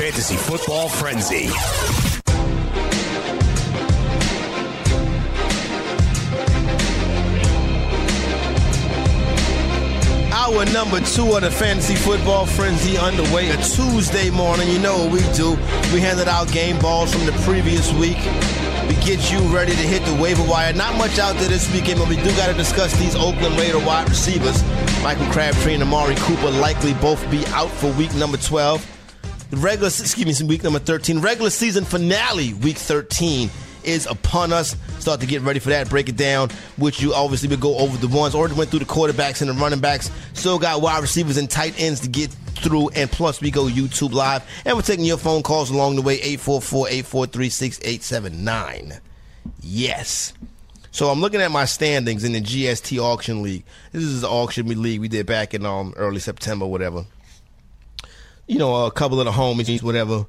Fantasy 0.00 0.36
Football 0.36 0.88
Frenzy. 0.88 1.48
Hour 10.32 10.64
number 10.72 11.00
two 11.00 11.36
of 11.36 11.42
the 11.42 11.50
Fantasy 11.50 11.94
Football 11.96 12.46
Frenzy 12.46 12.96
underway. 12.96 13.50
A 13.50 13.58
Tuesday 13.58 14.30
morning, 14.30 14.70
you 14.70 14.78
know 14.78 15.04
what 15.04 15.12
we 15.12 15.20
do. 15.34 15.50
We 15.92 16.00
handed 16.00 16.28
out 16.28 16.50
game 16.50 16.78
balls 16.78 17.12
from 17.12 17.26
the 17.26 17.32
previous 17.44 17.92
week. 17.92 18.16
We 18.88 18.94
get 19.04 19.30
you 19.30 19.40
ready 19.54 19.72
to 19.72 19.82
hit 19.82 20.02
the 20.06 20.14
waiver 20.14 20.42
wire. 20.44 20.72
Not 20.72 20.96
much 20.96 21.18
out 21.18 21.36
there 21.36 21.50
this 21.50 21.70
weekend, 21.74 21.98
but 21.98 22.08
we 22.08 22.16
do 22.16 22.34
got 22.38 22.46
to 22.46 22.54
discuss 22.54 22.98
these 22.98 23.14
Oakland 23.14 23.54
Raider 23.58 23.78
wide 23.78 24.08
receivers. 24.08 24.64
Michael 25.02 25.26
Crabtree 25.26 25.74
and 25.74 25.82
Amari 25.82 26.14
Cooper 26.20 26.50
likely 26.52 26.94
both 26.94 27.30
be 27.30 27.44
out 27.48 27.68
for 27.68 27.92
week 27.92 28.14
number 28.14 28.38
12. 28.38 28.96
Regular, 29.52 29.88
excuse 29.88 30.40
me, 30.40 30.46
week 30.48 30.62
number 30.62 30.78
13. 30.78 31.20
Regular 31.20 31.50
season 31.50 31.84
finale, 31.84 32.54
week 32.54 32.76
13 32.76 33.50
is 33.82 34.06
upon 34.06 34.52
us. 34.52 34.76
Start 34.98 35.20
to 35.20 35.26
get 35.26 35.42
ready 35.42 35.58
for 35.58 35.70
that, 35.70 35.88
break 35.88 36.08
it 36.08 36.16
down, 36.16 36.50
which 36.76 37.00
you 37.02 37.14
obviously 37.14 37.48
would 37.48 37.60
go 37.60 37.76
over 37.78 37.96
the 37.96 38.08
ones. 38.08 38.34
Already 38.34 38.54
went 38.54 38.70
through 38.70 38.80
the 38.80 38.84
quarterbacks 38.84 39.40
and 39.40 39.50
the 39.50 39.54
running 39.54 39.80
backs. 39.80 40.10
Still 40.34 40.58
got 40.58 40.80
wide 40.80 41.00
receivers 41.02 41.36
and 41.36 41.50
tight 41.50 41.74
ends 41.80 42.00
to 42.00 42.08
get 42.08 42.30
through. 42.30 42.90
And 42.90 43.10
plus, 43.10 43.40
we 43.40 43.50
go 43.50 43.64
YouTube 43.64 44.12
Live. 44.12 44.42
And 44.64 44.76
we're 44.76 44.82
taking 44.82 45.04
your 45.04 45.18
phone 45.18 45.42
calls 45.42 45.70
along 45.70 45.96
the 45.96 46.02
way 46.02 46.14
844 46.14 46.88
843 46.88 47.48
6879. 47.48 49.00
Yes. 49.62 50.32
So 50.92 51.08
I'm 51.08 51.20
looking 51.20 51.40
at 51.40 51.50
my 51.50 51.64
standings 51.64 52.24
in 52.24 52.32
the 52.32 52.40
GST 52.40 52.98
Auction 52.98 53.42
League. 53.42 53.64
This 53.92 54.02
is 54.02 54.22
the 54.22 54.28
auction 54.28 54.66
league 54.82 55.00
we 55.00 55.08
did 55.08 55.26
back 55.26 55.54
in 55.54 55.64
um, 55.64 55.94
early 55.96 56.18
September, 56.18 56.66
whatever. 56.66 57.04
You 58.50 58.58
know, 58.58 58.86
a 58.86 58.90
couple 58.90 59.20
of 59.20 59.26
the 59.26 59.30
homies, 59.30 59.80
whatever, 59.80 60.26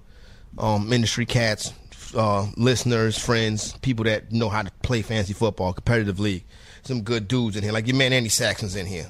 um, 0.60 0.94
industry 0.94 1.26
cats, 1.26 1.74
uh, 2.16 2.46
listeners, 2.56 3.18
friends, 3.18 3.74
people 3.82 4.06
that 4.06 4.32
know 4.32 4.48
how 4.48 4.62
to 4.62 4.70
play 4.84 5.02
fancy 5.02 5.34
football, 5.34 5.74
competitive 5.74 6.20
league. 6.20 6.44
Some 6.84 7.02
good 7.02 7.28
dudes 7.28 7.56
in 7.56 7.64
here, 7.64 7.72
like 7.72 7.88
your 7.88 7.96
man 7.96 8.14
Andy 8.14 8.30
Saxon's 8.30 8.76
in 8.76 8.86
here. 8.86 9.10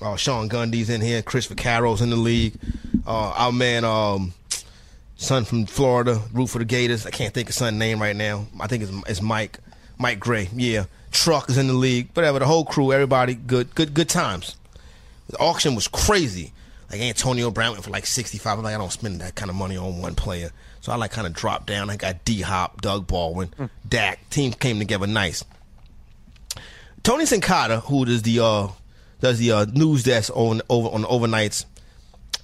Uh, 0.00 0.16
Sean 0.16 0.48
Gundy's 0.48 0.88
in 0.88 1.02
here. 1.02 1.20
Chris 1.20 1.46
Carroll's 1.46 2.00
in 2.00 2.08
the 2.08 2.16
league. 2.16 2.54
Uh, 3.06 3.34
our 3.36 3.52
man, 3.52 3.84
um, 3.84 4.32
son 5.16 5.44
from 5.44 5.66
Florida, 5.66 6.22
root 6.32 6.46
for 6.46 6.58
the 6.58 6.64
Gators. 6.64 7.04
I 7.04 7.10
can't 7.10 7.34
think 7.34 7.50
of 7.50 7.54
son's 7.54 7.78
name 7.78 8.00
right 8.00 8.16
now. 8.16 8.46
I 8.58 8.66
think 8.66 8.82
it's, 8.82 8.92
it's 9.06 9.20
Mike. 9.20 9.58
Mike 9.98 10.20
Gray. 10.20 10.48
Yeah, 10.54 10.86
Truck 11.10 11.50
is 11.50 11.58
in 11.58 11.66
the 11.66 11.74
league. 11.74 12.08
Whatever. 12.14 12.38
The 12.38 12.46
whole 12.46 12.64
crew, 12.64 12.94
everybody, 12.94 13.34
good, 13.34 13.74
good, 13.74 13.92
good 13.92 14.08
times. 14.08 14.56
The 15.28 15.36
auction 15.36 15.74
was 15.74 15.86
crazy. 15.86 16.54
Like 16.90 17.00
Antonio 17.00 17.50
Brown 17.50 17.72
went 17.72 17.84
for 17.84 17.90
like 17.90 18.06
sixty 18.06 18.38
five. 18.38 18.58
I'm 18.58 18.64
like, 18.64 18.74
I 18.74 18.78
don't 18.78 18.92
spend 18.92 19.20
that 19.20 19.34
kind 19.34 19.50
of 19.50 19.56
money 19.56 19.76
on 19.76 20.00
one 20.00 20.14
player. 20.14 20.50
So 20.80 20.92
I 20.92 20.96
like 20.96 21.10
kind 21.10 21.26
of 21.26 21.32
dropped 21.32 21.66
down. 21.66 21.90
I 21.90 21.96
got 21.96 22.24
D 22.24 22.42
Hop, 22.42 22.80
Doug 22.80 23.06
Baldwin, 23.08 23.48
mm. 23.58 23.70
Dak. 23.88 24.30
Team 24.30 24.52
came 24.52 24.78
together 24.78 25.06
nice. 25.06 25.44
Tony 27.02 27.24
Sincata, 27.24 27.82
who 27.82 28.04
does 28.04 28.22
the 28.22 28.40
uh, 28.40 28.68
does 29.20 29.38
the 29.38 29.52
uh, 29.52 29.64
news 29.64 30.04
desk 30.04 30.30
on 30.36 30.62
over 30.68 30.88
on 30.88 31.02
the 31.02 31.08
overnights 31.08 31.64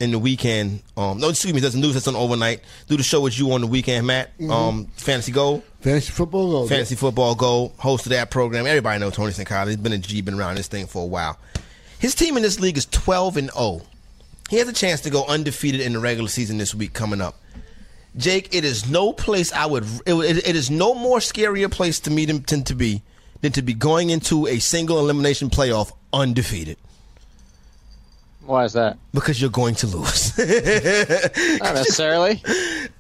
in 0.01 0.11
the 0.11 0.19
weekend. 0.19 0.83
Um, 0.97 1.19
no, 1.19 1.29
excuse 1.29 1.55
me, 1.55 1.61
does 1.61 1.75
the 1.75 1.81
news 1.81 1.95
desk 1.95 2.09
on 2.09 2.17
overnight. 2.17 2.63
Do 2.89 2.97
the 2.97 3.05
show 3.05 3.21
with 3.21 3.39
you 3.39 3.53
on 3.53 3.61
the 3.61 3.69
weekend, 3.69 4.09
Matt. 4.09 4.37
Mm-hmm. 4.39 4.51
Um, 4.51 4.87
Fantasy 4.97 5.31
Gold. 5.31 5.63
Fantasy 5.81 6.11
Football 6.11 6.51
goal. 6.51 6.69
Fantasy 6.69 6.97
Football 6.97 7.37
goal. 7.37 7.75
Host 7.79 8.07
of 8.07 8.11
that 8.11 8.31
program. 8.31 8.67
Everybody 8.67 8.99
knows 8.99 9.15
Tony 9.15 9.33
Sincata. 9.33 9.69
He's 9.69 9.77
been 9.77 9.93
a 9.93 9.99
G, 9.99 10.21
been 10.21 10.35
around 10.35 10.57
this 10.57 10.67
thing 10.67 10.87
for 10.87 11.05
a 11.05 11.07
while. 11.07 11.39
His 12.01 12.17
team 12.17 12.37
in 12.37 12.43
this 12.43 12.59
league 12.59 12.77
is 12.77 12.87
twelve 12.87 13.37
and 13.37 13.51
zero. 13.53 13.83
He 14.53 14.59
has 14.59 14.69
a 14.69 14.73
chance 14.75 15.01
to 15.01 15.11
go 15.11 15.25
undefeated 15.25 15.81
in 15.81 15.95
the 15.95 15.99
regular 15.99 16.29
season 16.29 16.59
this 16.59 16.75
week 16.75 16.93
coming 16.93 17.23
up. 17.23 17.37
Jake, 18.19 18.55
it 18.55 18.67
is 18.67 18.87
no 18.87 19.15
place 19.15 19.51
I 19.51 19.65
would. 19.65 19.85
It, 20.05 20.47
it 20.47 20.55
is 20.55 20.71
no 20.71 20.95
more 20.95 21.21
scarier 21.21 21.71
place 21.71 22.01
to 22.01 22.11
meet 22.11 22.29
him 22.29 22.41
than 22.47 22.63
to 22.65 22.75
be 22.75 23.01
than 23.41 23.53
to 23.53 23.63
be 23.63 23.73
going 23.73 24.11
into 24.11 24.47
a 24.47 24.59
single 24.59 24.99
elimination 24.99 25.49
playoff 25.49 25.93
undefeated. 26.13 26.77
Why 28.45 28.65
is 28.65 28.75
that? 28.75 28.99
Because 29.15 29.41
you're 29.41 29.49
going 29.49 29.75
to 29.77 29.87
lose. 29.87 30.37
Not 30.39 31.75
necessarily. 31.75 32.43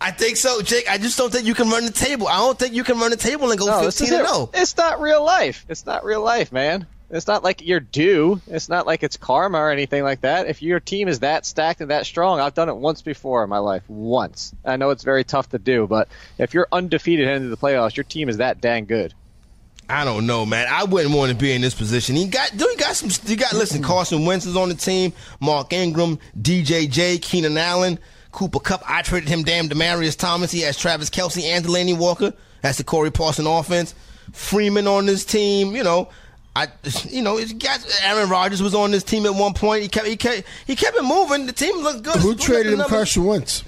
I 0.00 0.10
think 0.10 0.38
so, 0.38 0.62
Jake. 0.62 0.90
I 0.90 0.96
just 0.96 1.18
don't 1.18 1.30
think 1.30 1.46
you 1.46 1.52
can 1.52 1.68
run 1.68 1.84
the 1.84 1.92
table. 1.92 2.28
I 2.28 2.38
don't 2.38 2.58
think 2.58 2.72
you 2.72 2.82
can 2.82 2.98
run 2.98 3.10
the 3.10 3.18
table 3.18 3.50
and 3.50 3.60
go 3.60 3.66
no, 3.66 3.82
15 3.82 4.10
and 4.10 4.26
0. 4.26 4.50
It's 4.54 4.74
not 4.78 5.02
real 5.02 5.22
life. 5.22 5.66
It's 5.68 5.84
not 5.84 6.02
real 6.02 6.22
life, 6.22 6.50
man. 6.50 6.86
It's 7.12 7.26
not 7.26 7.44
like 7.44 7.64
you're 7.64 7.78
due. 7.78 8.40
It's 8.46 8.70
not 8.70 8.86
like 8.86 9.02
it's 9.02 9.18
karma 9.18 9.58
or 9.58 9.70
anything 9.70 10.02
like 10.02 10.22
that. 10.22 10.46
If 10.46 10.62
your 10.62 10.80
team 10.80 11.08
is 11.08 11.20
that 11.20 11.44
stacked 11.44 11.82
and 11.82 11.90
that 11.90 12.06
strong, 12.06 12.40
I've 12.40 12.54
done 12.54 12.70
it 12.70 12.76
once 12.76 13.02
before 13.02 13.44
in 13.44 13.50
my 13.50 13.58
life. 13.58 13.82
Once. 13.88 14.54
I 14.64 14.76
know 14.76 14.90
it's 14.90 15.04
very 15.04 15.22
tough 15.22 15.50
to 15.50 15.58
do, 15.58 15.86
but 15.86 16.08
if 16.38 16.54
you're 16.54 16.68
undefeated 16.72 17.28
into 17.28 17.48
the 17.48 17.58
playoffs, 17.58 17.96
your 17.96 18.04
team 18.04 18.30
is 18.30 18.38
that 18.38 18.62
dang 18.62 18.86
good. 18.86 19.12
I 19.90 20.06
don't 20.06 20.26
know, 20.26 20.46
man. 20.46 20.68
I 20.70 20.84
wouldn't 20.84 21.14
want 21.14 21.30
to 21.32 21.36
be 21.36 21.52
in 21.52 21.60
this 21.60 21.74
position. 21.74 22.16
He 22.16 22.26
got, 22.26 22.50
he 22.50 22.76
got 22.76 22.96
some. 22.96 23.10
He 23.28 23.36
got. 23.36 23.52
Listen, 23.52 23.82
mm-hmm. 23.82 23.90
Carson 23.90 24.24
Wentz 24.24 24.46
is 24.46 24.56
on 24.56 24.70
the 24.70 24.74
team. 24.74 25.12
Mark 25.38 25.72
Ingram, 25.74 26.18
DJJ, 26.40 27.20
Keenan 27.20 27.58
Allen, 27.58 27.98
Cooper 28.30 28.60
Kupp. 28.60 28.82
I 28.88 29.02
traded 29.02 29.28
him. 29.28 29.42
Damn, 29.42 29.68
Demaryius 29.68 30.16
Thomas. 30.16 30.50
He 30.50 30.60
has 30.60 30.78
Travis 30.78 31.10
Kelce 31.10 31.42
and 31.42 31.64
Delanie 31.64 31.98
Walker. 31.98 32.32
That's 32.62 32.78
the 32.78 32.84
Corey 32.84 33.10
Parson 33.10 33.46
offense. 33.46 33.94
Freeman 34.32 34.86
on 34.86 35.04
this 35.04 35.26
team. 35.26 35.76
You 35.76 35.82
know, 35.82 36.08
I, 36.54 36.68
you 37.08 37.22
know, 37.22 37.38
got 37.58 37.86
Aaron 38.02 38.28
Rodgers 38.28 38.62
was 38.62 38.74
on 38.74 38.90
this 38.90 39.04
team 39.04 39.26
at 39.26 39.34
one 39.34 39.54
point. 39.54 39.82
He 39.82 39.88
kept, 39.88 40.06
he 40.06 40.16
kept, 40.16 40.46
he 40.66 40.76
kept 40.76 40.96
it 40.96 41.02
moving. 41.02 41.46
The 41.46 41.52
team 41.52 41.76
looked 41.78 42.02
good. 42.02 42.16
Who 42.16 42.34
traded 42.34 42.74
him 42.74 42.86
Carson 42.86 43.24
Wentz? 43.24 43.64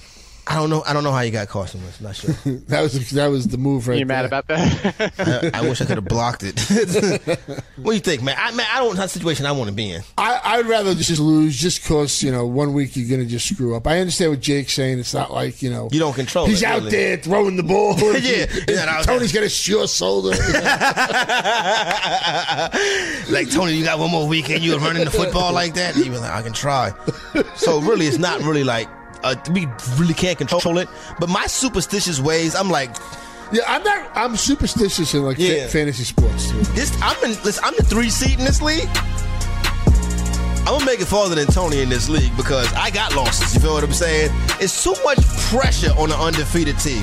I 0.46 0.56
don't 0.56 0.68
know. 0.68 0.82
I 0.86 0.92
don't 0.92 1.04
know 1.04 1.12
how 1.12 1.20
you 1.20 1.30
got 1.30 1.48
Carson 1.48 1.82
Wentz. 1.82 2.00
Not 2.00 2.16
sure. 2.16 2.34
that 2.68 2.82
was 2.82 3.10
that 3.10 3.26
was 3.28 3.48
the 3.48 3.56
move 3.56 3.88
right. 3.88 3.98
You 3.98 4.04
mad 4.04 4.26
about 4.26 4.46
that? 4.48 5.54
I, 5.54 5.58
I, 5.58 5.62
wish 5.62 5.80
I 5.80 5.86
could 5.86 5.96
have 5.96 6.04
blocked 6.04 6.42
it. 6.44 6.60
what 7.76 7.92
do 7.92 7.94
you 7.94 8.00
think, 8.00 8.22
man? 8.22 8.36
I 8.38 8.50
man, 8.52 8.66
I 8.70 8.80
don't 8.80 8.96
have 8.96 9.06
a 9.06 9.08
situation 9.08 9.46
I 9.46 9.52
want 9.52 9.70
to 9.70 9.74
be 9.74 9.90
in. 9.90 10.02
I 10.18 10.40
I'd 10.44 10.66
rather 10.66 10.94
just 10.94 11.18
lose 11.18 11.56
just 11.56 11.82
because 11.82 12.22
you 12.22 12.30
know 12.30 12.46
one 12.46 12.74
week 12.74 12.94
you're 12.94 13.08
gonna 13.08 13.28
just 13.28 13.48
screw 13.48 13.74
up. 13.74 13.86
I 13.86 14.00
understand 14.00 14.32
what 14.32 14.40
Jake's 14.40 14.74
saying. 14.74 14.98
It's 14.98 15.14
not 15.14 15.32
like 15.32 15.62
you 15.62 15.70
know 15.70 15.88
you 15.90 15.98
don't 15.98 16.14
control. 16.14 16.46
He's 16.46 16.62
it, 16.62 16.68
out 16.68 16.80
really. 16.80 16.90
there 16.90 17.16
throwing 17.16 17.56
the 17.56 17.62
ball. 17.62 17.94
yeah, 18.20 18.46
yeah 18.68 19.02
Tony's 19.02 19.32
got 19.32 19.44
a 19.44 19.48
sure 19.48 19.88
shoulder. 19.88 20.30
like 23.30 23.50
Tony, 23.50 23.72
you 23.72 23.84
got 23.84 23.98
one 23.98 24.10
more 24.10 24.28
week 24.28 24.50
and 24.50 24.62
you're 24.62 24.78
running 24.78 25.04
the 25.04 25.10
football 25.10 25.54
like 25.54 25.72
that. 25.74 25.94
He 25.94 26.10
was 26.10 26.20
like, 26.20 26.32
I 26.32 26.42
can 26.42 26.52
try. 26.52 26.92
So 27.56 27.80
really, 27.80 28.06
it's 28.06 28.18
not 28.18 28.40
really 28.42 28.64
like 28.64 28.88
uh, 29.24 29.34
we 29.50 29.66
really 29.96 30.14
can't 30.14 30.38
control 30.38 30.78
it. 30.78 30.88
But 31.18 31.28
my 31.28 31.46
superstitious 31.46 32.20
ways, 32.20 32.54
I'm 32.54 32.70
like, 32.70 32.94
yeah, 33.52 33.62
I'm 33.66 33.82
not. 33.82 34.10
I'm 34.14 34.36
superstitious 34.36 35.14
in 35.14 35.22
like 35.22 35.38
yeah. 35.38 35.66
fantasy 35.66 36.04
sports. 36.04 36.50
Too. 36.50 36.58
This 36.74 36.96
I'm 37.02 37.16
in. 37.24 37.30
Listen, 37.42 37.64
I'm 37.64 37.74
the 37.76 37.84
three 37.84 38.10
seat 38.10 38.38
in 38.38 38.44
this 38.44 38.62
league. 38.62 38.88
I'm 40.66 40.78
gonna 40.78 40.86
make 40.86 41.00
it 41.00 41.06
farther 41.06 41.34
than 41.34 41.46
Tony 41.46 41.82
in 41.82 41.90
this 41.90 42.08
league 42.08 42.34
because 42.36 42.72
I 42.72 42.90
got 42.90 43.14
losses. 43.14 43.54
You 43.54 43.60
feel 43.60 43.74
what 43.74 43.84
I'm 43.84 43.92
saying? 43.92 44.30
It's 44.60 44.82
too 44.82 44.94
much 45.04 45.18
pressure 45.50 45.90
on 45.98 46.10
an 46.10 46.18
undefeated 46.18 46.78
team. 46.78 47.02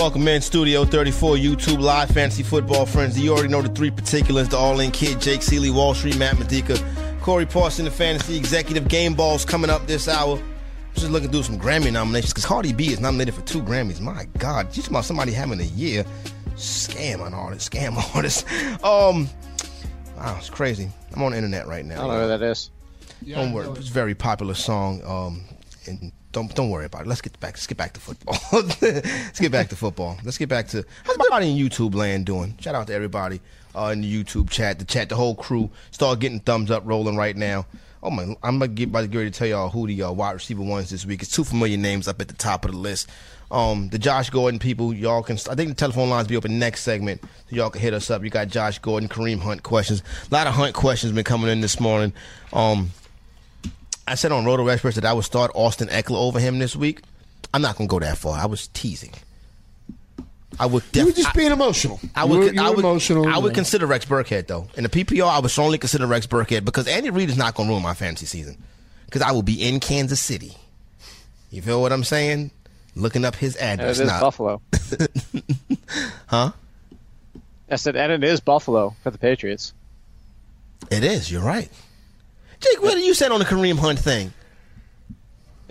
Welcome 0.00 0.26
in 0.28 0.40
Studio 0.40 0.86
34, 0.86 1.36
YouTube 1.36 1.78
Live, 1.78 2.08
Fantasy 2.08 2.42
Football 2.42 2.86
Frenzy. 2.86 3.20
You 3.20 3.32
already 3.32 3.48
know 3.48 3.60
the 3.60 3.68
three 3.68 3.90
particulars, 3.90 4.48
the 4.48 4.56
All-In 4.56 4.92
Kid, 4.92 5.20
Jake 5.20 5.42
Ciely, 5.42 5.70
Wall 5.70 5.92
Street, 5.92 6.16
Matt 6.16 6.38
Medica, 6.38 6.78
Corey 7.20 7.44
Parson, 7.44 7.84
the 7.84 7.90
Fantasy 7.90 8.34
Executive 8.34 8.88
Game 8.88 9.12
Balls 9.12 9.44
coming 9.44 9.68
up 9.68 9.86
this 9.86 10.08
hour. 10.08 10.38
I'm 10.38 10.94
just 10.94 11.10
looking 11.10 11.30
through 11.30 11.42
some 11.42 11.60
Grammy 11.60 11.92
nominations 11.92 12.32
because 12.32 12.46
Cardi 12.46 12.72
B 12.72 12.86
is 12.86 12.98
nominated 12.98 13.34
for 13.34 13.42
two 13.42 13.60
Grammys. 13.60 14.00
My 14.00 14.24
God, 14.38 14.74
you 14.74 14.82
talking 14.82 14.96
about 14.96 15.04
somebody 15.04 15.32
having 15.32 15.60
a 15.60 15.64
year? 15.64 16.06
Scam 16.54 17.20
on 17.20 17.34
artist, 17.34 17.70
scam 17.70 17.94
artist. 18.14 18.50
Um, 18.82 19.28
wow, 20.16 20.34
it's 20.38 20.48
crazy. 20.48 20.88
I'm 21.14 21.22
on 21.22 21.32
the 21.32 21.36
internet 21.36 21.68
right 21.68 21.84
now. 21.84 21.96
I 21.96 21.98
don't 21.98 22.08
know 22.08 22.22
who 22.22 22.38
that 22.38 22.42
is. 22.42 22.70
Yeah, 23.20 23.36
Homework. 23.36 23.76
It's 23.76 23.90
a 23.90 23.92
very 23.92 24.14
popular 24.14 24.54
song. 24.54 25.02
Um, 25.04 25.44
and 25.86 26.12
don't 26.32 26.54
don't 26.54 26.70
worry 26.70 26.86
about 26.86 27.02
it. 27.02 27.06
Let's 27.06 27.20
get 27.20 27.38
back. 27.40 27.54
Let's 27.54 27.66
get 27.66 27.78
back 27.78 27.92
to 27.94 28.00
football. 28.00 28.36
let's 28.52 29.40
get 29.40 29.52
back 29.52 29.68
to 29.68 29.76
football. 29.76 30.18
Let's 30.24 30.38
get 30.38 30.48
back 30.48 30.68
to 30.68 30.84
how's 31.04 31.16
everybody 31.16 31.50
in 31.50 31.56
YouTube 31.56 31.94
land 31.94 32.26
doing? 32.26 32.56
Shout 32.60 32.74
out 32.74 32.86
to 32.88 32.94
everybody 32.94 33.40
uh, 33.74 33.90
in 33.92 34.02
the 34.02 34.24
YouTube 34.24 34.50
chat, 34.50 34.78
the 34.78 34.84
chat, 34.84 35.08
the 35.08 35.16
whole 35.16 35.34
crew. 35.34 35.70
Start 35.90 36.20
getting 36.20 36.40
thumbs 36.40 36.70
up 36.70 36.82
rolling 36.86 37.16
right 37.16 37.36
now. 37.36 37.66
Oh 38.02 38.10
my! 38.10 38.22
I'm 38.42 38.58
gonna 38.58 38.68
get 38.68 38.88
about 38.88 39.02
to 39.02 39.08
get 39.08 39.18
ready 39.18 39.30
to 39.30 39.38
tell 39.38 39.48
y'all 39.48 39.68
who 39.68 39.86
the 39.86 40.02
uh, 40.04 40.12
wide 40.12 40.32
receiver 40.32 40.62
ones 40.62 40.90
this 40.90 41.04
week. 41.04 41.22
It's 41.22 41.30
two 41.30 41.44
familiar 41.44 41.76
names 41.76 42.08
up 42.08 42.20
at 42.20 42.28
the 42.28 42.34
top 42.34 42.64
of 42.64 42.70
the 42.70 42.76
list. 42.76 43.10
Um, 43.50 43.88
the 43.88 43.98
Josh 43.98 44.30
Gordon 44.30 44.58
people, 44.58 44.94
y'all 44.94 45.22
can. 45.22 45.36
I 45.50 45.54
think 45.54 45.68
the 45.68 45.74
telephone 45.74 46.08
lines 46.08 46.28
be 46.28 46.36
open 46.36 46.58
next 46.58 46.82
segment, 46.82 47.20
so 47.22 47.56
y'all 47.56 47.68
can 47.68 47.82
hit 47.82 47.92
us 47.92 48.10
up. 48.10 48.22
You 48.22 48.30
got 48.30 48.48
Josh 48.48 48.78
Gordon, 48.78 49.08
Kareem 49.08 49.40
Hunt 49.40 49.62
questions. 49.62 50.02
A 50.30 50.34
lot 50.34 50.46
of 50.46 50.54
Hunt 50.54 50.74
questions 50.74 51.12
been 51.12 51.24
coming 51.24 51.50
in 51.50 51.60
this 51.60 51.78
morning. 51.78 52.14
Um, 52.52 52.90
I 54.10 54.14
said 54.16 54.32
on 54.32 54.44
Roto 54.44 54.66
Experts 54.68 54.96
that 54.96 55.04
I 55.04 55.12
would 55.12 55.24
start 55.24 55.52
Austin 55.54 55.88
Ekeler 55.88 56.16
over 56.16 56.40
him 56.40 56.58
this 56.58 56.74
week. 56.74 57.00
I'm 57.54 57.62
not 57.62 57.76
gonna 57.76 57.88
go 57.88 58.00
that 58.00 58.18
far. 58.18 58.38
I 58.38 58.46
was 58.46 58.66
teasing. 58.68 59.12
I 60.58 60.66
would. 60.66 60.82
You 60.92 61.06
were 61.06 61.12
just 61.12 61.32
being 61.34 61.52
emotional. 61.52 62.00
I 62.14 62.24
You 62.24 62.30
would. 62.30 62.38
were- 62.40 62.52
you 62.52 62.60
I 62.62 62.70
would. 62.70 62.78
emotional. 62.80 63.28
I 63.28 63.38
would 63.38 63.52
yeah. 63.52 63.54
consider 63.54 63.86
Rex 63.86 64.04
Burkhead 64.04 64.46
though. 64.48 64.66
In 64.76 64.82
the 64.82 64.88
PPR, 64.88 65.28
I 65.28 65.38
would 65.38 65.50
strongly 65.50 65.78
consider 65.78 66.06
Rex 66.06 66.26
Burkhead 66.26 66.64
because 66.64 66.88
Andy 66.88 67.10
Reid 67.10 67.30
is 67.30 67.36
not 67.36 67.54
going 67.54 67.68
to 67.68 67.72
ruin 67.72 67.82
my 67.82 67.94
fantasy 67.94 68.26
season 68.26 68.56
because 69.06 69.22
I 69.22 69.30
will 69.32 69.42
be 69.42 69.62
in 69.66 69.78
Kansas 69.80 70.20
City. 70.20 70.56
You 71.50 71.62
feel 71.62 71.80
what 71.80 71.92
I'm 71.92 72.04
saying? 72.04 72.50
Looking 72.96 73.24
up 73.24 73.36
his 73.36 73.54
And 73.56 73.80
it 73.80 73.84
address 73.84 74.00
is 74.00 74.08
now. 74.08 74.20
Buffalo. 74.20 74.60
Huh? 76.26 76.52
I 77.70 77.76
said, 77.76 77.94
and 77.96 78.10
it 78.12 78.24
is 78.24 78.40
Buffalo 78.40 78.94
for 79.02 79.10
the 79.10 79.18
Patriots. 79.18 79.72
It 80.90 81.04
is. 81.04 81.30
You're 81.30 81.42
right. 81.42 81.68
Jake, 82.60 82.82
what 82.82 82.94
did 82.94 83.04
you 83.04 83.14
said 83.14 83.32
on 83.32 83.38
the 83.38 83.44
Kareem 83.46 83.78
Hunt 83.78 83.98
thing? 83.98 84.32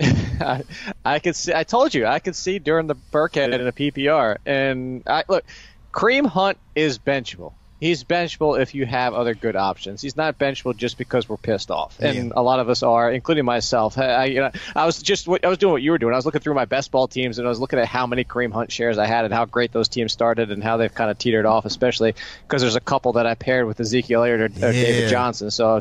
I, 0.00 0.62
I 1.04 1.18
could 1.18 1.36
see. 1.36 1.52
I 1.54 1.64
told 1.64 1.94
you 1.94 2.06
I 2.06 2.18
could 2.18 2.34
see 2.34 2.58
during 2.58 2.86
the 2.86 2.96
Burkhead 3.12 3.52
in 3.52 3.66
a 3.66 3.72
PPR, 3.72 4.38
and 4.46 5.02
I 5.06 5.24
look. 5.28 5.44
Kareem 5.92 6.26
Hunt 6.26 6.56
is 6.74 6.98
benchable. 6.98 7.52
He's 7.80 8.04
benchable 8.04 8.60
if 8.60 8.74
you 8.74 8.84
have 8.84 9.14
other 9.14 9.34
good 9.34 9.56
options. 9.56 10.02
He's 10.02 10.16
not 10.16 10.38
benchable 10.38 10.76
just 10.76 10.98
because 10.98 11.28
we're 11.28 11.38
pissed 11.38 11.70
off, 11.70 11.98
and 11.98 12.14
Yeah. 12.28 12.32
a 12.36 12.42
lot 12.42 12.60
of 12.60 12.68
us 12.68 12.82
are, 12.82 13.10
including 13.10 13.46
myself. 13.46 13.96
I, 13.98 14.26
you 14.26 14.40
know, 14.40 14.50
I 14.76 14.84
was 14.84 15.00
just 15.02 15.26
I 15.42 15.48
was 15.48 15.56
doing 15.58 15.72
what 15.72 15.80
you 15.82 15.90
were 15.92 15.98
doing. 15.98 16.12
I 16.12 16.16
was 16.16 16.26
looking 16.26 16.42
through 16.42 16.54
my 16.54 16.66
best 16.66 16.90
ball 16.90 17.08
teams, 17.08 17.38
and 17.38 17.46
I 17.46 17.48
was 17.48 17.58
looking 17.58 17.78
at 17.78 17.86
how 17.86 18.06
many 18.06 18.24
Kareem 18.24 18.52
Hunt 18.52 18.70
shares 18.70 18.98
I 18.98 19.06
had, 19.06 19.24
and 19.24 19.32
how 19.32 19.46
great 19.46 19.72
those 19.72 19.88
teams 19.88 20.12
started, 20.12 20.50
and 20.50 20.62
how 20.62 20.76
they've 20.76 20.94
kind 20.94 21.10
of 21.10 21.16
teetered 21.18 21.46
off, 21.46 21.64
especially 21.64 22.14
because 22.46 22.60
there's 22.60 22.76
a 22.76 22.80
couple 22.80 23.14
that 23.14 23.26
I 23.26 23.34
paired 23.34 23.66
with 23.66 23.80
Ezekiel 23.80 24.20
Elliott 24.24 24.40
or, 24.40 24.44
or 24.68 24.70
Yeah. 24.72 24.72
David 24.72 25.08
Johnson. 25.08 25.50
So 25.50 25.80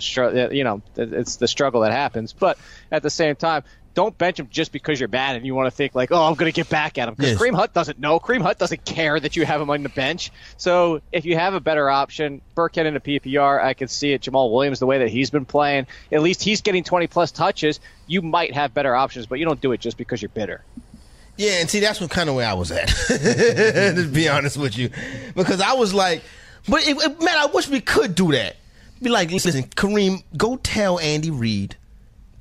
you 0.52 0.64
know, 0.64 0.82
it's 0.96 1.36
the 1.36 1.48
struggle 1.50 1.82
that 1.82 1.92
happens. 1.92 2.32
But 2.32 2.58
at 2.92 3.04
the 3.04 3.10
same 3.10 3.36
time, 3.36 3.64
don't 4.00 4.18
bench 4.18 4.40
him 4.40 4.48
just 4.50 4.72
because 4.72 5.00
you're 5.00 5.10
bad 5.10 5.36
and 5.36 5.46
you 5.46 5.54
want 5.54 5.68
to 5.68 5.72
think 5.72 5.94
like, 5.94 6.12
oh, 6.12 6.24
I'm 6.24 6.36
going 6.36 6.50
to 6.52 6.56
get 6.56 6.70
back 6.70 6.98
at 6.98 7.08
him. 7.08 7.16
Because 7.16 7.32
Yes. 7.34 7.42
Kareem 7.42 7.54
Hunt 7.54 7.74
doesn't 7.74 8.00
know. 8.00 8.20
Kareem 8.20 8.42
Hunt 8.42 8.58
doesn't 8.58 8.86
care 8.86 9.20
that 9.20 9.36
you 9.36 9.46
have 9.46 9.60
him 9.60 9.70
on 9.70 9.84
the 9.84 9.90
bench. 9.90 10.32
So 10.58 11.02
if 11.12 11.26
you 11.26 11.36
have 11.36 11.54
a 11.54 11.60
better 11.60 11.90
option, 11.90 12.42
Burkhead 12.56 12.86
in 12.86 12.96
a 12.96 13.00
PPR, 13.00 13.62
I 13.62 13.74
can 13.74 13.88
see 13.90 14.14
it. 14.14 14.22
Jamal 14.22 14.52
Williams, 14.54 14.80
the 14.80 14.86
way 14.86 15.00
that 15.00 15.10
he's 15.10 15.30
been 15.30 15.46
playing, 15.46 15.88
at 16.12 16.22
least 16.22 16.42
he's 16.42 16.62
getting 16.62 16.84
20 16.84 17.08
plus 17.08 17.32
touches. 17.32 17.80
You 18.08 18.22
might 18.22 18.54
have 18.54 18.74
better 18.74 18.96
options, 18.96 19.26
but 19.26 19.40
you 19.40 19.46
don't 19.46 19.60
do 19.60 19.72
it 19.74 19.80
just 19.82 19.98
because 19.98 20.22
you're 20.22 20.30
bitter. 20.30 20.64
Yeah, 21.36 21.60
and 21.62 21.70
see, 21.70 21.80
that's 21.80 22.00
what 22.02 22.10
kind 22.10 22.30
of 22.30 22.36
where 22.36 22.48
I 22.48 22.54
was 22.54 22.72
at. 22.72 22.88
to 23.08 24.10
be 24.14 24.28
honest 24.28 24.58
with 24.58 24.78
you, 24.78 24.90
because 25.36 25.62
I 25.62 25.74
was 25.74 25.94
like, 25.94 26.22
but 26.68 26.86
it- 26.88 26.98
man, 27.22 27.38
I 27.38 27.46
wish 27.54 27.68
we 27.70 27.82
could 27.82 28.16
do 28.16 28.32
that. 28.34 28.56
Be 29.02 29.10
like, 29.10 29.32
listen, 29.32 29.64
Kareem, 29.64 30.24
go 30.36 30.58
tell 30.58 31.00
Andy 31.00 31.32
Reid 31.32 31.78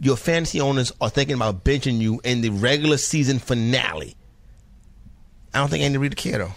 your 0.01 0.17
fantasy 0.17 0.61
owners 0.61 0.93
are 1.01 1.11
thinking 1.11 1.35
about 1.37 1.65
benching 1.65 1.99
you 1.99 2.21
in 2.25 2.41
the 2.41 2.51
regular 2.51 2.97
season 2.97 3.39
finale. 3.39 4.17
I 5.53 5.59
don't 5.59 5.69
think 5.69 5.83
Andy 5.83 5.99
Reid 5.99 6.13
would 6.13 6.19
care 6.19 6.39
though. 6.39 6.53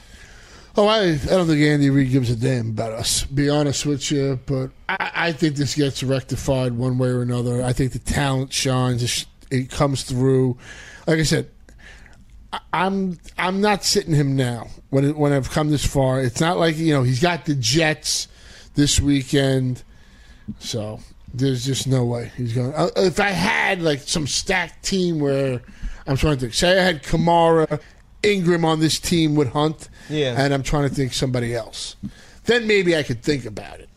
Oh, 0.77 0.88
I, 0.88 1.01
I 1.01 1.15
don't 1.15 1.47
think 1.47 1.61
Andy 1.61 1.89
Reid 1.89 2.11
gives 2.11 2.29
a 2.29 2.35
damn 2.35 2.69
about 2.69 2.93
us. 2.93 3.25
Be 3.25 3.49
honest 3.49 3.85
with 3.85 4.09
you, 4.09 4.39
but 4.45 4.69
I, 4.88 5.11
I 5.15 5.31
think 5.33 5.55
this 5.55 5.75
gets 5.75 6.01
rectified 6.01 6.73
one 6.73 6.97
way 6.97 7.09
or 7.09 7.21
another. 7.21 7.61
I 7.61 7.73
think 7.73 7.91
the 7.91 7.99
talent 7.99 8.53
shines. 8.53 9.03
It 9.03 9.25
It 9.49 9.69
comes 9.69 10.03
through. 10.03 10.57
Like 11.07 11.19
I 11.19 11.23
said, 11.23 11.49
I, 12.53 12.59
I'm 12.71 13.17
I'm 13.38 13.59
not 13.59 13.83
sitting 13.83 14.13
him 14.13 14.38
now. 14.38 14.67
When 14.91 15.03
it, 15.03 15.17
when 15.17 15.33
I've 15.33 15.49
come 15.49 15.71
this 15.71 15.85
far, 15.85 16.21
it's 16.21 16.39
not 16.39 16.57
like 16.57 16.77
you 16.77 16.93
know 16.93 17.03
he's 17.03 17.21
got 17.21 17.45
the 17.45 17.55
Jets 17.55 18.29
this 18.75 18.99
weekend, 19.01 19.83
so 20.59 21.01
there's 21.33 21.66
just 21.66 21.88
no 21.88 22.04
way 22.06 22.31
he's 22.38 22.54
going. 22.54 22.74
Uh, 22.74 22.89
if 22.98 23.19
I 23.19 23.30
had 23.30 23.81
like 23.81 24.00
some 24.00 24.28
stacked 24.28 24.83
team 24.83 25.19
where 25.19 25.62
I'm 26.07 26.18
trying 26.18 26.36
to 26.36 26.42
think, 26.42 26.54
say 26.54 26.80
I 26.80 26.83
had 26.83 27.04
Kamara, 27.04 27.80
Ingram 28.24 28.66
on 28.66 28.80
this 28.80 29.00
team 29.00 29.36
would 29.36 29.48
Hunt, 29.50 29.89
Yeah. 30.10 30.36
and 30.38 30.54
I'm 30.54 30.63
trying 30.63 30.88
to 30.89 30.94
think 30.94 31.13
somebody 31.13 31.56
else, 31.56 31.95
then 32.45 32.68
maybe 32.68 32.95
I 32.95 33.04
could 33.04 33.24
think 33.24 33.45
about 33.45 33.80
it. 33.80 33.89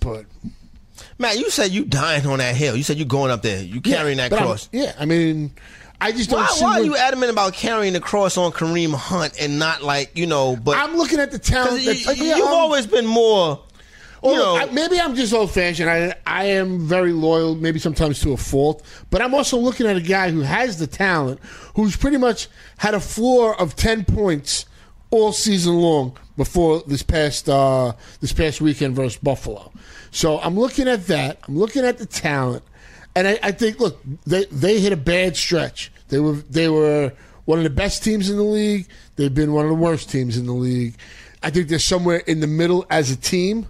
But 0.00 0.26
Matt, 1.18 1.38
you 1.38 1.50
said 1.50 1.70
you 1.72 1.84
dying 1.84 2.26
on 2.26 2.38
that 2.38 2.54
hill. 2.56 2.76
You 2.76 2.82
said 2.82 2.96
you're 2.98 3.06
going 3.06 3.30
up 3.30 3.42
there. 3.42 3.62
You 3.62 3.80
carrying 3.80 4.18
that 4.18 4.30
but 4.30 4.38
I'm- 4.38 4.46
cross. 4.48 4.68
yeah, 4.72 4.92
I 4.98 5.04
mean, 5.06 5.50
I 6.00 6.12
just 6.12 6.28
don't 6.30 6.40
Why, 6.40 6.46
see. 6.48 6.64
why 6.64 6.80
are 6.80 6.82
you 6.82 6.94
adamant 6.96 7.32
about 7.32 7.54
carrying 7.54 7.94
the 7.94 8.00
cross 8.00 8.36
on 8.36 8.52
Kareem 8.52 8.92
Hunt 8.94 9.34
and 9.40 9.58
not 9.58 9.82
like 9.82 10.16
you 10.16 10.26
know? 10.26 10.54
But 10.54 10.76
I'm 10.76 10.96
looking 10.96 11.18
at 11.20 11.30
the 11.32 11.38
talent. 11.38 11.82
You, 11.82 11.92
yeah, 11.92 12.34
have 12.36 12.44
I'm- 12.44 12.54
always 12.54 12.86
been 12.86 13.06
more. 13.06 13.62
You 14.22 14.34
know, 14.34 14.56
I, 14.56 14.66
maybe 14.66 15.00
I'm 15.00 15.14
just 15.14 15.32
old 15.32 15.50
fashioned. 15.50 15.90
I 15.90 16.14
I 16.26 16.44
am 16.44 16.80
very 16.86 17.12
loyal, 17.12 17.54
maybe 17.54 17.78
sometimes 17.78 18.20
to 18.20 18.32
a 18.32 18.36
fault. 18.36 18.82
But 19.10 19.22
I'm 19.22 19.34
also 19.34 19.58
looking 19.58 19.86
at 19.86 19.96
a 19.96 20.00
guy 20.00 20.30
who 20.30 20.40
has 20.40 20.78
the 20.78 20.86
talent, 20.86 21.40
who's 21.74 21.96
pretty 21.96 22.16
much 22.16 22.48
had 22.78 22.94
a 22.94 23.00
floor 23.00 23.60
of 23.60 23.76
ten 23.76 24.04
points 24.04 24.66
all 25.10 25.32
season 25.32 25.74
long 25.76 26.16
before 26.36 26.82
this 26.86 27.02
past 27.02 27.48
uh, 27.48 27.92
this 28.20 28.32
past 28.32 28.60
weekend 28.60 28.96
versus 28.96 29.16
Buffalo. 29.16 29.72
So 30.10 30.40
I'm 30.40 30.58
looking 30.58 30.88
at 30.88 31.06
that. 31.08 31.40
I'm 31.46 31.58
looking 31.58 31.84
at 31.84 31.98
the 31.98 32.06
talent, 32.06 32.62
and 33.14 33.28
I, 33.28 33.38
I 33.42 33.52
think 33.52 33.80
look, 33.80 34.00
they 34.26 34.46
they 34.46 34.80
hit 34.80 34.92
a 34.92 34.96
bad 34.96 35.36
stretch. 35.36 35.92
They 36.08 36.20
were 36.20 36.34
they 36.34 36.68
were 36.68 37.12
one 37.44 37.58
of 37.58 37.64
the 37.64 37.70
best 37.70 38.02
teams 38.02 38.30
in 38.30 38.36
the 38.36 38.42
league. 38.42 38.86
They've 39.16 39.34
been 39.34 39.52
one 39.52 39.64
of 39.64 39.70
the 39.70 39.76
worst 39.76 40.10
teams 40.10 40.36
in 40.36 40.46
the 40.46 40.52
league. 40.52 40.94
I 41.42 41.50
think 41.50 41.68
they're 41.68 41.78
somewhere 41.78 42.18
in 42.18 42.40
the 42.40 42.46
middle 42.46 42.86
as 42.90 43.10
a 43.10 43.16
team. 43.16 43.68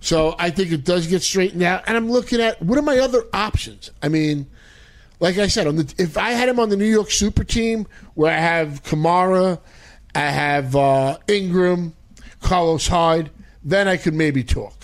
So 0.00 0.34
I 0.38 0.50
think 0.50 0.72
it 0.72 0.84
does 0.84 1.06
get 1.06 1.22
straightened 1.22 1.62
out. 1.62 1.84
And 1.86 1.96
I'm 1.96 2.10
looking 2.10 2.40
at 2.40 2.60
what 2.62 2.78
are 2.78 2.82
my 2.82 2.98
other 2.98 3.24
options? 3.32 3.90
I 4.02 4.08
mean, 4.08 4.46
like 5.20 5.38
I 5.38 5.46
said, 5.48 5.66
the 5.66 5.94
if 5.98 6.16
I 6.16 6.30
had 6.30 6.48
him 6.48 6.60
on 6.60 6.68
the 6.68 6.76
New 6.76 6.84
York 6.84 7.10
Super 7.10 7.42
Team, 7.44 7.86
where 8.14 8.32
I 8.32 8.40
have 8.40 8.84
Kamara, 8.84 9.58
I 10.14 10.30
have 10.30 10.76
uh, 10.76 11.18
Ingram, 11.26 11.94
Carlos 12.40 12.86
Hyde, 12.86 13.30
then 13.64 13.88
I 13.88 13.96
could 13.96 14.14
maybe 14.14 14.44
talk. 14.44 14.74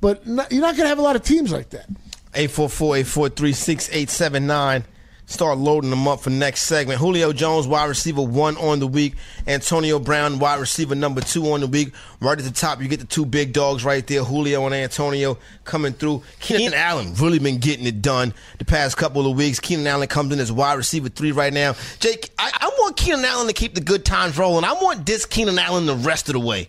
But 0.00 0.26
not, 0.26 0.50
you're 0.52 0.62
not 0.62 0.76
going 0.76 0.84
to 0.84 0.88
have 0.88 0.98
a 0.98 1.02
lot 1.02 1.16
of 1.16 1.22
teams 1.22 1.52
like 1.52 1.70
that. 1.70 1.88
844-843-6879. 2.32 4.84
Start 5.30 5.58
loading 5.58 5.90
them 5.90 6.08
up 6.08 6.18
for 6.18 6.30
next 6.30 6.62
segment. 6.62 6.98
Julio 6.98 7.32
Jones, 7.32 7.68
wide 7.68 7.88
receiver 7.88 8.20
one 8.20 8.56
on 8.56 8.80
the 8.80 8.86
week. 8.88 9.14
Antonio 9.46 10.00
Brown, 10.00 10.40
wide 10.40 10.58
receiver 10.58 10.96
number 10.96 11.20
two 11.20 11.52
on 11.52 11.60
the 11.60 11.68
week. 11.68 11.94
Right 12.20 12.36
at 12.36 12.44
the 12.44 12.50
top, 12.50 12.82
you 12.82 12.88
get 12.88 12.98
the 12.98 13.06
two 13.06 13.24
big 13.24 13.52
dogs 13.52 13.84
right 13.84 14.04
there, 14.04 14.24
Julio 14.24 14.66
and 14.66 14.74
Antonio 14.74 15.38
coming 15.62 15.92
through. 15.92 16.24
Keenan 16.40 16.74
Allen 16.74 17.14
really 17.14 17.38
been 17.38 17.58
getting 17.58 17.86
it 17.86 18.02
done 18.02 18.34
the 18.58 18.64
past 18.64 18.96
couple 18.96 19.24
of 19.30 19.36
weeks. 19.36 19.60
Keenan 19.60 19.86
Allen 19.86 20.08
comes 20.08 20.32
in 20.32 20.40
as 20.40 20.50
wide 20.50 20.74
receiver 20.74 21.08
three 21.08 21.30
right 21.30 21.52
now. 21.52 21.76
Jake, 22.00 22.28
I, 22.36 22.50
I 22.52 22.68
want 22.80 22.96
Keenan 22.96 23.24
Allen 23.24 23.46
to 23.46 23.52
keep 23.52 23.76
the 23.76 23.80
good 23.80 24.04
times 24.04 24.36
rolling. 24.36 24.64
I 24.64 24.72
want 24.72 25.06
this 25.06 25.26
Keenan 25.26 25.60
Allen 25.60 25.86
the 25.86 25.94
rest 25.94 26.28
of 26.28 26.32
the 26.32 26.40
way. 26.40 26.68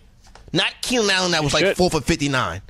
Not 0.52 0.72
Keenan 0.82 1.10
Allen 1.10 1.32
that 1.32 1.42
was 1.42 1.52
like 1.52 1.64
should. 1.64 1.76
four 1.76 1.90
for 1.90 2.00
59. 2.00 2.62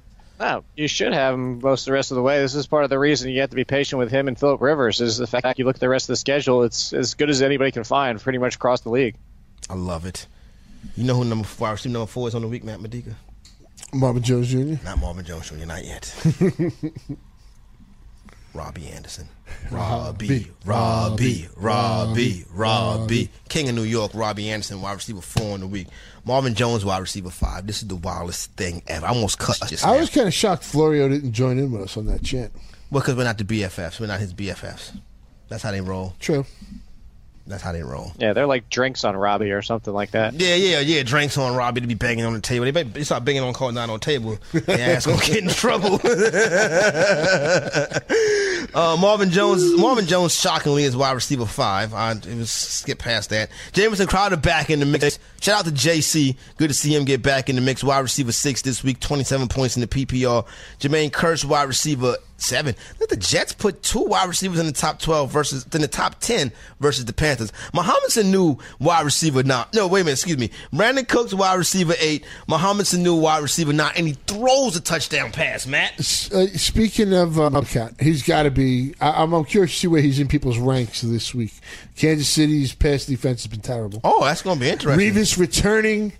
No, 0.43 0.65
you 0.75 0.89
should 0.89 1.13
have 1.13 1.35
him 1.35 1.61
most 1.61 1.83
of 1.83 1.85
the 1.87 1.93
rest 1.93 2.11
of 2.11 2.17
the 2.17 2.23
way. 2.23 2.41
This 2.41 2.57
is 2.57 2.67
part 2.67 2.83
of 2.83 2.91
the 2.91 2.99
reason 2.99 3.31
you 3.31 3.41
have 3.43 3.51
to 3.51 3.57
be 3.57 3.63
patient 3.63 4.01
with 4.01 4.11
him 4.11 4.27
and 4.27 4.37
Philip 4.37 4.61
Rivers. 4.61 5.01
Is 5.01 5.17
the 5.17 5.27
fact 5.29 5.45
that 5.45 5.57
you 5.57 5.65
look 5.65 5.77
at 5.77 5.81
the 5.81 5.89
rest 5.89 6.07
of 6.07 6.15
the 6.15 6.17
schedule, 6.17 6.65
it's 6.65 6.93
as 6.93 7.15
good 7.15 7.31
as 7.31 7.43
anybody 7.43 7.71
can 7.71 7.85
find, 7.85 8.21
pretty 8.21 8.39
much 8.39 8.57
across 8.57 8.81
the 8.81 8.91
league. 8.91 9.15
I 9.71 9.75
love 9.75 10.05
it. 10.05 10.27
You 10.97 11.05
know 11.05 11.15
who 11.15 11.25
number 11.25 11.47
four, 11.47 11.69
wide 11.69 11.73
receiver 11.75 11.93
number 11.93 12.09
four 12.09 12.27
is 12.27 12.35
on 12.35 12.43
the 12.43 12.49
week, 12.49 12.65
Matt 12.65 12.81
Medica? 12.81 13.15
Marvin 13.93 14.25
Jones 14.25 14.51
Jr. 14.51 14.85
Not 14.85 14.99
Marvin 14.99 15.25
Jones 15.25 15.49
Jr., 15.49 15.65
not 15.65 15.85
yet. 15.85 16.13
Robbie 18.55 18.89
Anderson. 18.89 19.29
Robbie, 19.71 20.51
Robbie, 20.65 21.49
Robbie, 21.57 22.45
Robbie. 22.53 23.31
King 23.49 23.69
of 23.69 23.75
New 23.75 23.83
York, 23.83 24.13
Robbie 24.15 24.51
Anderson, 24.51 24.81
wide 24.83 24.93
receiver 24.95 25.21
four 25.21 25.55
in 25.55 25.61
the 25.61 25.67
week. 25.67 25.89
Marvin 26.25 26.55
Jones, 26.55 26.85
wide 26.85 26.99
receiver 27.01 27.31
five. 27.31 27.67
This 27.67 27.83
is 27.83 27.89
the 27.89 27.97
wildest 27.97 28.53
thing 28.53 28.83
ever. 28.87 29.07
I 29.07 29.11
almost 29.11 29.39
cut 29.39 29.59
just 29.69 29.87
I 29.87 29.93
now. 29.95 30.01
was 30.01 30.11
kind 30.11 30.27
of 30.27 30.35
shocked 30.35 30.65
Florio 30.65 31.09
didn't 31.09 31.33
join 31.33 31.59
in 31.59 31.73
with 31.73 31.83
us 31.83 31.97
on 31.97 32.07
that 32.07 32.23
chant. 32.23 32.53
Well, 32.91 33.01
because 33.03 33.17
we're 33.17 33.25
not 33.25 33.39
the 33.39 33.45
BFFs. 33.45 33.99
We're 34.01 34.07
not 34.07 34.21
his 34.21 34.35
BFFs. 34.35 34.99
That's 35.49 35.63
how 35.63 35.71
they 35.71 35.81
roll. 35.81 36.15
True. 36.21 36.47
That's 37.47 37.63
how 37.63 37.73
they 37.73 37.83
roll. 37.83 38.13
Yeah, 38.19 38.33
they're 38.35 38.47
like 38.47 38.69
drinks 38.71 39.05
on 39.05 39.17
Robbie 39.17 39.51
or 39.51 39.63
something 39.63 39.93
like 39.93 40.13
that. 40.13 40.35
Yeah, 40.35 40.55
yeah, 40.55 40.81
yeah. 40.81 41.03
Drinks 41.03 41.37
on 41.37 41.57
Robbie 41.57 41.81
to 41.81 41.87
be 41.87 41.95
banging 41.95 42.25
on 42.25 42.33
the 42.35 42.41
table. 42.41 42.65
They, 42.65 42.71
be- 42.71 42.83
they 42.91 43.05
start 43.05 43.25
banging 43.25 43.43
on 43.43 43.53
call 43.53 43.73
not 43.73 43.91
on 43.91 44.01
table. 44.01 44.39
Their 44.53 44.97
ass 44.97 45.07
gonna 45.07 45.21
get 45.21 45.43
in 45.43 45.49
trouble. 45.49 45.99
Uh, 48.75 48.97
Marvin 48.99 49.31
Jones. 49.31 49.79
Marvin 49.79 50.07
Jones 50.07 50.35
shockingly 50.35 50.85
is 50.85 50.97
wide 50.97 51.13
receiver 51.13 51.45
five. 51.45 51.93
I 51.93 52.13
it 52.13 52.25
was 52.37 52.51
skip 52.51 52.99
past 52.99 53.29
that. 53.31 53.51
Jamison 53.73 54.07
Crowder 54.07 54.37
back 54.37 54.71
in 54.71 54.81
the 54.81 54.87
mix. 54.87 55.19
Shout 55.43 55.59
out 55.59 55.65
to 55.67 55.73
JC. 55.73 56.37
Good 56.57 56.69
to 56.69 56.75
see 56.75 56.95
him 56.95 57.05
get 57.05 57.23
back 57.23 57.51
in 57.51 57.57
the 57.57 57.61
mix. 57.61 57.85
Wide 57.85 57.99
receiver 57.99 58.33
six 58.33 58.63
this 58.63 58.83
week. 58.83 58.99
Twenty 58.99 59.25
seven 59.25 59.49
points 59.49 59.77
in 59.77 59.83
the 59.83 59.87
PPR. 59.87 60.47
Jermaine 60.81 61.11
Kearse 61.11 61.45
wide 61.45 61.69
receiver 61.69 62.17
seven. 62.43 62.75
Let 63.01 63.09
the 63.09 63.17
Jets 63.17 63.53
put 63.53 63.83
two 63.83 64.03
wide 64.03 64.29
receivers 64.29 64.59
in 64.59 64.67
the 64.67 64.73
top 64.73 64.99
twelve 64.99 65.31
versus 65.31 65.67
in 65.73 65.81
the 65.81 65.89
top 65.89 66.21
ten 66.21 66.53
versus 66.81 67.05
the 67.05 67.13
Panthers. 67.13 67.53
Mohamed 67.73 68.11
Sanu 68.11 68.61
wide 68.79 69.05
receiver 69.05 69.43
nine. 69.43 69.67
No, 69.75 69.87
wait 69.87 70.03
a 70.03 70.05
minute. 70.05 70.19
Excuse 70.19 70.39
me. 70.39 70.51
Brandin 70.73 71.09
Cooks 71.09 71.33
wide 71.33 71.55
receiver 71.55 71.95
eight. 71.99 72.25
Mohamed 72.49 72.87
Sanu 72.87 73.21
wide 73.21 73.43
receiver 73.43 73.73
nine, 73.73 73.93
and 73.97 74.07
he 74.07 74.15
throws 74.27 74.77
a 74.77 74.81
touchdown 74.81 75.33
pass. 75.33 75.67
Matt. 75.67 75.99
Uh, 76.01 76.47
speaking 76.49 77.15
of 77.15 77.39
uh, 77.39 77.51
Bobcat, 77.51 77.95
he's 78.01 78.23
got 78.23 78.43
to 78.45 78.51
be. 78.51 78.95
I, 79.01 79.23
I'm, 79.23 79.33
I'm 79.33 79.45
curious 79.45 79.73
to 79.73 79.79
see 79.79 79.87
where 79.87 80.03
he's 80.03 80.19
in 80.19 80.29
people's 80.29 80.59
ranks 80.59 81.01
this 81.03 81.35
week. 81.35 81.53
Kansas 81.97 82.29
City's 82.29 82.75
pass 82.75 83.07
defense 83.07 83.45
has 83.45 83.51
been 83.51 83.61
terrible. 83.61 84.01
Oh, 84.03 84.25
that's 84.25 84.43
going 84.43 84.59
to 84.59 84.65
be 84.65 84.71
interesting. 84.71 85.13
Revis 85.13 85.39
returning 85.39 86.13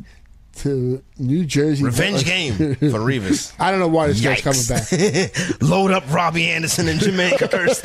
to 0.57 1.03
New 1.19 1.45
Jersey. 1.45 1.85
Revenge 1.85 2.25
game 2.25 2.55
for 2.55 2.67
Revis. 2.77 3.55
I 3.59 3.71
don't 3.71 3.81
know 3.81 3.89
why 3.89 4.09
this 4.09 4.21
guy's 4.21 4.41
coming 4.43 4.63
back. 4.69 5.61
Load 5.63 5.91
up 5.91 6.05
Robbie 6.13 6.51
Anderson 6.51 6.89
and 6.89 7.01
Jermaine 7.01 7.33
Kearse. 7.33 7.83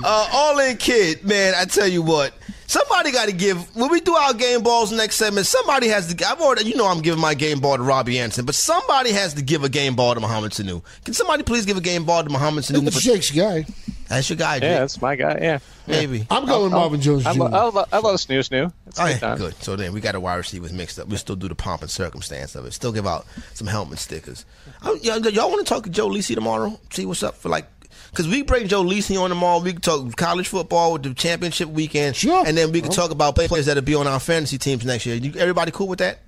uh, 0.04 0.28
all 0.32 0.58
in 0.60 0.76
kid, 0.76 1.24
man. 1.24 1.54
I 1.56 1.64
tell 1.64 1.88
you 1.88 2.02
what. 2.02 2.32
Somebody 2.68 3.12
got 3.12 3.26
to 3.28 3.32
give 3.32 3.74
when 3.74 3.90
we 3.90 4.00
do 4.02 4.14
our 4.14 4.34
game 4.34 4.62
balls 4.62 4.92
next 4.92 5.16
segment. 5.16 5.46
Somebody 5.46 5.88
has 5.88 6.12
to. 6.14 6.28
I've 6.28 6.38
already, 6.40 6.64
you 6.66 6.76
know, 6.76 6.86
I'm 6.86 7.00
giving 7.00 7.20
my 7.20 7.32
game 7.32 7.60
ball 7.60 7.78
to 7.78 7.82
Robbie 7.82 8.18
Anderson, 8.18 8.44
but 8.44 8.54
somebody 8.54 9.10
has 9.12 9.32
to 9.34 9.42
give 9.42 9.64
a 9.64 9.70
game 9.70 9.96
ball 9.96 10.12
to 10.14 10.20
Mohamed 10.20 10.52
Sanu. 10.52 10.82
Can 11.02 11.14
somebody 11.14 11.42
please 11.44 11.64
give 11.64 11.78
a 11.78 11.80
game 11.80 12.04
ball 12.04 12.22
to 12.22 12.28
Mohamed 12.30 12.64
Sanu? 12.64 12.84
That's 12.84 13.02
Jake's 13.02 13.30
guy. 13.30 13.64
That's 14.08 14.28
your 14.28 14.36
guy, 14.36 14.56
Jake. 14.58 14.64
Yeah, 14.70 14.78
that's 14.80 15.00
my 15.00 15.16
guy. 15.16 15.38
Yeah. 15.40 15.58
Maybe. 15.86 16.26
I'm 16.30 16.44
going 16.44 16.70
Marvin 16.70 17.00
Jones 17.00 17.24
I, 17.24 17.32
Jr. 17.32 17.38
lo- 17.40 17.46
I, 17.46 17.62
lo- 17.70 17.84
I 17.90 17.98
love 17.98 18.16
Snoo 18.16 18.40
Snoo. 18.40 18.70
It's 18.86 18.98
a 18.98 19.02
Oh, 19.02 19.06
good 19.06 19.10
yeah, 19.12 19.18
time. 19.18 19.38
good. 19.38 19.54
So 19.62 19.74
then 19.76 19.92
we 19.94 20.00
got 20.02 20.14
our 20.14 20.20
wide 20.20 20.36
receivers 20.36 20.72
mixed 20.72 20.98
up. 20.98 21.08
We 21.08 21.16
still 21.16 21.36
do 21.36 21.48
the 21.48 21.54
pomp 21.54 21.80
and 21.80 21.90
circumstance 21.90 22.54
of 22.54 22.66
it. 22.66 22.72
Still 22.74 22.92
give 22.92 23.06
out 23.06 23.26
some 23.54 23.66
helmet 23.66 23.98
stickers. 23.98 24.44
I, 24.82 24.92
y'all, 25.02 25.18
y'all 25.28 25.50
want 25.50 25.66
to 25.66 25.72
talk 25.74 25.84
to 25.84 25.90
Joe 25.90 26.08
Lisi 26.08 26.34
tomorrow? 26.34 26.78
See 26.92 27.06
what's 27.06 27.22
up 27.22 27.36
for 27.36 27.48
like. 27.48 27.66
Because 28.10 28.28
we 28.28 28.42
bring 28.42 28.68
Joe 28.68 28.82
Lisi 28.82 29.20
on 29.20 29.30
tomorrow. 29.30 29.60
We 29.60 29.72
can 29.72 29.80
talk 29.80 30.16
college 30.16 30.48
football 30.48 30.94
with 30.94 31.02
the 31.02 31.14
championship 31.14 31.68
weekend. 31.68 32.16
Sure. 32.16 32.44
And 32.46 32.56
then 32.56 32.72
we 32.72 32.80
can 32.80 32.90
oh. 32.90 32.94
talk 32.94 33.10
about 33.10 33.34
players 33.34 33.66
that'll 33.66 33.82
be 33.82 33.94
on 33.94 34.06
our 34.06 34.20
fantasy 34.20 34.58
teams 34.58 34.84
next 34.84 35.06
year. 35.06 35.16
You, 35.16 35.32
everybody 35.38 35.70
cool 35.70 35.88
with 35.88 35.98
that? 35.98 36.20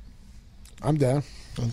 I'm 0.82 0.96
down. 0.96 1.22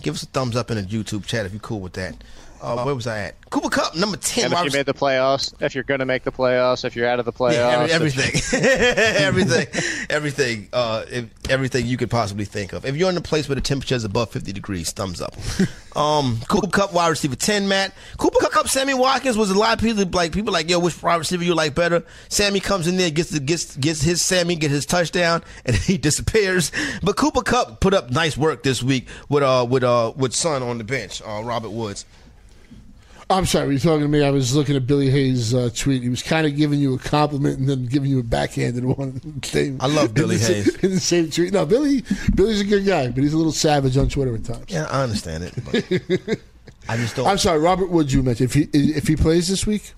Give 0.02 0.14
us 0.14 0.22
a 0.22 0.26
thumbs 0.26 0.56
up 0.56 0.70
in 0.70 0.76
the 0.76 0.82
YouTube 0.82 1.24
chat 1.24 1.46
if 1.46 1.52
you're 1.52 1.60
cool 1.60 1.80
with 1.80 1.94
that. 1.94 2.14
Uh, 2.60 2.82
where 2.82 2.94
was 2.94 3.06
I 3.06 3.20
at? 3.20 3.50
Cooper 3.50 3.68
Kupp, 3.70 3.94
number 3.96 4.16
10. 4.16 4.44
And 4.46 4.52
if 4.52 4.64
you 4.72 4.76
made 4.78 4.84
the 4.86 4.92
playoffs, 4.94 5.54
if 5.62 5.74
you're 5.74 5.84
going 5.84 6.00
to 6.00 6.06
make 6.06 6.24
the 6.24 6.32
playoffs, 6.32 6.84
if 6.84 6.94
you're 6.96 7.08
out 7.08 7.18
of 7.18 7.24
the 7.24 7.32
playoffs, 7.32 7.54
Yeah, 7.54 7.86
every- 7.88 7.92
everything, 7.92 8.60
everything, 8.62 9.66
everything, 10.10 10.68
uh, 10.72 11.04
if, 11.10 11.26
everything 11.50 11.86
you 11.86 11.96
could 11.96 12.10
possibly 12.10 12.44
think 12.44 12.72
of. 12.72 12.84
If 12.84 12.96
you're 12.96 13.08
in 13.10 13.16
a 13.16 13.20
place 13.22 13.48
where 13.48 13.54
the 13.54 13.60
temperature 13.60 13.94
is 13.94 14.04
above 14.04 14.30
50 14.30 14.52
degrees, 14.52 14.90
thumbs 14.92 15.20
up. 15.20 15.34
Um, 15.96 16.38
Cooper 16.46 16.68
Kupp 16.68 16.92
wide 16.92 17.08
receiver 17.08 17.34
10, 17.34 17.66
Matt. 17.66 17.92
Cooper 18.18 18.38
Kupp, 18.50 18.68
Sammy 18.68 18.94
Watkins 18.94 19.36
was 19.36 19.50
a 19.50 19.58
lot 19.58 19.76
of 19.76 19.80
people 19.82 20.04
like 20.12 20.30
people 20.30 20.52
like 20.52 20.70
yo, 20.70 20.78
which 20.78 21.02
wide 21.02 21.16
receiver 21.16 21.42
you 21.42 21.56
like 21.56 21.74
better? 21.74 22.04
Sammy 22.28 22.60
comes 22.60 22.86
in 22.86 22.96
there, 22.98 23.10
gets 23.10 23.30
the, 23.30 23.40
gets 23.40 23.76
gets 23.76 24.00
his 24.00 24.22
Sammy, 24.24 24.54
get 24.54 24.70
his 24.70 24.86
touchdown, 24.86 25.42
and 25.64 25.74
he 25.74 25.98
disappears. 25.98 26.70
But 27.02 27.16
Cooper 27.16 27.42
Kupp 27.42 27.80
put 27.80 27.94
up 27.94 28.10
nice 28.12 28.36
work 28.36 28.62
this 28.62 28.80
week 28.80 29.08
with 29.28 29.42
uh 29.42 29.66
with 29.68 29.82
uh 29.82 30.12
with 30.14 30.34
son 30.36 30.62
on 30.62 30.78
the 30.78 30.84
bench, 30.84 31.20
uh, 31.26 31.42
Robert 31.42 31.70
Woods. 31.70 32.04
I'm 33.30 33.44
sorry, 33.44 33.66
were 33.66 33.72
you 33.74 33.78
talking 33.78 34.00
to 34.00 34.08
me? 34.08 34.22
I 34.22 34.30
was 34.30 34.56
looking 34.56 34.74
at 34.74 34.86
Billy 34.86 35.10
Hayes' 35.10 35.52
uh, 35.52 35.68
tweet. 35.74 36.02
He 36.02 36.08
was 36.08 36.22
kind 36.22 36.46
of 36.46 36.56
giving 36.56 36.80
you 36.80 36.94
a 36.94 36.98
compliment 36.98 37.58
and 37.58 37.68
then 37.68 37.84
giving 37.84 38.10
you 38.10 38.20
a 38.20 38.22
backhanded 38.22 38.84
one. 38.96 39.42
Same- 39.42 39.76
I 39.80 39.86
love 39.86 40.14
Billy 40.14 40.38
Hayes. 40.38 40.74
In 40.76 40.92
the 40.92 41.00
same 41.00 41.30
tweet. 41.30 41.52
No, 41.52 41.66
Billy, 41.66 42.04
Billy's 42.34 42.60
a 42.60 42.64
good 42.64 42.86
guy, 42.86 43.08
but 43.08 43.22
he's 43.22 43.34
a 43.34 43.36
little 43.36 43.52
savage 43.52 43.96
on 43.98 44.08
Twitter 44.08 44.34
at 44.34 44.44
times. 44.44 44.64
Yeah, 44.68 44.86
I 44.90 45.02
understand 45.02 45.44
it. 45.44 45.54
But 45.64 46.38
I 46.88 46.96
just 46.96 47.16
don't. 47.16 47.26
I'm 47.26 47.36
sorry, 47.38 47.58
Robert 47.58 47.90
Woods. 47.90 48.14
You 48.14 48.22
mentioned 48.22 48.48
if 48.50 48.54
he 48.54 48.62
if 48.72 49.06
he 49.06 49.14
plays 49.16 49.46
this 49.46 49.66
week. 49.66 49.92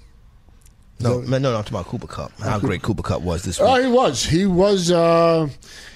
no, 0.98 1.20
no, 1.20 1.38
no, 1.38 1.50
I'm 1.56 1.62
talking 1.62 1.74
about 1.76 1.86
Cooper 1.86 2.08
Kupp. 2.08 2.32
How 2.40 2.58
great 2.58 2.82
Cooper 2.82 3.02
Kupp 3.02 3.22
was 3.22 3.44
this 3.44 3.60
week. 3.60 3.68
Oh, 3.68 3.80
he 3.80 3.88
was. 3.88 4.24
He 4.24 4.44
was. 4.44 4.90
Uh, 4.90 5.48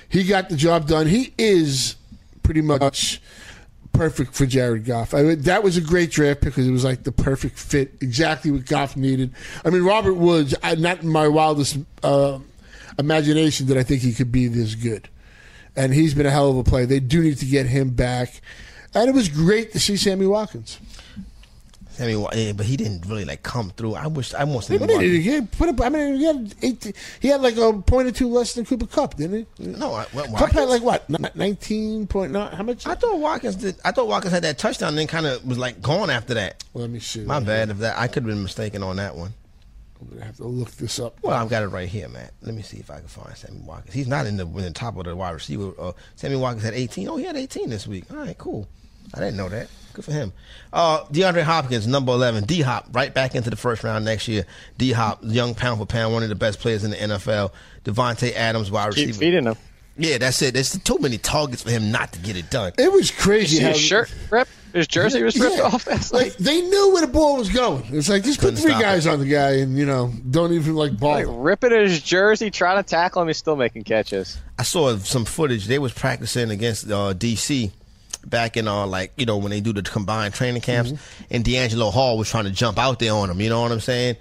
he 0.09 0.23
got 0.23 0.51
the 0.51 0.57
job 0.57 0.87
done. 0.87 1.09
He 1.09 1.35
is 1.37 1.97
pretty 2.45 2.61
much 2.61 3.21
perfect 3.95 4.35
for 4.35 4.45
Jared 4.45 4.85
Goff. 4.85 5.15
I 5.15 5.23
mean, 5.23 5.41
that 5.43 5.63
was 5.63 5.77
a 5.77 5.81
great 5.81 6.11
draft 6.11 6.43
because 6.43 6.67
it 6.67 6.71
was 6.71 6.85
like 6.85 7.05
the 7.05 7.13
perfect 7.13 7.59
fit, 7.59 7.95
exactly 8.01 8.51
what 8.51 8.67
Goff 8.67 8.97
needed. 8.97 9.33
I 9.65 9.71
mean, 9.71 9.83
Robert 9.83 10.15
Woods. 10.15 10.55
I, 10.63 10.75
not 10.75 11.03
in 11.03 11.09
my 11.09 11.29
wildest 11.29 11.79
uh, 12.03 12.39
imagination 12.99 13.67
did 13.67 13.79
I 13.79 13.83
think 13.83 14.03
he 14.03 14.13
could 14.13 14.31
be 14.31 14.49
this 14.49 14.75
good, 14.75 15.09
and 15.75 15.95
he's 15.95 16.15
been 16.15 16.27
a 16.27 16.31
hell 16.31 16.51
of 16.51 16.59
a 16.59 16.65
play. 16.65 16.85
They 16.85 17.01
do 17.01 17.23
need 17.23 17.39
to 17.39 17.47
get 17.47 17.67
him 17.67 17.91
back, 17.91 18.41
and 18.93 19.09
it 19.09 19.15
was 19.15 19.29
great 19.29 19.73
to 19.73 19.81
see 19.81 19.97
Sammy 19.97 20.27
Watkins. 20.27 20.79
I 22.01 22.07
mean, 22.07 22.27
yeah, 22.35 22.53
but 22.53 22.67
he 22.67 22.77
didn't 22.77 23.07
really 23.07 23.25
like 23.25 23.43
come 23.43 23.71
through. 23.71 23.95
I 23.95 24.07
wish 24.09 24.35
I 24.35 24.43
want 24.45 24.67
He, 24.67 24.77
Sammy 24.79 24.87
did. 24.87 24.95
Watkins. 24.95 25.25
he 25.25 25.41
put 25.43 25.69
up. 25.69 25.81
I 25.81 25.89
mean, 25.89 26.17
he 26.17 26.25
had 26.25 26.55
he 27.21 27.29
had 27.29 27.41
like 27.41 27.57
a 27.57 27.73
point 27.83 28.09
or 28.09 28.11
two 28.13 28.29
less 28.29 28.55
than 28.55 28.65
Cooper 28.65 28.87
Kupp, 28.87 29.17
didn't 29.17 29.47
he? 29.59 29.67
No, 29.67 29.95
I, 29.95 30.07
well, 30.13 30.27
Kupp 30.37 30.51
had 30.51 30.69
like 30.69 30.83
what, 30.83 31.09
Ni- 31.09 31.29
nineteen 31.35 32.07
point 32.07 32.33
nine? 32.33 32.53
How 32.53 32.63
much? 32.65 32.87
I 32.87 32.95
thought 32.97 33.19
Watkins 33.19 33.57
did. 33.57 33.77
I 33.85 33.93
thought 33.93 34.09
Watkins 34.09 34.33
had 34.33 34.43
that 34.45 34.59
touchdown, 34.59 34.91
and 34.91 34.99
then 34.99 35.07
kind 35.07 35.27
of 35.27 35.45
was 35.47 35.57
like 35.59 35.81
gone 35.81 36.11
after 36.11 36.35
that. 36.35 36.65
Let 36.75 36.91
me 36.91 36.99
see. 36.99 37.21
My 37.21 37.39
bad 37.41 37.71
if 37.71 37.79
that. 37.79 37.97
I 37.99 38.09
could 38.09 38.25
have 38.25 38.31
been 38.31 38.43
mistaken 38.43 38.83
on 38.83 38.97
that 38.97 39.15
one. 39.15 39.33
I'm 40.01 40.09
gonna 40.09 40.25
have 40.25 40.37
to 40.39 40.45
look 40.47 40.73
this 40.73 40.99
up. 40.99 41.17
Well, 41.23 41.35
I've 41.41 41.49
got 41.49 41.63
it 41.63 41.69
right 41.69 41.89
here, 41.89 42.09
man. 42.09 42.29
Let 42.43 42.55
me 42.55 42.63
see 42.63 42.79
if 42.79 42.91
I 42.91 42.99
can 42.99 43.07
find 43.09 43.35
Sammy 43.37 43.61
Watkins. 43.65 43.95
He's 43.95 44.09
not 44.09 44.27
in 44.27 44.37
the 44.37 44.47
in 44.47 44.57
the 44.63 44.71
top 44.73 44.97
of 44.97 45.05
the 45.05 45.15
wide 45.15 45.31
receiver. 45.31 45.73
Uh, 45.79 45.93
Sammy 46.17 46.37
Watkins 46.37 46.65
had 46.65 46.75
18. 46.75 47.09
Oh, 47.09 47.17
he 47.17 47.25
had 47.25 47.37
18 47.37 47.71
this 47.71 47.87
week. 47.87 48.05
All 48.11 48.17
right, 48.17 48.37
cool. 48.37 48.67
I 49.15 49.21
didn't 49.21 49.37
know 49.37 49.49
that. 49.49 49.69
Good 49.95 50.05
for 50.05 50.13
him. 50.13 50.33
Uh, 50.73 51.05
DeAndre 51.05 51.43
Hopkins, 51.45 51.87
number 51.87 52.13
11. 52.13 52.45
D 52.45 52.61
Hop, 52.61 52.89
right 52.93 53.15
back 53.15 53.35
into 53.35 53.49
the 53.49 53.57
first 53.57 53.83
round 53.85 54.05
next 54.05 54.29
year. 54.29 54.45
D 54.77 54.93
Hop, 54.93 55.21
young 55.23 55.55
pound 55.55 55.79
for 55.81 55.87
pound, 55.87 56.13
one 56.13 56.23
of 56.23 56.29
the 56.29 56.35
best 56.35 56.59
players 56.61 56.85
in 56.85 56.91
the 56.91 56.97
NFL. 56.97 57.53
Davante 57.85 58.33
Adams, 58.35 58.71
wide 58.71 58.87
receiver. 58.89 59.01
keep 59.07 59.09
receiver. 59.09 59.21
feeding 59.21 59.47
him. 59.47 59.57
Yeah, 59.97 60.19
that's 60.19 60.43
it. 60.43 60.55
There's 60.55 60.77
too 60.81 60.99
many 60.99 61.19
targets 61.19 61.63
for 61.63 61.71
him 61.71 61.93
not 61.93 62.13
to 62.15 62.19
get 62.19 62.37
it 62.37 62.51
done. 62.51 62.73
It 62.77 62.91
was 62.93 63.13
crazy. 63.13 63.63
How 63.63 63.69
his 63.69 63.81
shirt 63.81 64.13
ripped? 64.31 64.51
His 64.73 64.89
jersey 64.89 65.23
was 65.23 65.39
ripped 65.39 65.55
Yeah. 65.55 65.63
off. 65.63 65.85
That's 65.85 66.13
like 66.13 66.25
like, 66.31 66.37
they 66.39 66.61
knew 66.63 66.93
where 66.93 67.03
the 67.03 67.13
ball 67.13 67.37
was 67.37 67.49
going. 67.49 67.85
It's 67.93 68.09
like 68.09 68.25
just 68.25 68.41
put 68.41 68.59
three 68.59 68.73
guys 68.73 69.07
it. 69.07 69.11
on 69.13 69.21
the 69.21 69.27
guy, 69.27 69.59
and 69.59 69.79
you 69.79 69.87
know, 69.87 70.13
don't 70.29 70.53
even 70.53 70.75
like 70.75 70.99
ball. 70.99 71.13
like 71.13 71.27
ripping 71.29 71.71
his 71.71 72.03
jersey, 72.03 72.51
trying 72.51 72.83
to 72.83 72.83
tackle 72.83 73.23
him. 73.23 73.29
He's 73.29 73.37
still 73.39 73.55
making 73.55 73.85
catches. 73.85 74.37
I 74.59 74.65
saw 74.65 74.97
some 74.97 75.25
footage. 75.25 75.67
They 75.67 75.79
was 75.79 75.93
practicing 75.93 76.51
against 76.51 76.87
uh, 76.91 77.15
DC 77.15 77.71
back 78.29 78.57
in 78.57 78.67
uh, 78.69 78.87
like 78.87 79.13
you 79.17 79.27
know 79.27 79.37
when 79.39 79.51
they 79.51 79.61
do 79.61 79.73
the 79.73 79.83
combined 79.83 80.35
training 80.35 80.63
camps, 80.63 80.93
and 81.31 81.45
DeAngelo 81.45 81.93
Hall 81.93 82.19
was 82.19 82.29
trying 82.29 82.45
to 82.45 82.51
jump 82.51 82.79
out 82.79 82.99
there 82.99 83.13
on 83.13 83.31
him. 83.31 83.41
You 83.41 83.49
know 83.51 83.61
what 83.63 83.73
I'm 83.73 83.81
saying? 83.81 84.17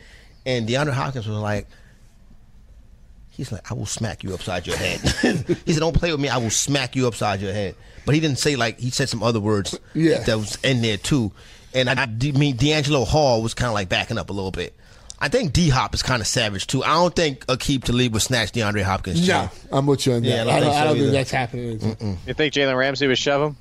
And 0.45 0.67
DeAndre 0.67 0.91
Hopkins 0.93 1.27
was 1.27 1.37
like, 1.37 1.67
he's 3.29 3.51
like, 3.51 3.69
I 3.71 3.73
will 3.73 3.85
smack 3.85 4.23
you 4.23 4.33
upside 4.33 4.67
your 4.67 4.77
head. 4.77 4.99
he 5.65 5.73
said, 5.73 5.79
Don't 5.79 5.95
play 5.97 6.11
with 6.11 6.19
me. 6.21 6.29
I 6.29 6.37
will 6.37 6.49
smack 6.49 6.95
you 6.95 7.07
upside 7.07 7.41
your 7.41 7.53
head. 7.53 7.75
But 8.05 8.15
he 8.15 8.21
didn't 8.21 8.39
say 8.39 8.55
like 8.55 8.79
he 8.79 8.89
said 8.89 9.09
some 9.09 9.23
other 9.23 9.39
words 9.39 9.77
Yeah. 9.93 10.19
that 10.23 10.37
was 10.37 10.57
in 10.63 10.81
there 10.81 10.97
too. 10.97 11.31
And 11.73 11.89
I, 11.89 11.93
I 12.03 12.05
mean 12.07 12.57
DeAngelo 12.57 13.07
Hall 13.07 13.41
was 13.41 13.53
kind 13.53 13.67
of 13.67 13.73
like 13.73 13.89
backing 13.89 14.17
up 14.17 14.29
a 14.29 14.33
little 14.33 14.51
bit. 14.51 14.75
I 15.19 15.29
think 15.29 15.53
D 15.53 15.69
Hop 15.69 15.93
is 15.93 16.03
kind 16.03 16.19
of 16.21 16.27
savage 16.27 16.67
too. 16.67 16.83
I 16.83 16.95
don't 16.95 17.15
think 17.15 17.45
Aqib 17.45 17.85
Talib 17.85 18.11
would 18.11 18.21
snatch 18.21 18.51
DeAndre 18.51 18.83
Hopkins. 18.83 19.25
no, 19.25 19.49
I'm 19.71 19.85
with 19.85 20.05
you 20.05 20.13
on 20.13 20.21
that. 20.23 20.27
Yeah, 20.27 20.41
I 20.41 20.43
don't 20.43 20.53
I 20.53 20.59
don't, 20.59 20.63
think 20.63 20.73
I 20.75 20.79
so 20.79 20.85
don't 20.87 20.97
think 20.97 21.11
that's 21.13 21.31
happening. 21.31 22.17
You 22.27 22.33
think 22.33 22.53
Jalen 22.53 22.77
Ramsey 22.77 23.07
would 23.07 23.17
shove 23.17 23.41
him? 23.51 23.57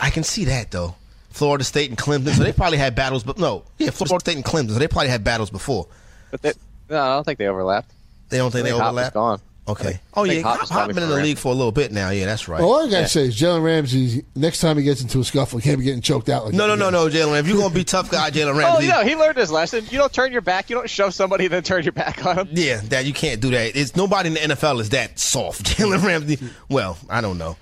I 0.00 0.10
can 0.10 0.22
see 0.24 0.44
that 0.46 0.70
though. 0.70 0.94
Florida 1.30 1.64
State 1.64 1.88
and 1.88 1.98
Clemson, 1.98 2.28
so 2.34 2.42
they 2.42 2.52
probably 2.52 2.76
had 2.78 2.94
battles, 2.94 3.24
but 3.24 3.38
no, 3.38 3.64
yeah, 3.78 3.88
Florida 3.90 4.20
State 4.20 4.36
and 4.36 4.44
Clemson, 4.44 4.72
so 4.72 4.78
they 4.78 4.86
probably 4.88 5.08
had 5.08 5.24
battles 5.24 5.50
before. 5.50 5.86
But 6.30 6.42
they, 6.42 6.52
no, 6.90 7.00
I 7.00 7.14
don't 7.14 7.24
think 7.24 7.38
they 7.38 7.46
overlapped. 7.46 7.90
They 8.28 8.36
don't 8.38 8.50
think 8.50 8.66
I 8.66 8.68
they 8.68 8.70
think 8.72 8.82
Hop 8.82 8.92
is 8.92 8.96
overlap. 8.98 9.12
gone. 9.14 9.40
Okay. 9.68 9.90
I 9.92 10.00
Oh 10.20 10.24
yeah, 10.24 10.42
Hop 10.42 10.58
Hop, 10.58 10.68
Hop 10.68 10.88
been 10.88 10.98
in 10.98 11.08
the 11.08 11.14
Ramsey. 11.14 11.28
league 11.30 11.38
for 11.38 11.48
a 11.52 11.54
little 11.54 11.72
bit 11.72 11.90
now. 11.92 12.10
Yeah, 12.10 12.26
that's 12.26 12.48
right. 12.48 12.60
All 12.60 12.84
I 12.84 12.90
gotta 12.90 13.08
say 13.08 13.22
is 13.28 13.40
Jalen 13.40 13.62
Ramsey. 13.64 14.24
Next 14.34 14.60
time 14.60 14.76
he 14.76 14.82
gets 14.82 15.00
into 15.00 15.20
a 15.20 15.24
scuffle, 15.24 15.58
he 15.58 15.62
can't 15.68 15.78
be 15.78 15.84
getting 15.84 16.02
choked 16.02 16.28
out 16.28 16.44
like 16.46 16.52
No, 16.54 16.66
no, 16.66 16.76
that 16.76 16.90
no, 16.92 17.06
again. 17.06 17.20
no, 17.20 17.32
Jalen. 17.32 17.40
If 17.40 17.46
you're 17.48 17.58
gonna 17.58 17.72
be 17.74 17.84
tough 17.84 18.10
guy, 18.10 18.30
Jalen 18.30 18.56
Ramsey. 18.58 18.62
Oh, 18.66 18.72
Ramsey. 18.72 18.86
yeah, 18.88 19.04
he 19.04 19.16
learned 19.16 19.38
his 19.38 19.50
lesson. 19.52 19.84
You 19.90 19.98
don't 19.98 20.12
turn 20.12 20.32
your 20.32 20.40
back. 20.42 20.68
You 20.68 20.76
don't 20.76 20.90
shove 20.90 21.14
somebody 21.14 21.44
and 21.44 21.54
then 21.54 21.62
turn 21.62 21.84
your 21.84 21.92
back 21.92 22.26
on 22.26 22.40
him. 22.40 22.48
Yeah, 22.50 22.80
that 22.86 23.06
you 23.06 23.14
can't 23.14 23.40
do 23.40 23.50
that. 23.52 23.74
It's 23.76 23.94
nobody 23.96 24.28
in 24.28 24.34
the 24.34 24.40
NFL 24.54 24.80
is 24.80 24.90
that 24.90 25.18
soft. 25.18 25.64
Jalen 25.78 26.02
Ramsey. 26.04 26.38
Well, 26.68 26.98
I 27.08 27.20
don't 27.20 27.38
know. 27.38 27.56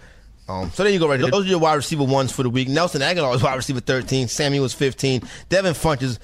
Um, 0.50 0.70
so 0.70 0.82
there 0.82 0.92
you 0.92 0.98
go, 0.98 1.08
right 1.08 1.20
there. 1.20 1.30
Those 1.30 1.46
are 1.46 1.48
your 1.48 1.58
wide 1.60 1.74
receiver 1.74 2.04
ones 2.04 2.32
for 2.32 2.42
the 2.42 2.50
week. 2.50 2.68
Nelson 2.68 3.00
Agholor 3.02 3.30
was 3.30 3.42
wide 3.44 3.54
receiver 3.56 3.80
13. 3.80 4.28
Sammy 4.28 4.58
was 4.60 4.74
15. 4.74 5.22
Devin 5.48 5.74
Funchess, 5.74 6.18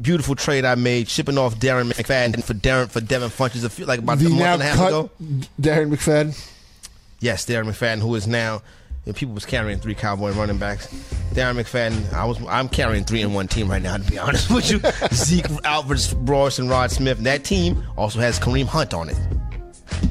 beautiful 0.00 0.34
trade 0.34 0.64
I 0.64 0.74
made, 0.74 1.08
shipping 1.08 1.38
off 1.38 1.56
Darren 1.56 1.92
McFadden 1.92 2.42
for 2.42 2.54
Darren 2.54 2.90
for 2.90 3.00
Devin 3.00 3.28
Funchess 3.30 3.64
a 3.64 3.68
few 3.70 3.84
like 3.86 3.98
about 3.98 4.20
a 4.20 4.24
The 4.24 4.30
month 4.30 4.40
and 4.40 4.62
a 4.62 4.64
half 4.64 4.88
ago. 4.88 5.10
Darren 5.60 5.94
McFadden. 5.94 6.48
Yes, 7.20 7.46
Darren 7.46 7.66
McFadden, 7.66 8.00
who 8.00 8.14
is 8.14 8.26
now 8.26 8.62
And 9.06 9.14
people 9.16 9.34
was 9.34 9.44
carrying 9.44 9.78
three 9.78 9.94
Cowboy 9.94 10.32
running 10.32 10.58
backs. 10.58 10.86
Darren 11.32 11.60
McFadden, 11.60 12.12
I 12.12 12.24
was 12.24 12.40
I'm 12.48 12.68
carrying 12.68 13.04
three 13.04 13.22
in 13.22 13.32
one 13.34 13.48
team 13.48 13.68
right 13.70 13.82
now. 13.82 13.96
To 13.96 14.10
be 14.10 14.18
honest 14.26 14.50
with 14.50 14.70
you, 14.70 14.80
Zeke, 15.12 15.46
Alfred, 15.64 16.28
Royce, 16.28 16.58
and 16.58 16.70
Rod 16.70 16.90
Smith. 16.90 17.18
And 17.18 17.26
that 17.26 17.44
team 17.44 17.82
also 17.96 18.20
has 18.20 18.38
Kareem 18.38 18.66
Hunt 18.66 18.94
on 18.94 19.08
it. 19.08 19.18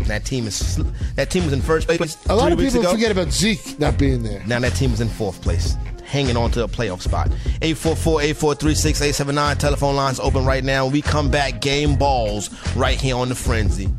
That 0.07 0.25
team 0.25 0.47
is 0.47 0.77
that 1.15 1.29
team 1.29 1.45
was 1.45 1.53
in 1.53 1.61
first 1.61 1.87
place. 1.87 2.17
A 2.27 2.35
lot 2.35 2.51
three 2.51 2.53
of 2.53 2.59
people 2.59 2.81
ago. 2.81 2.91
forget 2.91 3.11
about 3.11 3.31
Zeke 3.31 3.79
not 3.79 3.97
being 3.97 4.23
there. 4.23 4.43
Now 4.45 4.59
that 4.59 4.73
team 4.73 4.91
is 4.91 5.01
in 5.01 5.07
fourth 5.09 5.41
place, 5.41 5.75
hanging 6.03 6.37
on 6.37 6.51
to 6.51 6.63
a 6.63 6.67
playoff 6.67 7.01
spot. 7.01 7.29
844-843-6879. 7.61 9.57
Telephone 9.57 9.95
lines 9.95 10.19
open 10.19 10.45
right 10.45 10.63
now. 10.63 10.85
When 10.85 10.93
we 10.93 11.01
come 11.01 11.29
back, 11.31 11.61
game 11.61 11.95
balls 11.95 12.49
right 12.75 12.99
here 12.99 13.15
on 13.15 13.29
the 13.29 13.35
Frenzy. 13.35 13.89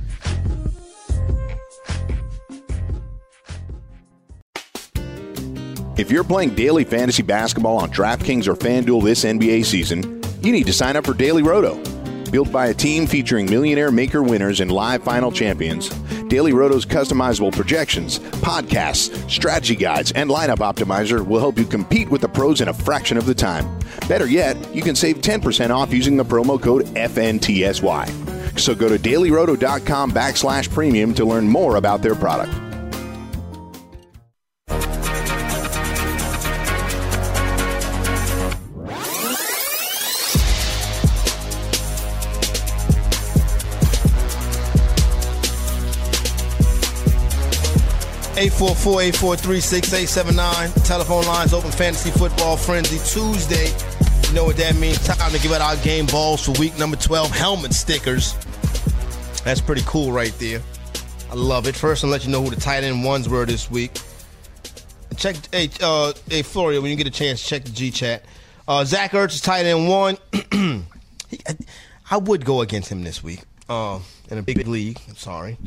If 5.99 6.11
you're 6.11 6.25
playing 6.25 6.55
daily 6.55 6.85
fantasy 6.85 7.23
basketball 7.23 7.77
on 7.77 7.91
DraftKings 7.91 8.49
or 8.49 8.55
FanDuel 8.55 9.05
this 9.05 9.25
NBA 9.25 9.65
season, 9.65 10.23
you 10.43 10.51
need 10.51 10.67
to 10.67 10.73
sign 10.73 10.97
up 10.97 11.05
for 11.05 11.15
Daily 11.15 11.43
Roto. 11.43 11.81
Built 12.33 12.51
by 12.51 12.69
a 12.69 12.75
team 12.75 13.07
featuring 13.07 13.45
millionaire 13.45 13.91
maker 13.91 14.23
winners 14.23 14.61
and 14.61 14.73
live 14.73 15.03
final 15.03 15.31
champions, 15.31 15.91
Daily 16.29 16.55
Roto's 16.55 16.87
customizable 16.87 17.53
projections, 17.53 18.21
podcasts, 18.41 19.31
strategy 19.31 19.77
guides, 19.77 20.13
and 20.13 20.31
lineup 20.31 20.61
optimizer 20.61 21.25
will 21.25 21.41
help 21.41 21.59
you 21.59 21.67
compete 21.67 22.09
with 22.09 22.23
the 22.23 22.29
pros 22.31 22.63
in 22.63 22.69
a 22.69 22.73
fraction 22.73 23.19
of 23.19 23.27
the 23.27 23.35
time. 23.35 23.79
Better 24.09 24.27
yet, 24.27 24.57
you 24.75 24.81
can 24.81 24.97
save 24.97 25.19
10% 25.19 25.69
off 25.69 25.93
using 25.93 26.17
the 26.17 26.25
promo 26.25 26.61
code 26.61 26.87
FNTSY. 26.95 28.59
So 28.59 28.75
go 28.75 28.89
to 28.89 28.99
dailyroto.com 28.99 30.13
backslash 30.13 30.73
premium 30.73 31.13
to 31.13 31.27
learn 31.27 31.47
more 31.47 31.77
about 31.77 32.01
their 32.01 32.15
product. 32.15 32.62
844-843-6879. 48.51 50.85
Telephone 50.85 51.25
lines 51.27 51.55
open. 51.55 51.71
Fantasy 51.71 52.11
Football 52.11 52.57
Frenzy 52.57 52.99
Tuesday. 52.99 53.69
You 54.27 54.35
know 54.35 54.43
what 54.45 54.57
that 54.57 54.75
means. 54.75 54.99
Time 55.07 55.31
to 55.31 55.39
give 55.39 55.53
out 55.53 55.61
our 55.61 55.77
game 55.85 56.07
balls 56.07 56.45
for 56.45 56.51
week 56.59 56.77
number 56.77 56.97
12. 56.97 57.31
Helmet 57.31 57.73
stickers. 57.73 58.35
That's 59.45 59.61
pretty 59.61 59.83
cool 59.87 60.11
right 60.11 60.35
there. 60.41 60.61
I 61.31 61.35
love 61.35 61.69
it. 61.69 61.77
First, 61.77 62.03
I'll 62.03 62.11
let 62.11 62.25
you 62.25 62.33
know 62.33 62.43
who 62.43 62.51
the 62.51 62.61
tight 62.61 62.83
end 62.83 63.05
ones 63.05 63.29
were 63.29 63.47
this 63.47 63.71
week. 63.71 63.93
Check, 65.17 65.37
hey, 65.53 65.71
uh, 65.81 66.13
hey 66.29 66.43
Florio, 66.43 66.81
when 66.81 66.91
you 66.91 66.97
get 66.97 67.07
a 67.07 67.11
chance, 67.11 67.47
check 67.47 67.63
the 67.63 67.71
G 67.71 67.93
chat. 67.93 68.25
Uh, 68.67 68.85
Zach 68.85 69.13
Ertz 69.13 69.35
is 69.35 69.41
tight 69.41 69.67
end 69.67 69.89
one. 69.89 70.19
I 72.11 72.17
would 72.17 72.45
go 72.45 72.61
against 72.61 72.91
him 72.91 73.05
this 73.05 73.23
week 73.23 73.43
uh, 73.69 74.01
in 74.31 74.39
a 74.39 74.43
big 74.43 74.67
league. 74.67 74.99
I'm 75.09 75.15
sorry. 75.15 75.59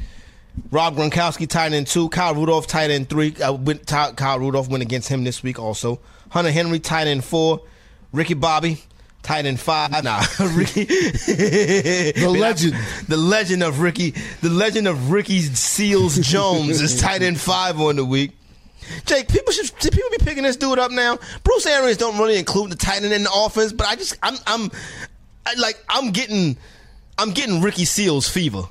Rob 0.71 0.95
Gronkowski, 0.95 1.47
tight 1.47 1.73
end 1.73 1.87
two. 1.87 2.09
Kyle 2.09 2.33
Rudolph, 2.35 2.67
tight 2.67 2.89
end 2.89 3.09
three. 3.09 3.35
I 3.43 3.49
went, 3.51 3.87
Kyle 3.87 4.39
Rudolph 4.39 4.69
went 4.69 4.83
against 4.83 5.09
him 5.09 5.23
this 5.23 5.43
week 5.43 5.59
also. 5.59 5.99
Hunter 6.29 6.51
Henry, 6.51 6.79
tight 6.79 7.07
end 7.07 7.23
four. 7.23 7.61
Ricky 8.11 8.33
Bobby, 8.33 8.81
tight 9.23 9.45
end 9.45 9.59
five. 9.59 9.91
Nah, 10.03 10.19
Ricky. 10.55 10.85
the 10.85 12.29
legend. 12.29 12.73
The 13.07 13.17
legend 13.17 13.63
of 13.63 13.79
Ricky. 13.79 14.11
The 14.41 14.49
legend 14.49 14.87
of 14.87 15.11
Ricky 15.11 15.41
Seals 15.41 16.17
Jones 16.27 16.81
is 16.81 16.99
tight 16.99 17.21
end 17.21 17.39
five 17.39 17.79
on 17.79 17.97
the 17.97 18.05
week. 18.05 18.31
Jake, 19.05 19.27
people 19.27 19.51
should, 19.51 19.71
should 19.81 19.93
people 19.93 20.09
be 20.11 20.19
picking 20.19 20.43
this 20.43 20.57
dude 20.57 20.77
up 20.77 20.91
now? 20.91 21.17
Bruce 21.43 21.65
Arians 21.65 21.97
don't 21.97 22.19
really 22.19 22.37
include 22.37 22.69
the 22.71 22.75
tight 22.75 23.03
end 23.03 23.13
in 23.13 23.23
the 23.23 23.31
offense, 23.33 23.73
but 23.73 23.87
I 23.87 23.95
just 23.95 24.17
I'm 24.21 24.35
I'm 24.45 24.71
I, 25.45 25.53
like 25.55 25.83
I'm 25.89 26.11
getting 26.11 26.57
I'm 27.17 27.31
getting 27.31 27.61
Ricky 27.61 27.85
Seals 27.85 28.29
fever. 28.29 28.63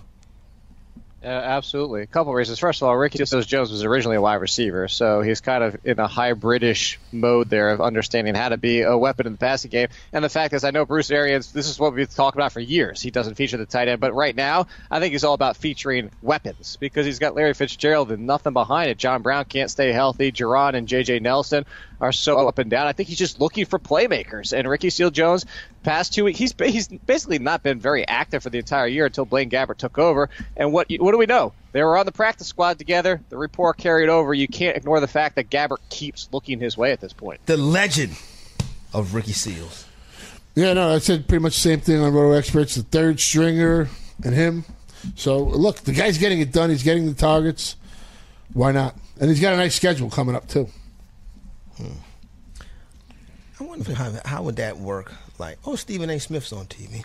Uh, 1.25 1.29
absolutely. 1.29 2.03
A 2.03 2.07
couple 2.07 2.35
reasons. 2.35 2.59
First 2.59 2.83
of 2.83 2.89
all, 2.89 2.95
Ricky 2.95 3.25
Seals 3.25 3.47
Jones 3.47 3.71
was 3.71 3.83
originally 3.83 4.17
a 4.17 4.21
wide 4.21 4.35
receiver, 4.35 4.89
so 4.89 5.23
he's 5.23 5.41
kind 5.41 5.65
of 5.65 5.77
in 5.83 5.99
a 5.99 6.07
hybridish 6.07 6.99
mode 7.13 7.49
there 7.49 7.71
of 7.71 7.81
understanding 7.81 8.35
how 8.35 8.51
to 8.51 8.59
be 8.59 8.83
a 8.83 8.97
weapon 8.97 9.27
in 9.27 9.33
the 9.33 9.39
passing 9.39 9.71
game. 9.71 9.89
And 10.13 10.23
the 10.23 10.29
fact 10.29 10.53
is, 10.53 10.65
I 10.65 10.71
know 10.71 10.85
Bruce 10.85 11.11
Arians, 11.11 11.51
this 11.51 11.67
is 11.67 11.79
what 11.79 11.95
we've 11.95 12.13
talked 12.13 12.37
about 12.37 12.53
for 12.53 12.61
years. 12.61 13.01
He 13.01 13.11
doesn't 13.11 13.37
feature 13.37 13.57
the 13.57 13.65
tight 13.65 13.89
end, 13.89 14.01
but 14.01 14.13
right 14.13 14.37
now, 14.37 14.67
I 14.91 15.01
think 15.01 15.13
he's 15.13 15.25
all 15.25 15.33
about 15.33 15.57
featuring 15.57 16.11
weapons 16.21 16.77
because 16.79 17.07
he's 17.07 17.19
got 17.19 17.35
Larry 17.35 17.55
Fitzgerald 17.55 18.13
and 18.13 18.27
nothing 18.27 18.53
behind 18.53 18.91
it. 18.91 18.99
John 18.99 19.23
Brown 19.23 19.47
can't 19.47 19.71
stay 19.71 19.93
healthy. 19.93 20.31
Jaron 20.31 20.75
and 20.75 20.87
J.J. 20.87 21.21
Nelson 21.21 21.65
are 22.01 22.13
so 22.13 22.47
up 22.49 22.59
and 22.59 22.71
down. 22.71 22.87
I 22.87 22.93
think 22.93 23.09
he's 23.09 23.19
just 23.19 23.41
looking 23.41 23.67
for 23.67 23.79
playmakers. 23.79 24.57
And 24.57 24.69
Ricky 24.69 24.91
Seal 24.91 25.11
Jones, 25.11 25.47
past 25.83 26.13
two 26.15 26.25
weeks, 26.25 26.39
he's 26.39 26.55
he's 26.59 26.89
basically 26.89 27.39
not 27.39 27.63
been 27.63 27.79
very 27.79 28.07
active 28.07 28.43
for 28.43 28.51
the 28.51 28.59
entire 28.59 28.87
year 28.87 29.07
until 29.07 29.25
Blaine 29.25 29.51
Gabbert 29.51 29.79
took 29.79 29.99
over. 29.99 30.31
And 30.57 30.73
what 30.73 30.91
what 30.99 31.13
do 31.13 31.19
we 31.19 31.27
know? 31.27 31.53
They 31.73 31.83
were 31.83 31.97
on 31.97 32.07
the 32.07 32.13
practice 32.13 32.47
squad 32.47 32.79
together. 32.79 33.21
The 33.29 33.37
rapport 33.37 33.75
carried 33.75 34.09
over. 34.09 34.33
You 34.33 34.49
can't 34.49 34.77
ignore 34.77 35.01
the 35.01 35.09
fact 35.09 35.37
that 35.37 35.51
Gabbert 35.51 35.79
keeps 35.91 36.29
looking 36.33 36.61
his 36.61 36.77
way 36.77 36.93
at 36.93 37.01
this 37.01 37.13
point. 37.13 37.45
The 37.47 37.57
legend 37.57 38.17
of 38.93 39.15
Ricky 39.15 39.33
Seals. 39.33 39.87
Yeah, 40.55 40.73
no, 40.73 40.95
I 40.95 40.99
said 40.99 41.27
pretty 41.27 41.43
much 41.43 41.55
the 41.55 41.61
same 41.61 41.81
thing 41.81 42.01
on 42.01 42.13
Roto 42.13 42.33
Experts. 42.33 42.77
The 42.77 42.85
third 42.85 43.19
stringer 43.19 43.89
and 44.23 44.35
him. 44.35 44.65
So 45.17 45.39
look, 45.43 45.81
the 45.81 45.93
guy's 45.93 46.19
getting 46.19 46.41
it 46.41 46.53
done. 46.53 46.71
He's 46.71 46.85
getting 46.85 47.07
the 47.07 47.15
targets. 47.15 47.77
Why 48.53 48.71
not? 48.71 48.97
And 49.21 49.31
he's 49.31 49.41
got 49.41 49.55
a 49.55 49.57
nice 49.57 49.75
schedule 49.75 50.11
coming 50.11 50.37
up 50.37 50.47
too. 50.49 50.69
Hmm. 51.77 52.65
I 53.61 53.65
wonder 53.65 53.95
how 53.95 54.13
how 54.25 54.43
would 54.43 54.57
that 54.57 54.79
work? 54.79 55.13
Like, 55.39 55.59
oh, 55.65 55.77
Stephen 55.77 56.11
A. 56.11 56.19
Smith's 56.19 56.53
on 56.53 56.67
TV. 56.67 57.05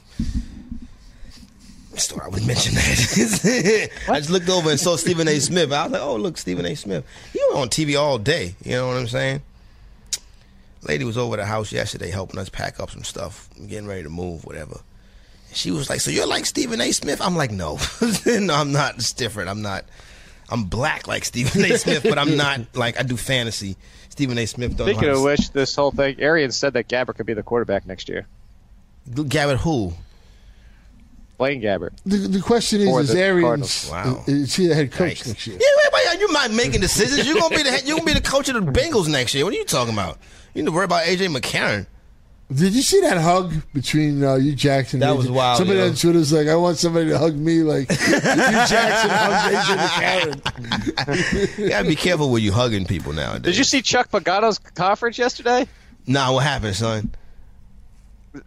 Thought 1.93 2.23
I 2.23 2.27
would 2.29 2.47
mention 2.47 2.75
that. 2.75 3.89
I 4.09 4.19
just 4.19 4.29
looked 4.29 4.47
over 4.49 4.69
and 4.69 4.79
saw 4.79 4.95
Stephen 4.95 5.27
A. 5.27 5.39
Smith. 5.39 5.71
I 5.73 5.83
was 5.83 5.91
like, 5.91 6.01
oh, 6.01 6.15
look, 6.15 6.37
Stephen 6.37 6.65
A. 6.65 6.75
Smith. 6.75 7.05
He 7.33 7.39
was 7.49 7.57
on 7.57 7.69
TV 7.69 7.99
all 7.99 8.17
day. 8.17 8.55
You 8.63 8.71
know 8.71 8.87
what 8.87 8.97
I'm 8.97 9.07
saying? 9.07 9.41
Lady 10.83 11.03
was 11.03 11.17
over 11.17 11.35
at 11.35 11.41
the 11.41 11.45
house 11.45 11.73
yesterday 11.73 12.09
helping 12.09 12.39
us 12.39 12.47
pack 12.47 12.79
up 12.79 12.89
some 12.89 13.03
stuff, 13.03 13.49
getting 13.67 13.87
ready 13.87 14.03
to 14.03 14.09
move, 14.09 14.45
whatever. 14.45 14.79
She 15.51 15.71
was 15.71 15.89
like, 15.89 15.99
"So 15.99 16.09
you're 16.11 16.27
like 16.27 16.45
Stephen 16.45 16.79
A. 16.79 16.91
Smith?" 16.91 17.21
I'm 17.21 17.35
like, 17.35 17.51
"No, 17.51 17.79
no, 18.25 18.53
I'm 18.53 18.71
not. 18.71 18.95
It's 18.95 19.11
different. 19.11 19.49
I'm 19.49 19.61
not. 19.61 19.83
I'm 20.51 20.65
black 20.65 21.07
like 21.07 21.25
Stephen 21.25 21.63
A. 21.65 21.77
Smith, 21.77 22.03
but 22.03 22.17
I'm 22.17 22.35
not 22.37 22.61
like 22.75 22.99
I 22.99 23.03
do 23.03 23.15
fantasy. 23.17 23.75
Stephen 24.09 24.37
A. 24.37 24.45
Smith 24.45 24.75
don't. 24.75 24.87
know 24.87 24.93
Speaking 24.93 25.09
how 25.09 25.15
of 25.17 25.23
which, 25.23 25.51
this 25.51 25.75
whole 25.75 25.91
thing, 25.91 26.19
Arian 26.19 26.51
said 26.51 26.73
that 26.73 26.87
Gabbert 26.89 27.15
could 27.15 27.25
be 27.25 27.33
the 27.33 27.43
quarterback 27.43 27.85
next 27.85 28.09
year. 28.09 28.25
Gabbert 29.09 29.57
who? 29.57 29.93
Blaine 31.37 31.61
Gabbert. 31.61 31.91
The, 32.05 32.17
the 32.17 32.41
question 32.41 32.81
is, 32.81 32.89
For 32.89 32.99
is 33.01 33.15
Arian 33.15 33.61
Wow. 33.89 34.23
is, 34.27 34.27
is 34.27 34.55
he 34.55 34.67
the 34.67 34.75
head 34.75 34.91
coach 34.91 35.21
Yikes. 35.21 35.27
next 35.27 35.47
year? 35.47 35.57
Yeah, 35.59 35.67
everybody, 35.85 36.19
you 36.19 36.33
mind 36.33 36.55
making 36.57 36.81
decisions. 36.81 37.25
You're 37.25 37.39
gonna 37.39 37.55
be 37.55 37.63
the 37.63 37.71
head- 37.71 37.83
you're 37.87 37.97
gonna 37.97 38.07
be 38.07 38.19
the 38.19 38.21
coach 38.27 38.49
of 38.49 38.55
the 38.55 38.71
Bengals 38.71 39.07
next 39.07 39.33
year. 39.33 39.45
What 39.45 39.53
are 39.53 39.57
you 39.57 39.63
talking 39.63 39.93
about? 39.93 40.17
You 40.53 40.63
need 40.63 40.65
to 40.65 40.71
worry 40.73 40.83
about 40.85 41.05
AJ 41.05 41.33
McCarron. 41.33 41.85
Did 42.53 42.73
you 42.73 42.81
see 42.81 42.99
that 43.01 43.17
hug 43.17 43.53
between 43.73 44.23
uh, 44.23 44.37
Hue 44.37 44.55
Jackson? 44.55 44.99
That 45.01 45.09
and 45.09 45.17
was 45.19 45.27
AJ? 45.27 45.31
wild, 45.33 45.57
Somebody 45.59 45.79
yo. 45.79 45.87
on 45.87 45.93
Twitter 45.93 46.17
was 46.17 46.33
like, 46.33 46.47
"I 46.47 46.55
want 46.55 46.77
somebody 46.77 47.09
to 47.09 47.17
hug 47.19 47.35
me 47.35 47.61
like 47.61 47.89
Hue 47.91 48.19
Jackson 48.19 49.09
hugged 49.11 49.55
AJ 49.55 49.77
McCarron." 51.05 51.57
You 51.59 51.69
gotta 51.69 51.87
be 51.87 51.95
careful 51.95 52.31
when 52.31 52.41
you 52.41 52.51
hugging 52.51 52.85
people 52.85 53.13
nowadays. 53.13 53.43
Did 53.43 53.57
you 53.57 53.63
see 53.63 53.83
Chuck 53.83 54.09
Pagano's 54.09 54.57
conference 54.57 55.19
yesterday? 55.19 55.67
Nah, 56.07 56.33
what 56.33 56.43
happened, 56.43 56.75
son? 56.75 57.11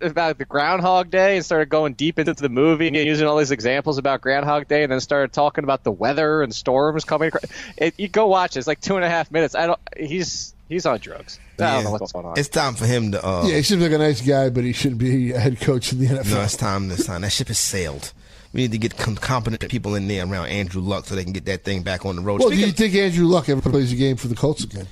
about 0.01 0.39
the 0.39 0.45
Groundhog 0.45 1.11
Day 1.11 1.37
and 1.37 1.45
started 1.45 1.69
going 1.69 1.95
deep 1.95 2.19
into 2.19 2.35
the 2.35 2.49
movie 2.49 2.87
and 2.87 2.97
using 2.97 3.27
all 3.27 3.37
these 3.37 3.51
examples 3.51 3.99
about 3.99 4.21
Groundhog 4.21 4.69
Day 4.69 4.83
and 4.85 4.93
then 4.93 5.01
started 5.01 5.33
talking 5.33 5.65
about 5.65 5.83
the 5.83 5.91
weather 5.91 6.43
and 6.43 6.55
storms 6.55 7.05
coming. 7.05 7.29
across. 7.29 7.45
It, 7.77 7.95
you 7.99 8.09
go 8.09 8.27
watch 8.27 8.57
it. 8.57 8.61
It's 8.61 8.69
like 8.69 8.81
two 8.81 8.97
and 8.97 9.05
a 9.05 9.09
half 9.09 9.31
minutes. 9.31 9.55
I 9.55 9.67
don't. 9.67 9.81
He's 9.97 10.55
he's 10.73 10.87
on 10.87 10.99
drugs. 10.99 11.39
I 11.59 11.63
don't 11.63 11.75
Yeah. 11.77 11.83
know 11.83 11.91
what's 11.93 12.13
going 12.13 12.27
on. 12.27 12.39
It's 12.39 12.49
time 12.49 12.75
for 12.75 12.87
him 12.87 13.13
to. 13.13 13.25
Uh, 13.25 13.45
Yeah, 13.47 13.57
he 13.57 13.63
seems 13.63 13.83
like 13.83 13.93
a 13.93 13.99
nice 13.99 14.21
guy, 14.21 14.49
but 14.51 14.65
he 14.65 14.73
shouldn't 14.73 14.99
be 14.99 15.33
a 15.33 15.39
head 15.39 15.61
coach 15.61 15.93
in 15.93 15.99
the 16.01 16.07
NFL. 16.07 16.31
No, 16.35 16.41
it's 16.43 16.57
time. 16.57 16.89
This 16.89 17.07
time 17.07 17.21
that 17.23 17.31
ship 17.31 17.49
has 17.49 17.59
sailed. 17.59 18.13
We 18.53 18.63
need 18.63 18.73
to 18.73 18.79
get 18.79 18.97
com- 18.99 19.17
competent 19.17 19.71
people 19.71 19.95
in 19.95 20.09
there 20.09 20.27
around 20.27 20.49
Andrew 20.49 20.83
Luck 20.83 21.07
so 21.07 21.15
they 21.15 21.25
can 21.25 21.33
get 21.33 21.47
that 21.47 21.65
thing 21.65 21.83
back 21.83 22.05
on 22.05 22.17
the 22.17 22.23
road. 22.23 22.41
Well, 22.41 22.51
do 22.51 22.57
Speaking- 22.57 22.67
you 22.69 22.73
think 22.75 22.95
Andrew 22.95 23.27
Luck 23.27 23.49
ever 23.49 23.63
plays 23.71 23.93
a 23.93 23.97
game 23.97 24.17
for 24.17 24.29
the 24.29 24.35
Colts 24.35 24.63
again? 24.65 24.87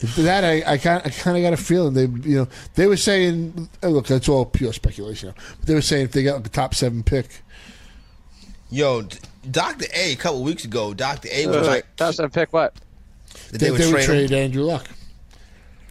If 0.00 0.14
that 0.16 0.44
I, 0.44 0.62
I 0.74 0.78
kind 0.78 1.02
I 1.04 1.08
kind 1.10 1.36
of 1.36 1.42
got 1.42 1.52
a 1.52 1.56
feeling 1.56 1.94
they 1.94 2.02
you 2.28 2.36
know 2.36 2.48
they 2.76 2.86
were 2.86 2.96
saying 2.96 3.68
uh, 3.82 3.88
look 3.88 4.06
that's 4.06 4.28
all 4.28 4.44
pure 4.44 4.72
speculation. 4.72 5.34
But 5.58 5.66
they 5.66 5.74
were 5.74 5.80
saying 5.82 6.04
if 6.04 6.12
they 6.12 6.22
got 6.22 6.36
like 6.36 6.46
a 6.46 6.50
top 6.50 6.74
seven 6.74 7.02
pick, 7.02 7.26
Yo, 8.70 9.02
Doctor 9.50 9.86
A, 9.94 10.12
a 10.12 10.16
couple 10.16 10.42
weeks 10.42 10.64
ago, 10.64 10.92
Doctor 10.94 11.28
A 11.32 11.46
was 11.46 11.66
like 11.66 11.86
That's 11.96 12.18
a 12.18 12.28
pick. 12.28 12.52
What? 12.52 12.74
that 13.50 13.58
they, 13.58 13.66
they 13.66 13.70
would 13.72 13.80
they 13.80 13.86
would 13.92 14.02
trade, 14.04 14.28
trade 14.28 14.32
Andrew 14.32 14.62
Luck. 14.64 14.86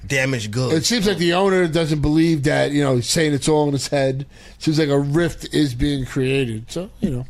Damaged 0.07 0.51
goods. 0.51 0.73
It 0.73 0.85
seems 0.85 1.07
like 1.07 1.17
the 1.17 1.33
owner 1.33 1.67
doesn't 1.67 2.01
believe 2.01 2.43
that 2.43 2.71
you 2.71 2.83
know 2.83 2.95
he's 2.95 3.09
saying 3.09 3.33
it's 3.33 3.47
all 3.47 3.67
in 3.67 3.73
his 3.73 3.87
head. 3.87 4.25
Seems 4.59 4.79
like 4.79 4.89
a 4.89 4.99
rift 4.99 5.53
is 5.53 5.73
being 5.75 6.05
created. 6.05 6.71
So 6.71 6.89
you 7.01 7.09
know 7.09 7.25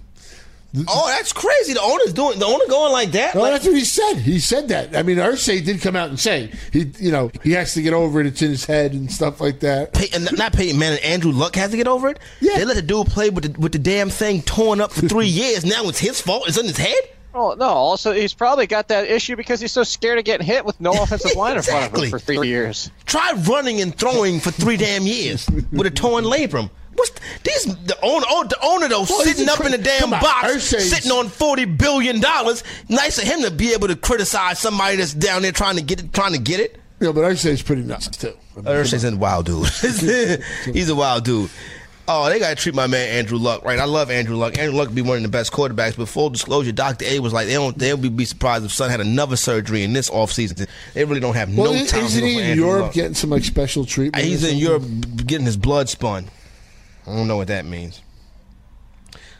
Oh, 0.88 1.08
that's 1.08 1.34
crazy. 1.34 1.74
The 1.74 1.82
owner's 1.82 2.13
doing 2.13 2.40
the 2.40 2.46
owner 2.46 2.66
going 2.68 2.92
like 2.92 3.12
that. 3.12 3.34
No, 3.34 3.42
Like, 3.42 3.54
that's 3.54 3.66
what 3.66 3.76
he 3.76 3.86
said. 3.86 4.16
He 4.18 4.40
said 4.40 4.68
that. 4.68 4.96
I 4.96 5.02
mean, 5.02 5.18
Irsay 5.18 5.63
did 5.63 5.82
come 5.82 5.96
out 5.96 6.10
and 6.10 6.20
say 6.20 6.52
he, 6.74 6.92
you 7.00 7.12
know, 7.12 7.32
he 7.42 7.54
has 7.54 7.74
to 7.76 7.82
get 7.82 7.94
over 7.94 8.20
it. 8.20 8.28
It's 8.28 8.42
in 8.42 8.50
his 8.50 8.66
head 8.66 8.92
and 8.92 9.12
stuff 9.12 9.40
like 9.40 9.62
that. 9.62 9.94
Peyton, 9.94 10.28
not 10.34 10.54
Peyton 10.54 10.78
Manning, 10.78 11.02
Andrew 11.04 11.32
Luck 11.32 11.56
has 11.56 11.72
to 11.72 11.78
get 11.78 11.88
over 11.88 12.10
it. 12.10 12.20
Yeah. 12.42 12.58
They 12.58 12.66
let 12.66 12.76
the 12.76 12.82
dude 12.82 13.08
play 13.08 13.30
with 13.30 13.54
the, 13.54 13.60
with 13.60 13.72
the 13.72 13.80
damn 13.80 14.10
thing 14.10 14.42
torn 14.42 14.82
up 14.82 14.92
for 14.92 15.02
three 15.08 15.28
years. 15.28 15.66
Now 15.66 15.88
it's 15.88 16.00
his 16.00 16.22
fault. 16.22 16.48
It's 16.48 16.58
in 16.58 16.66
his 16.66 16.78
head. 16.78 17.02
Oh 17.38 17.54
no! 17.54 17.65
Also, 17.67 18.13
he's 18.13 18.34
probably 18.34 18.65
got 18.65 18.88
that 18.88 19.08
issue 19.10 19.36
because 19.36 19.60
he's 19.62 19.71
so 19.71 19.84
scared 19.84 20.17
of 20.17 20.26
getting 20.26 20.45
hit 20.45 20.65
with 20.65 20.82
no 20.82 20.91
offensive 21.04 21.36
line 21.36 21.56
in 21.56 21.62
front 21.62 21.93
of 21.93 22.04
him 22.04 22.10
for 22.10 22.17
three 22.19 22.47
years. 22.47 22.89
Try 23.06 23.34
running 23.47 23.80
and 23.82 23.95
throwing 23.95 24.39
for 24.39 24.50
three 24.52 24.76
damn 24.78 25.04
years 25.04 25.47
with 25.71 25.86
a 25.86 25.91
torn 25.91 26.23
labrum. 26.23 26.71
What's 26.95 27.12
these? 27.43 27.65
The 27.86 27.95
owner, 28.02 28.26
oh, 28.28 28.43
the 28.45 28.58
owner 28.63 28.88
though, 28.88 29.06
Well, 29.08 29.21
sitting 29.21 29.47
up 29.47 29.58
cri- 29.58 29.67
in 29.67 29.71
the 29.73 29.78
damn 29.78 30.00
come 30.00 30.13
on, 30.15 30.21
box, 30.21 30.63
sitting 30.63 31.12
on 31.12 31.30
forty 31.30 31.65
billion 31.65 32.19
dollars. 32.19 32.63
Nice 32.89 33.19
of 33.19 33.26
him 33.26 33.43
to 33.43 33.52
be 33.52 33.73
able 33.73 33.88
to 33.89 33.95
criticize 33.95 34.58
somebody 34.58 34.97
that's 34.97 35.13
down 35.13 35.43
there 35.43 35.52
trying 35.52 35.76
to 35.76 35.84
get 35.84 36.00
it, 36.04 36.12
trying 36.12 36.34
to 36.34 36.39
get 36.39 36.60
it. 36.60 36.80
You 37.00 37.08
know, 37.08 37.13
but 37.13 37.21
Irsay's 37.21 37.62
pretty 37.62 37.84
nuts 37.84 38.08
too. 38.08 38.34
I 38.56 38.62
mean, 38.62 38.65
Irsay's 38.65 39.04
a 39.04 39.15
wild 39.15 39.45
dude. 39.45 39.67
He's 40.73 40.89
a 40.89 40.95
wild 40.95 41.23
dude. 41.26 41.52
Oh, 42.10 42.30
they 42.30 42.39
got 42.39 42.50
to 42.50 42.56
treat 42.56 42.74
my 42.74 42.88
man 42.88 43.10
Andrew 43.10 43.38
Luck 43.38 43.65
right. 43.65 43.80
I 43.80 43.84
love 43.84 44.10
Andrew 44.10 44.38
Luck. 44.38 44.58
Andrew 44.58 44.78
Luck 44.78 44.93
be 44.93 45.02
one 45.02 45.17
of 45.17 45.24
the 45.24 45.30
best 45.30 45.52
quarterbacks. 45.52 45.98
But 45.98 46.08
full 46.08 46.30
disclosure, 46.30 46.72
Doctor 46.72 47.04
A 47.06 47.20
was 47.20 47.34
like, 47.34 47.48
they 47.48 47.54
don't. 47.54 47.78
They'll 47.78 47.98
be, 47.98 48.08
be 48.08 48.24
surprised 48.24 48.63
if 48.63 48.72
Son 48.72 48.89
had 48.89 49.02
another 49.02 49.36
surgery 49.36 49.84
in 49.84 49.91
this 49.91 50.10
offseason. 50.10 50.67
They 50.93 51.04
really 51.04 51.20
don't 51.20 51.36
have 51.36 51.54
well, 51.56 51.74
no 51.74 51.80
is- 51.80 51.91
time. 51.91 52.06
isn't 52.06 52.24
he 52.24 52.39
in 52.39 52.58
Europe 52.58 52.84
Luck. 52.86 52.93
getting 52.93 53.13
some 53.13 53.30
like 53.30 53.43
special 53.43 53.84
treatment? 53.84 54.24
He's 54.24 54.43
in? 54.46 54.58
Europe 54.58 54.84
getting 55.26 55.46
his 55.46 55.58
blood 55.58 55.89
spun. 55.89 56.30
I 57.06 57.13
don't 57.13 57.28
know 57.28 57.38
what 57.38 57.48
that 57.50 57.65
means. 57.65 58.02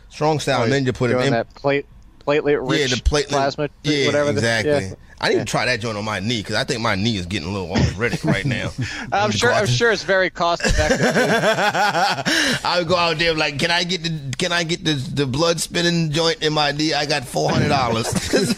Strong 0.10 0.40
style, 0.40 0.64
and 0.64 0.72
then 0.72 0.86
you 0.86 0.92
put 0.94 1.12
him 1.12 1.20
in. 1.20 1.32
that 1.32 1.54
plate, 1.56 1.86
platelet 2.26 2.70
rich 2.70 2.80
Yeah, 2.82 2.88
the 2.88 3.02
platelet. 3.02 3.28
plasma. 3.30 3.70
Yeah, 3.84 4.08
whatever. 4.08 4.32
the- 4.34 4.38
exactly. 4.40 4.72
yeah. 4.90 4.94
I 5.20 5.30
need 5.30 5.40
to 5.40 5.46
try 5.46 5.66
that 5.66 5.80
joint 5.80 5.98
on 5.98 6.06
my 6.06 6.20
knee 6.20 6.42
because 6.42 6.56
I 6.56 6.64
think 6.64 6.80
my 6.80 6.94
knee 6.94 7.18
is 7.18 7.26
getting 7.26 7.50
a 7.50 7.52
little 7.52 7.72
arthritic 7.72 8.24
right 8.24 8.46
now. 8.46 8.70
I'm 9.12 9.32
sure. 9.32 9.52
I'm 9.52 9.66
sure 9.66 9.92
it's 9.92 10.04
very 10.04 10.30
cost 10.30 10.64
effective. 10.64 11.00
I 12.64 12.76
would 12.78 12.88
go 12.88 12.96
out 12.96 13.18
there 13.18 13.34
like, 13.34 13.58
can 13.58 13.72
I 13.72 13.84
get 13.84 14.04
the 14.04 14.36
can 14.38 14.52
I 14.52 14.64
get 14.64 14.84
the 14.84 14.94
the 14.94 15.26
blood 15.26 15.60
spinning 15.60 16.12
joint 16.12 16.44
in 16.44 16.54
my 16.54 16.72
knee? 16.72 16.94
I 16.94 17.08
got 17.08 17.26
four 17.26 17.50
hundred 17.50 17.70
dollars. 17.70 18.12
They'll 18.32 18.54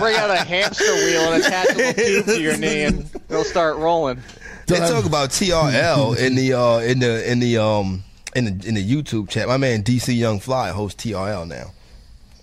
bring 0.00 0.16
out 0.16 0.30
a 0.30 0.44
hamster 0.44 0.84
wheel 0.84 1.32
and 1.32 1.42
attach 1.42 1.70
a 1.70 1.76
little 1.76 2.04
tube 2.04 2.26
to 2.26 2.40
your 2.42 2.58
knee, 2.58 2.82
and 2.82 3.04
they'll 3.28 3.44
start 3.44 3.76
rolling. 3.78 4.22
they 4.66 4.78
talk 4.80 5.06
about 5.06 5.30
TRL 5.30 6.18
in 6.18 6.34
the 6.34 6.52
uh, 6.52 6.80
in 6.80 6.98
the 6.98 7.30
in 7.30 7.40
the 7.40 7.56
um 7.56 8.04
in 8.36 8.44
the 8.44 8.68
in 8.68 8.74
the 8.74 8.84
YouTube 8.84 9.30
chat. 9.30 9.48
My 9.48 9.56
man 9.56 9.82
DC 9.82 10.14
Young 10.14 10.40
Fly 10.40 10.68
hosts 10.72 11.02
TRL 11.02 11.48
now. 11.48 11.70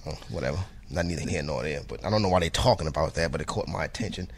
Oh, 0.07 0.17
whatever. 0.29 0.57
Not 0.89 1.05
neither 1.05 1.29
here 1.29 1.43
nor 1.43 1.63
there, 1.63 1.81
but 1.87 2.05
I 2.05 2.09
don't 2.09 2.21
know 2.21 2.29
why 2.29 2.39
they're 2.39 2.49
talking 2.49 2.87
about 2.87 3.13
that, 3.15 3.31
but 3.31 3.41
it 3.41 3.47
caught 3.47 3.67
my 3.67 3.83
attention. 3.83 4.29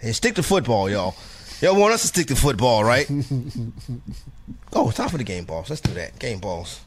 And 0.00 0.14
stick 0.14 0.34
to 0.36 0.42
football, 0.42 0.88
y'all. 0.88 1.14
Y'all 1.60 1.78
want 1.78 1.92
us 1.92 2.02
to 2.02 2.08
stick 2.08 2.28
to 2.28 2.36
football, 2.36 2.84
right? 2.84 3.06
oh, 4.72 4.88
it's 4.88 4.96
time 4.96 5.08
for 5.08 5.18
the 5.18 5.24
game 5.24 5.44
balls. 5.44 5.68
Let's 5.68 5.80
do 5.80 5.92
that. 5.94 6.18
Game 6.18 6.38
balls. 6.38 6.80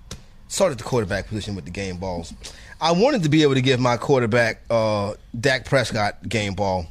Start 0.48 0.72
at 0.72 0.78
the 0.78 0.84
quarterback 0.84 1.28
position 1.28 1.56
with 1.56 1.66
the 1.66 1.72
game 1.72 1.98
balls. 1.98 2.34
I 2.80 2.94
wanted 2.94 3.24
to 3.24 3.30
be 3.30 3.44
able 3.44 3.56
to 3.56 3.62
give 3.62 3.80
my 3.80 3.98
quarterback 3.98 4.62
uh, 4.70 5.14
Dak 5.40 5.66
Prescott 5.66 6.28
game 6.28 6.54
ball. 6.54 6.88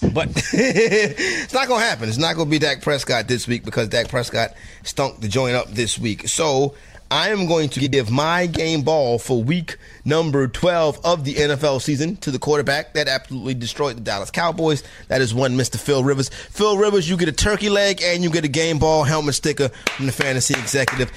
But 0.00 0.28
it's 0.52 1.52
not 1.52 1.66
going 1.66 1.80
to 1.80 1.86
happen. 1.86 2.08
It's 2.08 2.18
not 2.18 2.36
going 2.36 2.46
to 2.46 2.50
be 2.50 2.58
Dak 2.58 2.82
Prescott 2.82 3.26
this 3.26 3.48
week 3.48 3.64
because 3.64 3.88
Dak 3.88 4.08
Prescott 4.08 4.54
stunk 4.84 5.20
the 5.20 5.28
joint 5.28 5.56
up 5.56 5.70
this 5.70 5.98
week. 5.98 6.28
So 6.28 6.74
I 7.10 7.30
am 7.30 7.46
going 7.46 7.70
to 7.70 7.88
give 7.88 8.10
my 8.10 8.46
game 8.46 8.82
ball 8.82 9.18
for 9.18 9.42
week 9.42 9.78
number 10.04 10.46
12 10.46 11.00
of 11.04 11.24
the 11.24 11.36
NFL 11.36 11.80
season 11.80 12.16
to 12.16 12.30
the 12.30 12.38
quarterback 12.38 12.92
that 12.92 13.08
absolutely 13.08 13.54
destroyed 13.54 13.96
the 13.96 14.02
Dallas 14.02 14.30
Cowboys. 14.30 14.82
That 15.08 15.22
is 15.22 15.32
one 15.32 15.56
Mr. 15.56 15.78
Phil 15.78 16.04
Rivers. 16.04 16.28
Phil 16.28 16.76
Rivers, 16.76 17.08
you 17.08 17.16
get 17.16 17.28
a 17.28 17.32
turkey 17.32 17.70
leg 17.70 18.02
and 18.02 18.22
you 18.22 18.28
get 18.28 18.44
a 18.44 18.48
game 18.48 18.78
ball 18.78 19.04
helmet 19.04 19.34
sticker 19.34 19.68
from 19.68 20.04
the 20.04 20.12
fantasy 20.12 20.52
executive. 20.54 21.10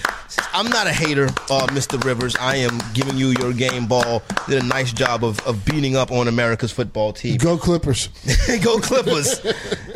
I'm 0.54 0.70
not 0.70 0.88
a 0.88 0.94
hater, 0.94 1.26
uh, 1.50 1.68
Mr. 1.68 2.02
Rivers. 2.02 2.38
I 2.38 2.56
am 2.58 2.80
giving 2.94 3.18
you 3.18 3.34
your 3.40 3.52
game 3.52 3.86
ball. 3.88 4.24
Did 4.48 4.64
a 4.64 4.66
nice 4.66 4.94
job 4.94 5.26
of, 5.26 5.46
of 5.46 5.66
beating 5.66 5.98
up 5.98 6.10
on 6.12 6.30
America's 6.30 6.72
football 6.72 7.12
team. 7.12 7.36
Go 7.38 7.58
Clippers. 7.58 8.08
Go 8.64 8.80
Clippers. 8.80 9.42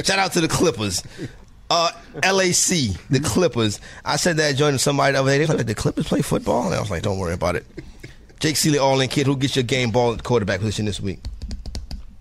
Shout 0.04 0.20
out 0.20 0.34
to 0.34 0.42
the 0.42 0.50
Clippers. 0.50 1.04
Uh, 1.70 1.90
LAC, 2.24 2.96
the 3.10 3.20
Clippers. 3.24 3.80
I 4.04 4.18
said 4.18 4.38
that 4.38 4.56
joining 4.56 4.78
somebody 4.78 5.14
the 5.14 5.20
other 5.20 5.32
day. 5.32 5.40
They 5.40 5.46
was 5.46 5.56
like, 5.56 5.66
the 5.66 5.76
Clippers 5.76 6.08
play 6.08 6.22
football? 6.22 6.66
And 6.66 6.76
I 6.76 6.80
was 6.80 6.92
like, 6.92 7.04
don't 7.04 7.18
worry 7.18 7.34
about 7.34 7.56
it. 7.56 7.66
Jake 8.40 8.56
Ciely, 8.56 8.80
all 8.80 9.00
in 9.00 9.10
kid, 9.10 9.26
who 9.26 9.36
gets 9.36 9.56
your 9.56 9.64
game 9.64 9.92
ball 9.92 10.14
at 10.14 10.24
quarterback 10.24 10.60
position 10.60 10.86
this 10.86 11.00
week? 11.00 11.20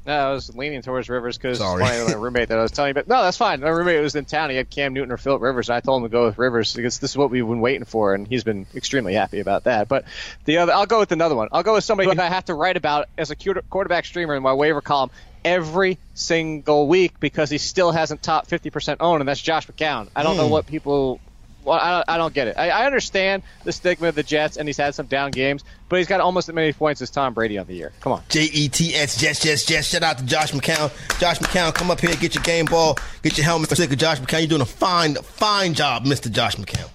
No, 0.07 0.13
I 0.13 0.33
was 0.33 0.55
leaning 0.55 0.83
towards 0.83 1.09
Rivers 1.09 1.39
because 1.39 1.59
Sorry. 1.59 1.83
my 1.83 2.13
roommate 2.13 2.49
that 2.49 2.59
I 2.59 2.63
was 2.63 2.71
telling 2.71 2.89
you. 2.89 2.95
But 2.95 3.09
no, 3.09 3.23
that's 3.23 3.39
fine. 3.39 3.61
My 3.61 3.71
roommate 3.71 4.03
was 4.03 4.15
in 4.15 4.27
town. 4.27 4.51
He 4.51 4.57
had 4.57 4.69
Cam 4.69 4.93
Newton 4.93 5.11
or 5.11 5.17
Philip 5.17 5.41
Rivers, 5.41 5.71
and 5.71 5.77
I 5.77 5.81
told 5.81 6.03
him 6.03 6.11
to 6.11 6.13
go 6.13 6.27
with 6.27 6.37
Rivers 6.37 6.75
because 6.75 6.99
this 6.99 7.11
is 7.11 7.17
what 7.17 7.31
we've 7.31 7.47
been 7.47 7.61
waiting 7.61 7.87
for, 7.87 8.15
and 8.15 8.29
he's 8.29 8.45
been 8.45 8.67
extremely 8.75 9.15
happy 9.15 9.41
about 9.41 9.65
that. 9.65 9.89
But 9.89 10.05
the 10.45 10.59
other, 10.59 10.75
I'll 10.75 10.85
go 10.85 10.99
with 10.99 11.13
another 11.13 11.35
one. 11.35 11.49
I'll 11.53 11.63
go 11.63 11.75
with 11.75 11.85
somebody 11.85 12.11
who 12.11 12.21
I 12.21 12.29
have 12.29 12.45
to 12.47 12.55
write 12.55 12.77
about 12.77 13.09
as 13.17 13.31
a 13.31 13.37
quarterback 13.37 14.05
streamer 14.05 14.35
in 14.35 14.43
my 14.43 14.53
waiver 14.53 14.83
column 14.83 15.11
every 15.45 15.99
single 16.15 16.89
week 16.89 17.21
because 17.21 17.51
he 17.51 17.59
still 17.59 17.93
hasn't 17.93 18.23
top 18.23 18.47
50% 18.47 18.97
owned, 19.01 19.21
and 19.21 19.29
that's 19.29 19.41
Josh 19.41 19.67
McCown. 19.67 20.09
I 20.17 20.23
don't 20.23 20.37
know 20.37 20.47
hmm. 20.47 20.53
what 20.53 20.67
people. 20.67 21.21
Well, 21.65 21.79
I 21.81 21.91
don't, 21.93 22.11
I 22.11 22.17
don't 22.19 22.35
get 22.35 22.49
it. 22.49 22.59
I, 22.59 22.69
I 22.69 22.85
understand 22.85 23.43
the 23.65 23.73
stigma 23.73 24.09
of 24.09 24.15
the 24.15 24.23
Jets, 24.23 24.59
and 24.59 24.69
he's 24.69 24.77
had 24.77 24.95
some 24.95 25.07
down 25.07 25.31
games, 25.31 25.65
but 25.89 25.99
he's 25.99 26.07
got 26.07 26.21
almost 26.21 26.47
as 26.51 26.55
many 26.55 26.75
points 26.75 27.01
as 27.01 27.09
Tom 27.09 27.33
Brady 27.33 27.57
on 27.57 27.67
the 27.67 27.73
year. 27.73 27.91
Come 28.01 28.13
on. 28.13 28.23
J 28.29 28.43
E 28.53 28.69
T 28.69 28.95
S, 28.95 29.17
Jets, 29.17 29.41
Jets, 29.41 29.65
Jets. 29.65 29.89
Shout 29.89 30.03
out 30.03 30.19
to 30.19 30.27
Josh 30.27 30.53
McCown. 30.53 30.93
Josh 31.19 31.39
McCown, 31.39 31.75
come 31.75 31.91
up 31.91 32.01
here, 32.01 32.15
get 32.17 32.35
your 32.35 32.45
game 32.45 32.67
ball, 32.67 32.99
get 33.23 33.39
your 33.39 33.47
helmet 33.47 33.71
sticker. 33.71 33.97
Josh 33.97 34.21
McCown, 34.21 34.41
you're 34.41 34.49
doing 34.49 34.61
a 34.61 34.67
fine, 34.67 35.15
fine 35.15 35.73
job, 35.73 36.05
Mr. 36.05 36.31
Josh 36.31 36.57
McCown. 36.57 36.91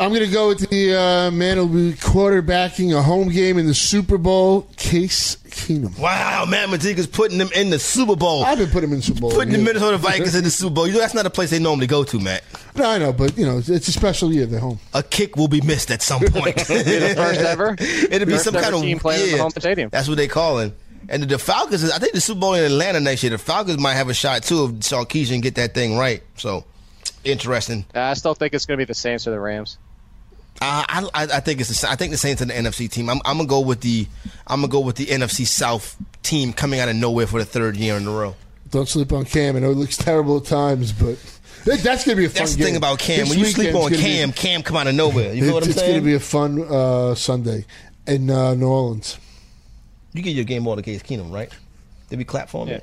I'm 0.00 0.14
going 0.14 0.24
to 0.24 0.32
go 0.32 0.48
with 0.48 0.70
the 0.70 0.98
uh, 0.98 1.30
man 1.30 1.58
who'll 1.58 1.68
be 1.68 1.92
quarterbacking 1.92 2.96
a 2.96 3.02
home 3.02 3.28
game 3.28 3.58
in 3.58 3.66
the 3.66 3.74
Super 3.74 4.16
Bowl, 4.16 4.62
Case 4.78 5.36
Keenum. 5.36 5.98
Wow, 5.98 6.46
Matt 6.48 6.70
Madiga's 6.70 7.06
putting 7.06 7.36
them 7.36 7.50
in 7.54 7.68
the 7.68 7.78
Super 7.78 8.16
Bowl. 8.16 8.42
I've 8.42 8.56
been 8.56 8.70
putting 8.70 8.88
them 8.88 8.96
in 8.96 9.02
Super 9.02 9.20
Bowl. 9.20 9.30
Putting 9.30 9.52
the. 9.52 9.58
Minnesota 9.58 9.98
Vikings 9.98 10.34
in 10.34 10.44
the 10.44 10.50
Super 10.50 10.72
Bowl. 10.72 10.86
You 10.86 10.94
know, 10.94 11.00
that's 11.00 11.12
not 11.12 11.26
a 11.26 11.30
place 11.30 11.50
they 11.50 11.58
normally 11.58 11.86
go 11.86 12.02
to, 12.02 12.18
Matt. 12.18 12.42
No, 12.76 12.88
I 12.88 12.96
know, 12.96 13.12
but 13.12 13.36
you 13.36 13.44
know, 13.44 13.58
it's, 13.58 13.68
it's 13.68 13.88
a 13.88 13.92
special 13.92 14.32
year. 14.32 14.46
They're 14.46 14.58
home. 14.58 14.78
A 14.94 15.02
kick 15.02 15.36
will 15.36 15.48
be 15.48 15.60
missed 15.60 15.90
at 15.90 16.00
some 16.00 16.22
point. 16.22 16.56
the 16.56 17.12
first 17.14 17.40
ever. 17.40 17.76
It'll 17.78 18.26
be 18.26 18.32
First 18.32 18.44
some 18.44 18.54
kind 18.54 18.74
of 18.74 18.80
team 18.80 18.98
playing 18.98 19.26
in 19.26 19.36
the 19.36 19.42
home 19.42 19.50
stadium. 19.50 19.90
That's 19.90 20.08
what 20.08 20.16
they 20.16 20.28
call 20.28 20.60
it. 20.60 20.72
And 21.10 21.24
the, 21.24 21.26
the 21.26 21.38
Falcons, 21.38 21.90
I 21.90 21.98
think 21.98 22.14
the 22.14 22.22
Super 22.22 22.40
Bowl 22.40 22.54
in 22.54 22.64
Atlanta 22.64 23.00
next 23.00 23.22
year. 23.22 23.30
The 23.30 23.38
Falcons 23.38 23.78
might 23.78 23.94
have 23.94 24.08
a 24.08 24.14
shot 24.14 24.44
too 24.44 24.64
if 24.64 24.70
Sarkisian 24.76 25.42
get 25.42 25.56
that 25.56 25.74
thing 25.74 25.98
right. 25.98 26.22
So 26.38 26.64
interesting. 27.22 27.84
Uh, 27.94 28.00
I 28.00 28.14
still 28.14 28.32
think 28.32 28.54
it's 28.54 28.64
going 28.64 28.78
to 28.78 28.80
be 28.80 28.88
the 28.88 28.94
Saints 28.94 29.28
or 29.28 29.32
the 29.32 29.40
Rams. 29.40 29.76
Uh, 30.62 30.84
I, 30.88 31.08
I 31.14 31.22
I 31.36 31.40
think 31.40 31.60
it's 31.60 31.80
the, 31.80 31.88
I 31.90 31.96
think 31.96 32.10
the 32.12 32.18
Saints 32.18 32.42
and 32.42 32.50
the 32.50 32.54
NFC 32.54 32.90
team. 32.90 33.08
I'm, 33.08 33.20
I'm 33.24 33.38
gonna 33.38 33.48
go 33.48 33.60
with 33.60 33.80
the 33.80 34.06
I'm 34.46 34.60
gonna 34.60 34.70
go 34.70 34.80
with 34.80 34.96
the 34.96 35.06
NFC 35.06 35.46
South 35.46 35.96
team 36.22 36.52
coming 36.52 36.80
out 36.80 36.88
of 36.90 36.96
nowhere 36.96 37.26
for 37.26 37.38
the 37.38 37.46
third 37.46 37.76
year 37.76 37.96
in 37.96 38.06
a 38.06 38.10
row. 38.10 38.34
Don't 38.70 38.88
sleep 38.88 39.12
on 39.12 39.24
Cam. 39.24 39.56
I 39.56 39.60
know 39.60 39.70
it 39.70 39.76
looks 39.76 39.96
terrible 39.96 40.36
at 40.36 40.44
times, 40.44 40.92
but 40.92 41.18
that- 41.64 41.80
that's 41.80 42.04
going 42.04 42.14
to 42.14 42.20
be 42.20 42.26
a 42.26 42.28
fun 42.28 42.38
That's 42.40 42.52
the 42.52 42.58
game. 42.58 42.66
thing 42.68 42.76
about 42.76 42.98
Cam. 43.00 43.20
This 43.20 43.30
when 43.30 43.38
you 43.40 43.44
sleep 43.46 43.74
on 43.74 43.82
gonna 43.90 43.96
be- 43.96 44.02
Cam, 44.02 44.32
Cam 44.32 44.62
come 44.62 44.76
out 44.76 44.86
of 44.86 44.94
nowhere. 44.94 45.32
You 45.34 45.46
know 45.46 45.54
what 45.54 45.66
I'm 45.66 45.72
saying? 45.72 45.78
it's 45.78 45.88
going 45.88 46.00
to 46.00 46.04
be 46.04 46.14
a 46.14 46.20
fun 46.20 46.62
uh, 46.72 47.14
Sunday 47.16 47.64
in 48.06 48.30
uh, 48.30 48.54
New 48.54 48.68
Orleans. 48.68 49.18
you 50.12 50.22
get 50.22 50.30
your 50.36 50.44
game 50.44 50.62
ball 50.64 50.76
to 50.76 50.82
Case 50.82 51.02
Keenum, 51.02 51.32
right? 51.32 51.50
Did 52.10 52.18
we 52.18 52.24
clap 52.24 52.48
for 52.48 52.64
him? 52.64 52.74
Yeah. 52.74 52.80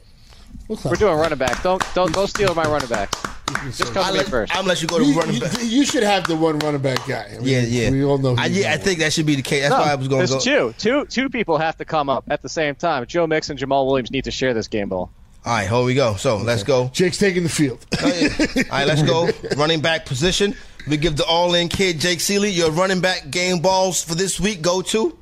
What's 0.67 0.83
We're 0.83 0.95
doing 0.95 1.15
running 1.17 1.37
back. 1.37 1.63
Don't 1.63 1.81
don't 1.93 2.13
don't 2.13 2.27
steal 2.27 2.53
my 2.53 2.63
running 2.65 2.89
backs. 2.89 3.23
Just 3.65 3.93
come 3.93 3.97
I'll 4.03 4.05
to 4.07 4.11
me 4.13 4.17
let, 4.19 4.27
first. 4.27 4.55
I'll 4.55 4.63
let 4.63 4.81
you 4.81 4.87
go 4.87 4.99
to 4.99 5.05
You, 5.05 5.17
running 5.17 5.35
you- 5.35 5.41
back. 5.41 5.57
you 5.63 5.85
should 5.85 6.03
have 6.03 6.27
the 6.27 6.35
one 6.35 6.59
running 6.59 6.81
back 6.81 7.05
guy. 7.07 7.29
I 7.33 7.37
mean, 7.37 7.47
Yeah, 7.47 7.61
yeah. 7.61 7.89
We 7.91 8.03
all 8.03 8.17
know. 8.17 8.35
who 8.35 8.41
I, 8.41 8.45
you 8.47 8.61
yeah, 8.63 8.73
I 8.73 8.75
know. 8.75 8.81
think 8.83 8.99
that 8.99 9.13
should 9.13 9.25
be 9.25 9.35
the 9.35 9.41
case. 9.41 9.61
That's 9.63 9.71
No, 9.73 9.79
why 9.79 9.91
I 9.91 9.95
was 9.95 10.07
going 10.07 10.25
to 10.25 10.31
there's 10.33 10.45
go. 10.45 10.71
two. 10.71 10.75
Two 10.77 11.05
two 11.05 11.29
people 11.29 11.57
have 11.57 11.77
to 11.77 11.85
come 11.85 12.09
up 12.09 12.25
at 12.29 12.41
the 12.41 12.49
same 12.49 12.75
time. 12.75 13.05
Joe 13.05 13.25
Mix 13.27 13.49
and 13.49 13.57
Jamal 13.57 13.87
Williams 13.87 14.11
need 14.11 14.25
to 14.25 14.31
share 14.31 14.53
this 14.53 14.67
game 14.67 14.89
ball. 14.89 15.09
All 15.45 15.53
right, 15.53 15.69
here 15.69 15.81
we 15.83 15.95
go. 15.95 16.15
So 16.15 16.37
let's 16.37 16.63
go. 16.63 16.89
Jake's 16.93 17.17
taking 17.17 17.43
the 17.43 17.49
field. 17.49 17.85
Oh, 18.01 18.05
all 18.05 18.11
right, 18.79 18.85
let's 18.87 19.01
go. 19.03 19.29
Running 19.57 19.79
back 19.79 20.05
position. 20.05 20.55
We 20.89 20.97
give 20.97 21.15
the 21.15 21.25
all-in 21.25 21.69
kid 21.69 21.99
Jake 21.99 22.19
Ciely 22.19 22.53
your 22.53 22.71
running 22.71 22.99
back 23.01 23.29
game 23.29 23.59
balls 23.59 24.03
for 24.03 24.15
this 24.15 24.39
week. 24.39 24.61
Go 24.61 24.81
to. 24.81 25.17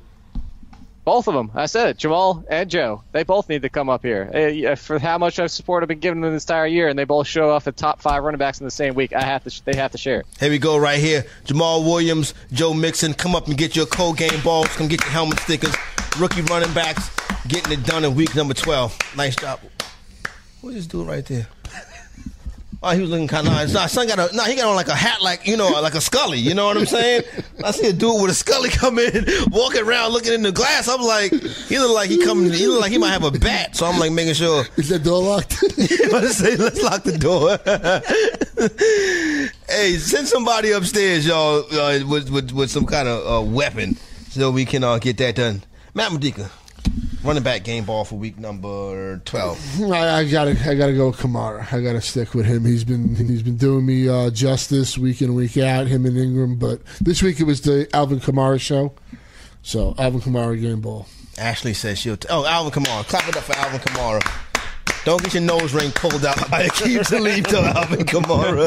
Both 1.06 1.28
of 1.28 1.34
them. 1.34 1.52
I 1.54 1.66
said 1.66 1.88
it. 1.90 1.98
Jamal 1.98 2.44
and 2.50 2.68
Joe. 2.68 3.04
They 3.12 3.22
both 3.22 3.48
need 3.48 3.62
to 3.62 3.68
come 3.68 3.88
up 3.88 4.02
here. 4.02 4.28
Uh, 4.68 4.74
For 4.74 4.98
how 4.98 5.18
much 5.18 5.38
of 5.38 5.52
support 5.52 5.84
I've 5.84 5.88
been 5.88 6.00
giving 6.00 6.20
them 6.20 6.32
this 6.32 6.42
entire 6.42 6.66
year, 6.66 6.88
and 6.88 6.98
they 6.98 7.04
both 7.04 7.28
show 7.28 7.48
off 7.50 7.62
the 7.62 7.70
top 7.70 8.00
five 8.02 8.24
running 8.24 8.40
backs 8.40 8.58
in 8.58 8.64
the 8.64 8.72
same 8.72 8.94
week. 8.94 9.12
I 9.12 9.22
have 9.22 9.44
to. 9.44 9.64
They 9.64 9.76
have 9.76 9.92
to 9.92 9.98
share. 9.98 10.24
Here 10.40 10.50
we 10.50 10.58
go, 10.58 10.76
right 10.76 10.98
here. 10.98 11.24
Jamal 11.44 11.84
Williams, 11.84 12.34
Joe 12.52 12.74
Mixon, 12.74 13.14
come 13.14 13.36
up 13.36 13.46
and 13.46 13.56
get 13.56 13.76
your 13.76 13.86
cold 13.86 14.16
game 14.18 14.40
balls. 14.42 14.66
Come 14.76 14.88
get 14.88 15.00
your 15.00 15.10
helmet 15.10 15.38
stickers. 15.38 15.74
Rookie 16.18 16.42
running 16.42 16.72
backs 16.74 17.08
getting 17.46 17.72
it 17.72 17.84
done 17.86 18.04
in 18.04 18.16
week 18.16 18.34
number 18.34 18.54
12. 18.54 18.98
Nice 19.16 19.36
job. 19.36 19.60
What 20.60 20.70
is 20.70 20.74
this 20.76 20.86
dude 20.88 21.06
right 21.06 21.24
there? 21.24 21.46
Oh, 22.88 22.90
he 22.90 23.00
was 23.00 23.10
looking 23.10 23.26
kind 23.26 23.48
of 23.48 23.52
nice. 23.52 23.72
Nah, 23.72 23.86
son 23.86 24.06
got 24.06 24.20
a, 24.20 24.36
nah, 24.36 24.44
he 24.44 24.54
got 24.54 24.68
on 24.68 24.76
like 24.76 24.86
a 24.86 24.94
hat, 24.94 25.20
like 25.20 25.44
you 25.44 25.56
know, 25.56 25.68
like 25.80 25.96
a 25.96 26.00
Scully. 26.00 26.38
You 26.38 26.54
know 26.54 26.66
what 26.66 26.76
I'm 26.76 26.86
saying? 26.86 27.24
I 27.64 27.72
see 27.72 27.88
a 27.88 27.92
dude 27.92 28.22
with 28.22 28.30
a 28.30 28.34
Scully 28.34 28.68
come 28.70 29.00
in, 29.00 29.26
walking 29.50 29.82
around, 29.82 30.12
looking 30.12 30.32
in 30.34 30.42
the 30.42 30.52
glass. 30.52 30.86
I'm 30.86 31.00
like, 31.00 31.32
he 31.32 31.80
look 31.80 31.92
like 31.92 32.10
he 32.10 32.24
coming. 32.24 32.52
He 32.52 32.68
look 32.68 32.80
like 32.80 32.92
he 32.92 32.98
might 32.98 33.10
have 33.10 33.24
a 33.24 33.32
bat. 33.32 33.74
So 33.74 33.86
I'm 33.86 33.98
like 33.98 34.12
making 34.12 34.34
sure. 34.34 34.66
Is 34.76 34.88
that 34.90 35.02
door 35.02 35.20
locked? 35.20 35.60
Let's 36.12 36.36
say, 36.36 36.54
let's 36.54 36.80
lock 36.80 37.02
the 37.02 37.18
door. 37.18 37.58
hey, 39.68 39.96
send 39.96 40.28
somebody 40.28 40.70
upstairs, 40.70 41.26
y'all, 41.26 41.64
uh, 41.74 42.06
with, 42.06 42.30
with 42.30 42.52
with 42.52 42.70
some 42.70 42.86
kind 42.86 43.08
of 43.08 43.26
uh, 43.26 43.50
weapon, 43.50 43.96
so 44.30 44.52
we 44.52 44.64
can 44.64 44.84
uh, 44.84 44.98
get 44.98 45.16
that 45.18 45.34
done. 45.34 45.64
Matt 45.92 46.12
Modica, 46.12 46.50
running 47.26 47.42
back 47.42 47.64
game 47.64 47.84
ball 47.84 48.04
for 48.04 48.14
week 48.14 48.38
number 48.38 49.18
twelve. 49.24 49.58
I, 49.92 50.20
I 50.20 50.30
gotta, 50.30 50.52
I 50.68 50.74
gotta 50.74 50.94
go 50.94 51.08
with 51.08 51.18
Kamara. 51.18 51.72
I 51.72 51.80
gotta 51.80 52.00
stick 52.00 52.34
with 52.34 52.46
him. 52.46 52.64
He's 52.64 52.84
been, 52.84 53.16
he's 53.16 53.42
been 53.42 53.56
doing 53.56 53.84
me 53.84 54.08
uh, 54.08 54.30
justice 54.30 54.96
week 54.96 55.20
in 55.22 55.34
week 55.34 55.56
out. 55.58 55.88
Him 55.88 56.06
and 56.06 56.16
Ingram, 56.16 56.56
but 56.56 56.84
this 57.00 57.22
week 57.22 57.40
it 57.40 57.44
was 57.44 57.62
the 57.62 57.88
Alvin 57.92 58.20
Kamara 58.20 58.60
show. 58.60 58.92
So 59.62 59.94
Alvin 59.98 60.20
Kamara 60.20 60.60
game 60.60 60.80
ball. 60.80 61.06
Ashley 61.38 61.74
says 61.74 61.98
she'll. 61.98 62.16
T- 62.16 62.28
oh, 62.30 62.46
Alvin 62.46 62.72
Kamara. 62.72 63.04
Clap 63.06 63.28
it 63.28 63.36
up 63.36 63.42
for 63.42 63.54
Alvin 63.56 63.80
Kamara. 63.80 64.42
Don't 65.04 65.22
get 65.22 65.34
your 65.34 65.42
nose 65.42 65.72
ring 65.72 65.92
pulled 65.92 66.24
out 66.24 66.50
by 66.50 66.64
the 66.64 66.70
keep 66.70 67.02
to 67.02 67.20
leave 67.20 67.46
to 67.48 67.58
Alvin 67.58 68.04
Kamara. 68.06 68.66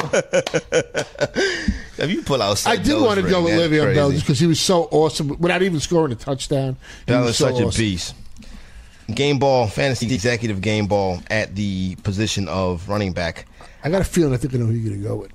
if 1.97 2.09
you 2.09 2.21
pull 2.21 2.41
out, 2.41 2.65
I 2.65 2.77
did 2.77 3.01
want 3.01 3.19
to 3.19 3.29
go 3.29 3.43
with 3.43 3.53
Le'Veon 3.53 3.93
Bell 3.93 4.11
just 4.11 4.23
because 4.23 4.39
he 4.39 4.47
was 4.47 4.59
so 4.59 4.83
awesome 4.91 5.37
without 5.39 5.61
even 5.61 5.79
scoring 5.79 6.11
a 6.13 6.15
touchdown. 6.15 6.77
That 7.07 7.21
was 7.21 7.37
so 7.37 7.49
such 7.49 7.61
a 7.61 7.65
awesome. 7.65 7.81
beast. 7.81 8.15
Game 9.15 9.39
ball, 9.39 9.67
fantasy 9.67 10.13
executive 10.13 10.61
game 10.61 10.87
ball 10.87 11.19
at 11.29 11.55
the 11.55 11.95
position 12.03 12.47
of 12.47 12.87
running 12.89 13.11
back. 13.13 13.45
I 13.83 13.89
got 13.89 14.01
a 14.01 14.05
feeling 14.05 14.33
I 14.33 14.37
think 14.37 14.53
I 14.53 14.57
know 14.57 14.65
who 14.65 14.73
you're 14.73 14.89
going 14.89 15.01
to 15.01 15.07
go 15.07 15.15
with. 15.15 15.31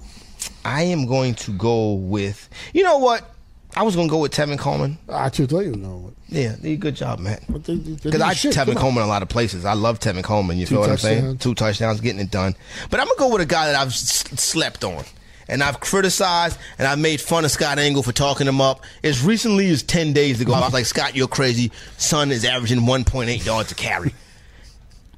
I 0.65 0.83
am 0.85 1.07
going 1.07 1.35
to 1.37 1.53
go 1.53 1.95
with. 1.95 2.49
You 2.73 2.83
know 2.85 2.99
what? 2.99 3.31
I 3.77 3.83
was 3.83 3.97
going 3.97 4.07
to 4.07 4.11
go 4.11 4.19
with 4.19 4.33
Tevin 4.33 4.59
Coleman. 4.59 4.99
I 5.09 5.29
just 5.31 5.51
thought 5.51 5.61
you 5.61 5.73
going 5.73 6.05
with. 6.05 6.15
Yeah, 6.29 6.55
good 6.77 6.95
job, 6.95 7.19
Matt. 7.19 7.43
But 7.49 7.65
they- 7.65 7.75
they- 7.77 7.95
Because 8.11 8.21
I 8.21 8.33
shit, 8.35 8.55
Tevin 8.55 8.69
on. 8.71 8.75
Coleman 8.77 9.03
a 9.03 9.07
lot 9.07 9.23
of 9.23 9.29
places. 9.29 9.65
I 9.65 9.73
love 9.75 9.99
Tevin 9.99 10.23
Coleman. 10.23 10.59
You 10.59 10.67
Two 10.67 10.75
feel 10.77 10.81
what 10.81 10.91
I'm 10.91 10.99
saying? 10.99 11.39
Two 11.39 11.55
touchdowns, 11.55 12.01
getting 12.01 12.21
it 12.21 12.31
done. 12.31 12.55
But 12.91 13.01
I'm 13.01 13.07
gonna 13.07 13.19
go 13.19 13.29
with 13.33 13.43
a 13.43 13.47
guy 13.47 13.67
that 13.67 13.75
I've 13.75 13.89
s- 13.89 14.25
slept 14.41 14.85
on, 14.85 15.05
and 15.49 15.63
I've 15.63 15.81
criticized, 15.81 16.59
and 16.79 16.87
I've 16.87 16.99
made 16.99 17.21
fun 17.21 17.45
of 17.45 17.51
Scott 17.51 17.79
Engel 17.79 18.03
for 18.03 18.13
talking 18.13 18.47
him 18.47 18.61
up. 18.61 18.83
As 19.03 19.23
recently 19.23 19.71
as 19.71 19.83
ten 19.83 20.13
days 20.13 20.41
ago, 20.41 20.53
I 20.55 20.61
was 20.61 20.73
like, 20.73 20.87
Scott, 20.87 21.15
you're 21.15 21.29
crazy. 21.29 21.71
Son 21.97 22.31
is 22.31 22.45
averaging 22.45 22.81
1.8 22.81 23.45
yards 23.45 23.73
a 23.73 23.75
carry. 23.75 24.15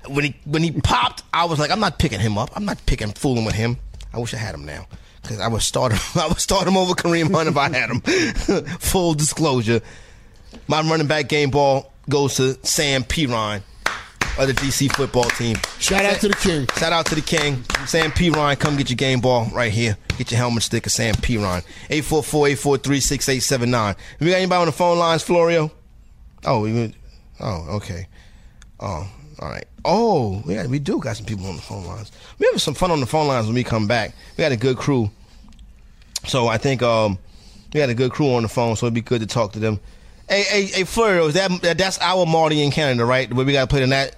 When 0.09 0.25
he 0.25 0.37
when 0.45 0.63
he 0.63 0.73
popped, 0.73 1.23
I 1.33 1.47
was 1.47 1.59
like, 1.59 1.71
I'm 1.71 1.81
not 1.81 1.99
picking 1.99 2.21
him 2.21 2.39
up. 2.39 2.51
I'm 2.55 2.65
not 2.65 2.85
picking 2.87 3.13
fooling 3.13 3.45
with 3.45 3.55
him. 3.55 3.77
I 4.13 4.19
wish 4.19 4.35
I 4.35 4.39
had 4.39 4.55
him 4.55 4.65
now. 4.65 4.87
Because 5.21 5.41
I 5.41 5.49
would 5.49 5.63
start 5.63 5.93
him. 5.93 6.01
I 6.23 6.29
would 6.29 6.41
start 6.41 6.69
him 6.69 6.77
over 6.77 6.95
Kareem 6.95 7.33
Hunt 7.33 7.49
if 7.49 7.57
I 7.57 7.69
had 7.69 7.91
him. 7.91 8.01
Full 8.79 9.15
disclosure. 9.15 9.81
My 10.69 10.81
running 10.83 11.09
back 11.09 11.29
game 11.29 11.51
ball 11.51 11.93
goes 12.09 12.37
to 12.37 12.55
Sam 12.65 13.03
Perine 13.03 13.63
of 14.39 14.49
the 14.49 14.53
DC 14.55 14.93
football 14.95 15.25
team. 15.31 15.57
Shout 15.79 16.05
out 16.05 16.21
to 16.21 16.29
the 16.29 16.35
king. 16.35 16.67
Shout 16.79 16.93
out 16.93 17.07
to 17.07 17.15
the 17.15 17.21
king. 17.21 17.63
Sam 17.87 18.11
Perine, 18.11 18.59
come 18.59 18.77
get 18.77 18.91
your 18.91 18.97
game 18.97 19.21
ball 19.21 19.47
right 19.53 19.73
here. 19.73 19.97
Get 20.19 20.31
your 20.31 20.39
helmet 20.39 20.63
sticker, 20.63 20.91
Sam 20.91 21.15
Perine. 21.15 21.63
844-843-6879. 21.91 23.97
We 24.21 24.31
got 24.31 24.37
anybody 24.37 24.61
on 24.61 24.67
the 24.67 24.73
phone 24.73 24.99
lines, 24.99 25.23
Florio? 25.23 25.71
Oh, 26.45 26.61
we 26.61 26.95
Oh, 27.41 27.67
okay. 27.77 28.07
Oh, 28.81 29.09
all 29.41 29.49
right. 29.49 29.65
Oh, 29.85 30.43
we 30.47 30.55
got, 30.55 30.67
we 30.69 30.79
do 30.79 30.99
got 30.99 31.17
some 31.17 31.27
people 31.27 31.47
on 31.47 31.57
the 31.57 31.63
phone 31.63 31.85
lines. 31.87 32.11
We 32.39 32.47
have 32.47 32.61
some 32.61 32.75
fun 32.75 32.91
on 32.91 33.01
the 33.01 33.07
phone 33.07 33.29
lines 33.29 33.47
when 33.47 33.55
we 33.55 33.65
come 33.65 33.87
back. 33.87 34.15
We 34.37 34.43
got 34.43 34.53
a 34.53 34.57
good 34.57 34.77
crew. 34.77 35.11
So 36.27 36.49
I 36.49 36.59
think 36.59 36.83
um 36.83 37.19
we 37.73 37.81
got 37.81 37.89
a 37.91 37.95
good 37.95 38.11
crew 38.11 38.35
on 38.35 38.43
the 38.43 38.49
phone, 38.49 38.77
so 38.77 38.87
it'd 38.87 38.95
be 38.95 39.01
good 39.03 39.21
to 39.21 39.27
talk 39.27 39.53
to 39.53 39.59
them. 39.59 39.81
Hey, 40.29 40.43
hey, 40.43 40.65
hey, 40.67 40.85
Florio, 40.85 41.27
is 41.27 41.35
that 41.35 41.51
that- 41.63 41.79
that's 41.79 41.99
our 42.01 42.27
Marty 42.27 42.63
in 42.63 42.71
Canada, 42.71 43.05
right? 43.05 43.33
Where 43.33 43.47
we 43.47 43.53
got 43.53 43.63
to 43.63 43.67
play 43.69 43.81
the 43.81 43.87
nat. 43.87 44.17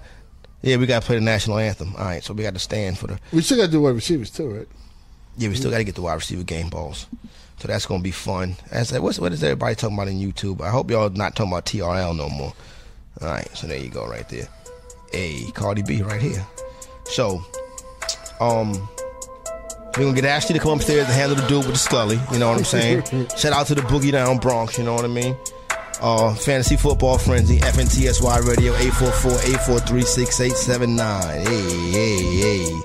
Yeah, 0.62 0.76
we 0.76 0.86
got 0.86 1.02
to 1.02 1.06
play 1.06 1.16
the 1.16 1.22
national 1.22 1.58
anthem. 1.58 1.94
All 1.96 2.04
right, 2.04 2.22
so 2.22 2.34
we 2.34 2.42
got 2.42 2.54
to 2.54 2.60
stand 2.60 2.98
for 2.98 3.06
the. 3.06 3.18
We 3.32 3.42
still 3.42 3.58
got 3.58 3.66
to 3.66 3.72
do 3.72 3.80
wide 3.80 3.94
receivers 3.94 4.30
too, 4.30 4.48
right? 4.48 4.68
Yeah, 5.36 5.48
we 5.48 5.54
still 5.54 5.70
got 5.70 5.78
to 5.78 5.84
get 5.84 5.94
the 5.94 6.02
wide 6.02 6.14
receiver 6.14 6.42
game 6.42 6.68
balls. 6.68 7.06
So 7.60 7.66
that's 7.66 7.86
gonna 7.86 8.02
be 8.02 8.12
fun. 8.12 8.56
As 8.70 8.92
what's 8.98 9.18
what 9.18 9.32
is 9.32 9.42
everybody 9.42 9.74
talking 9.74 9.96
about 9.96 10.08
in 10.08 10.18
YouTube? 10.18 10.60
I 10.60 10.70
hope 10.70 10.90
y'all 10.90 11.10
not 11.10 11.34
talking 11.34 11.52
about 11.52 11.66
TRL 11.66 12.16
no 12.16 12.28
more. 12.28 12.52
All 13.20 13.28
right, 13.28 13.48
so 13.56 13.66
there 13.66 13.78
you 13.78 13.88
go, 13.88 14.06
right 14.06 14.28
there. 14.28 14.46
Hey, 15.10 15.44
Cardi 15.54 15.82
B, 15.82 16.02
right 16.02 16.22
here. 16.22 16.46
So, 17.04 17.44
um, 18.38 18.72
we're 19.96 20.04
gonna 20.04 20.14
get 20.14 20.24
Ashley 20.24 20.52
to 20.54 20.60
come 20.60 20.74
upstairs 20.78 21.06
and 21.06 21.14
handle 21.14 21.34
the 21.36 21.46
dude 21.48 21.64
with 21.64 21.72
the 21.72 21.78
Scully. 21.78 22.20
You 22.30 22.38
know 22.38 22.48
what 22.48 22.58
I'm 22.58 22.64
saying? 22.64 23.02
Shout 23.36 23.52
out 23.52 23.66
to 23.68 23.74
the 23.74 23.80
Boogie 23.82 24.12
Down 24.12 24.38
Bronx. 24.38 24.78
You 24.78 24.84
know 24.84 24.94
what 24.94 25.04
I 25.04 25.08
mean? 25.08 25.36
Uh, 26.00 26.32
Fantasy 26.34 26.76
Football 26.76 27.18
Frenzy, 27.18 27.58
FNTSY 27.58 28.46
Radio, 28.46 28.72
844-843-6879. 28.74 31.46
Hey, 31.46 31.90
hey, 31.90 32.22
hey. 32.40 32.80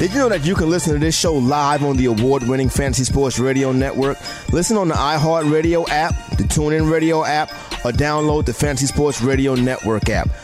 Did 0.00 0.12
you 0.14 0.18
know 0.20 0.30
that 0.30 0.46
you 0.46 0.54
can 0.54 0.70
listen 0.70 0.94
to 0.94 0.98
this 0.98 1.14
show 1.14 1.34
live 1.34 1.84
on 1.84 1.98
the 1.98 2.06
award 2.06 2.44
winning 2.44 2.70
Fantasy 2.70 3.04
Sports 3.04 3.38
Radio 3.38 3.70
Network? 3.70 4.16
Listen 4.50 4.78
on 4.78 4.88
the 4.88 4.94
iHeartRadio 4.94 5.86
app, 5.90 6.14
the 6.38 6.44
TuneIn 6.44 6.90
Radio 6.90 7.22
app, 7.22 7.50
or 7.84 7.92
download 7.92 8.46
the 8.46 8.54
Fantasy 8.54 8.86
Sports 8.86 9.20
Radio 9.20 9.54
Network 9.54 10.08
app. 10.08 10.30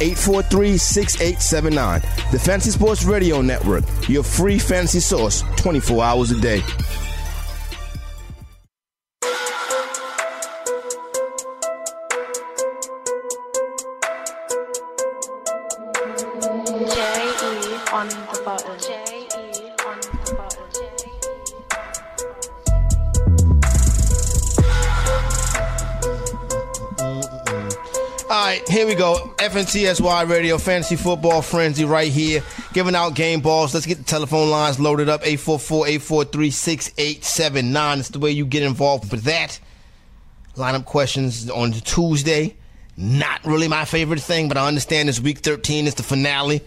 843 0.00 0.76
6879. 0.76 2.00
The 2.32 2.38
Fantasy 2.38 2.70
Sports 2.70 3.04
Radio 3.04 3.40
Network, 3.40 3.84
your 4.08 4.22
free 4.22 4.58
fantasy 4.58 5.00
source 5.00 5.42
24 5.56 6.04
hours 6.04 6.30
a 6.30 6.40
day. 6.40 6.62
FNTSY 29.48 30.28
Radio 30.28 30.58
Fantasy 30.58 30.94
Football 30.94 31.40
Frenzy 31.40 31.86
right 31.86 32.12
here. 32.12 32.42
Giving 32.74 32.94
out 32.94 33.14
game 33.14 33.40
balls. 33.40 33.72
Let's 33.72 33.86
get 33.86 33.96
the 33.96 34.04
telephone 34.04 34.50
lines 34.50 34.78
loaded 34.78 35.08
up. 35.08 35.22
844-843-6879. 35.22 37.98
It's 37.98 38.10
the 38.10 38.18
way 38.18 38.30
you 38.30 38.44
get 38.44 38.62
involved 38.62 39.10
with 39.10 39.22
that. 39.22 39.58
Lineup 40.56 40.84
questions 40.84 41.48
on 41.48 41.72
Tuesday. 41.72 42.56
Not 42.98 43.42
really 43.46 43.68
my 43.68 43.86
favorite 43.86 44.20
thing, 44.20 44.48
but 44.48 44.58
I 44.58 44.68
understand 44.68 45.08
it's 45.08 45.18
week 45.18 45.38
13. 45.38 45.86
It's 45.86 45.96
the 45.96 46.02
finale. 46.02 46.60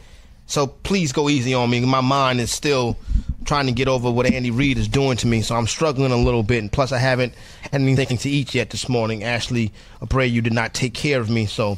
So 0.48 0.65
please 0.65 1.12
go 1.12 1.30
easy 1.30 1.54
on 1.54 1.70
me. 1.70 1.82
My 1.82 2.02
mind 2.02 2.41
is 2.41 2.52
still 2.52 2.98
trying 3.46 3.67
to 3.67 3.74
get 3.74 3.88
over 3.88 4.10
what 4.10 4.26
Andy 4.26 4.50
Reid 4.50 4.80
is 4.80 4.88
doing 4.88 5.17
to 5.17 5.28
me, 5.28 5.44
so 5.44 5.56
I'm 5.56 5.67
struggling 5.67 6.12
a 6.12 6.17
little 6.17 6.41
bit. 6.41 6.63
And 6.63 6.72
plus, 6.72 6.91
I 6.91 6.98
haven't 6.98 7.36
had 7.62 7.82
anything 7.82 8.17
to 8.17 8.30
eat 8.30 8.56
yet 8.56 8.72
this 8.72 8.89
morning. 8.89 9.24
Ashley 9.24 9.72
Abreu 10.02 10.41
did 10.41 10.54
not 10.54 10.74
take 10.74 10.96
care 10.96 11.22
of 11.22 11.30
me, 11.30 11.46
so 11.46 11.78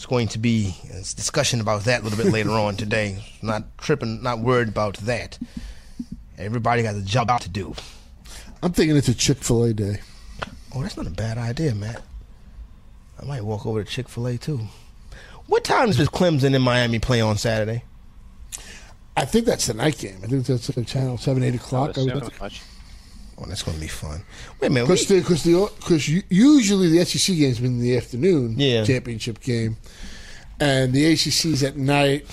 it's 0.00 0.06
going 0.06 0.28
to 0.28 0.38
be 0.38 0.74
uh, 0.90 0.96
a 0.96 1.00
discussion 1.00 1.60
about 1.60 1.84
that 1.84 2.00
a 2.00 2.04
little 2.04 2.16
bit 2.16 2.32
later 2.32 2.52
on 2.52 2.74
today. 2.74 3.22
Not 3.42 3.76
tripping, 3.76 4.22
not 4.22 4.38
worried 4.38 4.68
about 4.68 4.96
that. 5.00 5.38
Everybody 6.38 6.82
got 6.82 6.94
a 6.94 7.02
job 7.02 7.28
out 7.28 7.42
to 7.42 7.50
do. 7.50 7.74
I'm 8.62 8.72
thinking 8.72 8.96
it's 8.96 9.08
a 9.08 9.14
Chick 9.14 9.36
Fil 9.36 9.64
A 9.64 9.74
day. 9.74 10.00
Oh, 10.74 10.82
that's 10.82 10.96
not 10.96 11.06
a 11.06 11.10
bad 11.10 11.36
idea, 11.36 11.74
Matt. 11.74 12.02
I 13.20 13.26
might 13.26 13.44
walk 13.44 13.66
over 13.66 13.84
to 13.84 13.90
Chick 13.90 14.08
Fil 14.08 14.26
A 14.28 14.38
too. 14.38 14.60
What 15.48 15.64
time 15.64 15.90
does 15.90 15.98
Clemson 16.08 16.54
in 16.54 16.62
Miami 16.62 16.98
play 16.98 17.20
on 17.20 17.36
Saturday? 17.36 17.84
I 19.18 19.26
think 19.26 19.44
that's 19.44 19.66
the 19.66 19.74
night 19.74 19.98
game. 19.98 20.20
I 20.24 20.28
think 20.28 20.46
that's 20.46 20.68
the 20.68 20.82
channel 20.82 21.18
seven, 21.18 21.42
eight 21.42 21.56
o'clock. 21.56 21.98
I 21.98 22.04
much. 22.40 22.62
Oh, 23.42 23.46
that's 23.46 23.62
going 23.62 23.76
to 23.76 23.80
be 23.80 23.88
fun. 23.88 24.22
Wait 24.60 24.66
a 24.68 24.70
minute. 24.70 24.88
we- 24.88 24.94
Because 24.96 25.06
the, 25.08 25.22
cause 25.22 25.42
the, 25.44 25.72
cause 25.80 26.08
usually 26.28 26.88
the 26.90 27.04
SEC 27.04 27.36
game's 27.36 27.58
been 27.58 27.72
in 27.72 27.80
the 27.80 27.96
afternoon, 27.96 28.54
Yeah. 28.58 28.84
championship 28.84 29.40
game, 29.40 29.76
and 30.58 30.92
the 30.92 31.06
ACC's 31.12 31.62
at 31.62 31.76
night. 31.76 32.26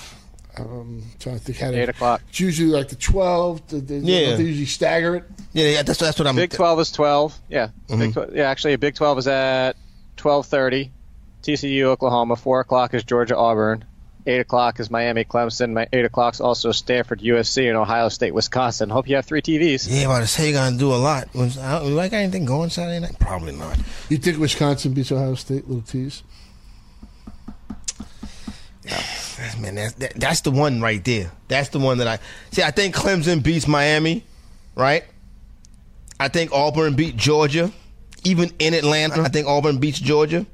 Um, 0.60 1.04
trying 1.20 1.38
to 1.38 1.43
think 1.43 1.60
how 1.60 1.70
to, 1.70 1.78
Eight 1.80 1.89
o'clock. 1.89 2.22
It's 2.30 2.39
usually 2.39 2.70
like 2.70 2.88
the 2.89 2.96
twelve. 2.96 3.65
The, 3.67 3.78
the, 3.80 3.96
Yeah. 4.00 4.36
they 4.36 4.43
usually 4.43 4.65
stagger 4.65 5.15
it. 5.17 5.24
yeah, 5.54 5.67
yeah, 5.67 5.82
that's 5.84 6.00
that's 6.00 6.17
what 6.17 6.28
I'm. 6.28 6.36
Big 6.36 6.50
Twelve 6.52 6.80
is 6.80 6.91
twelve. 6.91 7.38
Yeah, 7.48 7.67
Mm-hmm. 7.89 8.00
Big 8.00 8.13
12, 8.13 8.36
yeah. 8.36 8.50
Actually, 8.50 8.76
Big 8.78 8.96
Twelve 8.96 9.17
is 9.20 9.28
at 9.28 9.76
twelve 10.15 10.48
thirty. 10.48 10.91
TCU, 11.43 11.84
Oklahoma. 11.84 12.36
Four 12.36 12.60
o'clock 12.60 12.96
is 12.96 13.04
Georgia, 13.04 13.38
Auburn. 13.38 13.86
Eight 14.27 14.41
o'clock 14.41 14.81
is 14.81 14.91
Miami, 14.91 15.23
Clemson. 15.23 15.71
My 15.71 15.87
eight 15.93 16.03
o'clock 16.03 16.33
is 16.33 16.41
also 16.41 16.73
Stanford, 16.73 17.21
USC, 17.21 17.69
and 17.69 17.77
Ohio 17.77 18.09
State, 18.09 18.33
Wisconsin. 18.33 18.89
Hope 18.89 19.07
you 19.07 19.15
have 19.15 19.25
three 19.25 19.41
TVs. 19.41 19.87
Yeah, 19.89 20.05
about 20.05 20.19
to 20.19 20.27
say 20.27 20.51
you're 20.51 20.59
gonna 20.59 20.77
do 20.77 20.93
a 20.93 20.95
lot. 20.95 21.33
Was 21.33 21.57
I, 21.57 21.81
do 21.81 21.95
got 21.95 22.13
anything 22.13 22.43
going 22.43 22.69
Saturday 22.69 22.99
night? 22.99 23.17
Probably 23.19 23.55
not. 23.55 23.79
You 24.09 24.17
think 24.17 24.37
Wisconsin 24.37 24.93
beats 24.93 25.13
Ohio 25.13 25.35
State? 25.35 25.65
Little 25.67 25.81
tease. 25.81 26.23
Man, 29.59 29.75
that's 29.75 29.93
that, 29.93 30.13
that's 30.15 30.41
the 30.41 30.51
one 30.51 30.81
right 30.81 31.03
there. 31.03 31.31
That's 31.47 31.69
the 31.69 31.79
one 31.79 31.99
that 31.99 32.07
I 32.07 32.19
see. 32.51 32.63
I 32.63 32.71
think 32.71 32.95
Clemson 32.95 33.41
beats 33.41 33.67
Miami, 33.67 34.25
right? 34.75 35.05
I 36.19 36.27
think 36.27 36.51
Auburn 36.51 36.95
beat 36.95 37.15
Georgia, 37.15 37.71
even 38.23 38.51
in 38.59 38.73
Atlanta. 38.73 39.15
Uh-huh. 39.15 39.23
I 39.23 39.29
think 39.29 39.47
Auburn 39.47 39.77
beats 39.77 39.99
Georgia. 39.99 40.45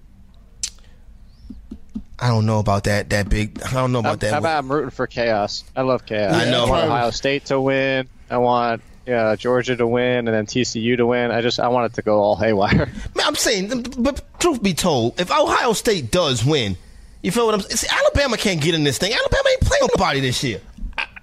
I 2.24 2.30
don't 2.30 2.46
know 2.46 2.60
about 2.60 2.86
that. 2.86 3.10
That 3.10 3.28
big. 3.30 3.62
I 3.64 3.72
don't 3.74 3.92
know 3.92 4.00
about 4.00 4.10
How, 4.12 4.16
that. 4.16 4.32
how 4.32 4.38
about 4.40 4.60
I'm 4.64 4.72
rooting 4.72 4.92
for 4.92 5.08
chaos? 5.08 5.64
I 5.76 5.82
love 5.82 6.06
chaos. 6.06 6.34
I 6.34 6.50
know. 6.50 6.66
I 6.66 6.70
want 6.70 6.86
Ohio 6.86 7.10
State 7.12 7.46
to 7.48 7.60
win. 7.60 8.08
I 8.30 8.38
want 8.38 8.82
uh, 9.08 9.36
Georgia 9.36 9.76
to 9.76 9.86
win, 9.86 10.28
and 10.28 10.30
then 10.30 10.46
TCU 10.46 10.96
to 10.96 11.06
win. 11.06 11.32
I 11.32 11.42
just 11.42 11.60
I 11.60 11.68
want 11.68 11.92
it 11.92 11.96
to 11.96 12.02
go 12.02 12.20
all 12.20 12.38
haywire. 12.38 12.86
Man, 13.16 13.26
I'm 13.26 13.36
saying, 13.36 13.84
but 14.00 14.22
truth 14.40 14.64
be 14.64 14.74
told, 14.74 15.20
if 15.20 15.30
Ohio 15.32 15.74
State 15.74 16.12
does 16.12 16.46
win, 16.46 16.78
you 17.22 17.32
feel 17.32 17.46
what 17.46 17.56
I'm 17.56 17.62
saying? 17.62 17.76
See, 17.76 17.88
Alabama 17.92 18.38
can't 18.38 18.62
get 18.62 18.74
in 18.74 18.86
this 18.86 18.98
thing. 18.98 19.12
Alabama 19.14 19.44
ain't 19.52 19.62
playing 19.62 19.88
nobody 19.98 20.20
this 20.22 20.42
year. 20.44 20.62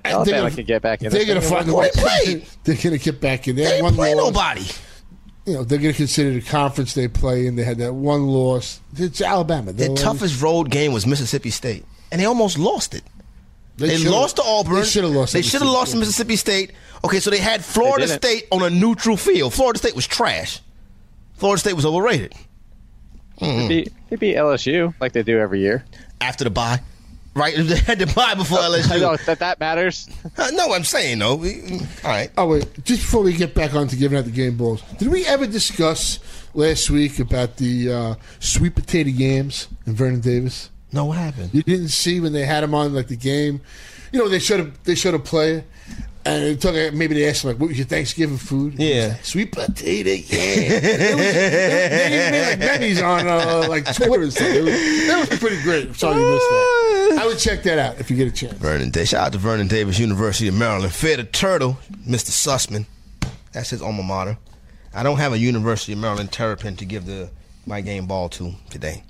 Alabama 0.04 0.36
gonna- 0.42 0.50
can 0.54 0.64
get 0.66 0.82
back 0.82 1.02
in. 1.02 1.10
There. 1.10 1.24
They're 1.24 1.26
going 1.34 1.40
to 1.40 1.46
thing. 1.46 1.56
find 1.58 1.68
a 1.70 1.74
way. 1.74 1.90
they 1.94 2.00
played? 2.02 2.46
They're 2.64 2.74
going 2.76 2.98
to 2.98 3.04
get 3.04 3.20
back 3.20 3.48
in. 3.48 3.56
They, 3.56 3.62
They 3.62 3.68
had 3.68 3.74
ain't 3.76 3.84
one 3.84 3.94
playing 3.94 4.16
loss. 4.18 4.80
Nobody. 5.46 5.50
You 5.53 5.57
know, 5.59 5.64
they're 5.64 5.79
going 5.79 5.92
to 5.92 5.96
consider 5.96 6.31
the 6.33 6.40
conference 6.42 6.94
they 6.94 7.09
play 7.09 7.46
in. 7.46 7.57
They 7.57 7.64
had 7.64 7.79
that 7.79 7.92
one 7.94 8.26
loss. 8.26 8.81
It's 8.96 9.20
Alabama. 9.20 9.72
Their 9.72 9.88
They'll- 9.88 9.96
toughest 9.96 10.40
road 10.42 10.70
game 10.70 10.92
was 10.92 11.07
Mississippi 11.07 11.50
State, 11.50 11.85
and 12.12 12.20
they 12.20 12.24
almost 12.26 12.59
lost 12.59 12.94
it. 12.94 13.03
They, 13.76 13.96
should've- 13.96 14.11
lost 14.11 14.37
to 14.37 14.42
Auburn. 14.42 14.76
They 14.76 14.85
should 14.85 15.05
have 15.05 15.12
lost. 15.14 15.33
They 15.33 15.40
to 15.42 15.48
should 15.48 15.62
have 15.62 15.70
lost 15.70 15.92
to 15.92 15.96
Mississippi 15.98 16.37
State. 16.37 16.72
Okay, 17.03 17.18
so 17.20 17.31
they 17.31 17.38
had 17.38 17.64
Florida 17.64 18.07
didn't. 18.07 18.22
State 18.22 18.46
on 18.50 18.62
a 18.62 18.68
neutral 18.68 19.16
field. 19.16 19.55
Florida 19.55 19.79
State 19.79 19.96
was 19.96 20.07
trash. 20.07 20.61
Florida 21.35 21.59
State 21.59 21.72
was 21.72 21.87
overrated 21.87 22.35
They 23.40 23.66
beat, 23.68 23.92
they 24.11 24.16
beat 24.16 24.37
LSU 24.37 24.92
like 25.00 25.12
they 25.12 25.22
do 25.22 25.38
every 25.38 25.61
year. 25.61 25.83
after 26.20 26.44
the 26.44 26.50
bye. 26.50 26.81
Right, 27.35 27.55
they 27.57 27.77
had 27.87 27.99
to 28.01 28.07
buy 28.07 28.35
before 28.35 28.59
I 28.59 28.69
know 28.69 28.79
LSU. 28.79 29.25
that 29.27 29.38
that 29.38 29.61
matters. 29.61 30.09
Uh, 30.37 30.51
no, 30.53 30.73
I'm 30.73 30.85
saying 30.85 31.21
though. 31.21 31.37
We- 31.37 31.62
All 32.05 32.11
right. 32.11 32.31
Oh 32.37 32.47
wait, 32.49 32.66
just 32.85 33.03
before 33.03 33.23
we 33.23 33.33
get 33.35 33.55
back 33.55 33.73
on 33.75 33.87
to 33.88 33.97
giving 33.97 34.19
out 34.19 34.25
the 34.25 34.31
game 34.33 34.57
balls, 34.57 34.83
did 34.99 35.09
we 35.09 35.25
ever 35.27 35.47
discuss 35.47 36.19
last 36.55 36.90
week 36.90 37.19
about 37.21 37.57
the 37.59 37.93
uh, 37.93 38.14
sweet 38.40 38.75
potato 38.75 39.11
yams 39.11 39.69
and 39.87 39.95
Vernon 39.97 40.21
Davis? 40.21 40.71
No, 40.93 41.05
what 41.05 41.19
happened? 41.19 41.51
You 41.53 41.62
didn't 41.62 41.88
see 41.90 42.19
when 42.19 42.33
they 42.33 42.45
had 42.45 42.64
him 42.64 42.75
on 42.75 42.93
like 42.95 43.07
the 43.07 43.16
game. 43.16 43.61
You 44.12 44.19
know, 44.19 44.29
they 44.29 44.40
showed 44.40 44.61
a, 44.61 44.73
they 44.83 44.97
showed 44.97 45.14
a 45.14 45.21
play, 45.21 45.62
and 46.24 46.44
they 46.44 46.56
took 46.56 46.94
maybe 46.94 47.14
they 47.14 47.28
asked 47.28 47.44
him 47.44 47.50
like, 47.50 47.61
"What 47.61 47.68
was 47.68 47.78
your 47.78 47.87
Thanksgiving 47.87 48.37
food?" 48.37 48.74
Yeah. 48.78 49.09
like, 49.16 49.24
sweet 49.24 49.52
potato 49.52 50.11
was- 50.11 50.28
they, 50.28 52.30
made 52.30 52.61
like 52.61 52.80
memes 52.80 53.00
on 53.02 53.26
uh, 53.26 53.66
like 53.68 53.85
Twitter 53.94 54.22
and 54.22 54.33
stuff. 54.33 54.48
It 54.48 54.62
was, 54.64 54.74
that 55.06 55.28
was 55.30 55.38
pretty 55.38 55.62
great. 55.62 55.88
I'm 55.88 55.94
sorry 55.94 56.20
you 56.20 56.30
missed 56.30 56.50
that. 56.50 57.18
I 57.22 57.26
would 57.26 57.38
check 57.38 57.62
that 57.64 57.78
out 57.78 58.00
if 58.00 58.11
you 58.11 58.16
get 58.16 58.28
a 58.28 58.30
chance. 58.30 58.54
Vernon 58.54 58.90
Davis. 58.90 59.11
Shout 59.11 59.26
out 59.26 59.33
to 59.33 59.38
Vernon 59.38 59.68
Davis, 59.68 59.98
University 59.98 60.48
of 60.48 60.54
Maryland. 60.54 60.92
Fair 60.92 61.16
the 61.16 61.24
Turtle, 61.24 61.78
Mr. 62.06 62.30
Sussman. 62.30 62.87
That's 63.52 63.70
his 63.70 63.83
alma 63.83 64.02
mater. 64.02 64.38
I 64.94 65.02
don't 65.02 65.18
have 65.18 65.33
a 65.33 65.38
University 65.38 65.92
of 65.92 65.98
Maryland 65.98 66.33
terrapin 66.33 66.76
to 66.76 66.85
give 66.85 67.06
the 67.06 67.30
my 67.66 67.80
game 67.80 68.06
ball 68.06 68.28
to 68.30 68.54
today. 68.70 69.02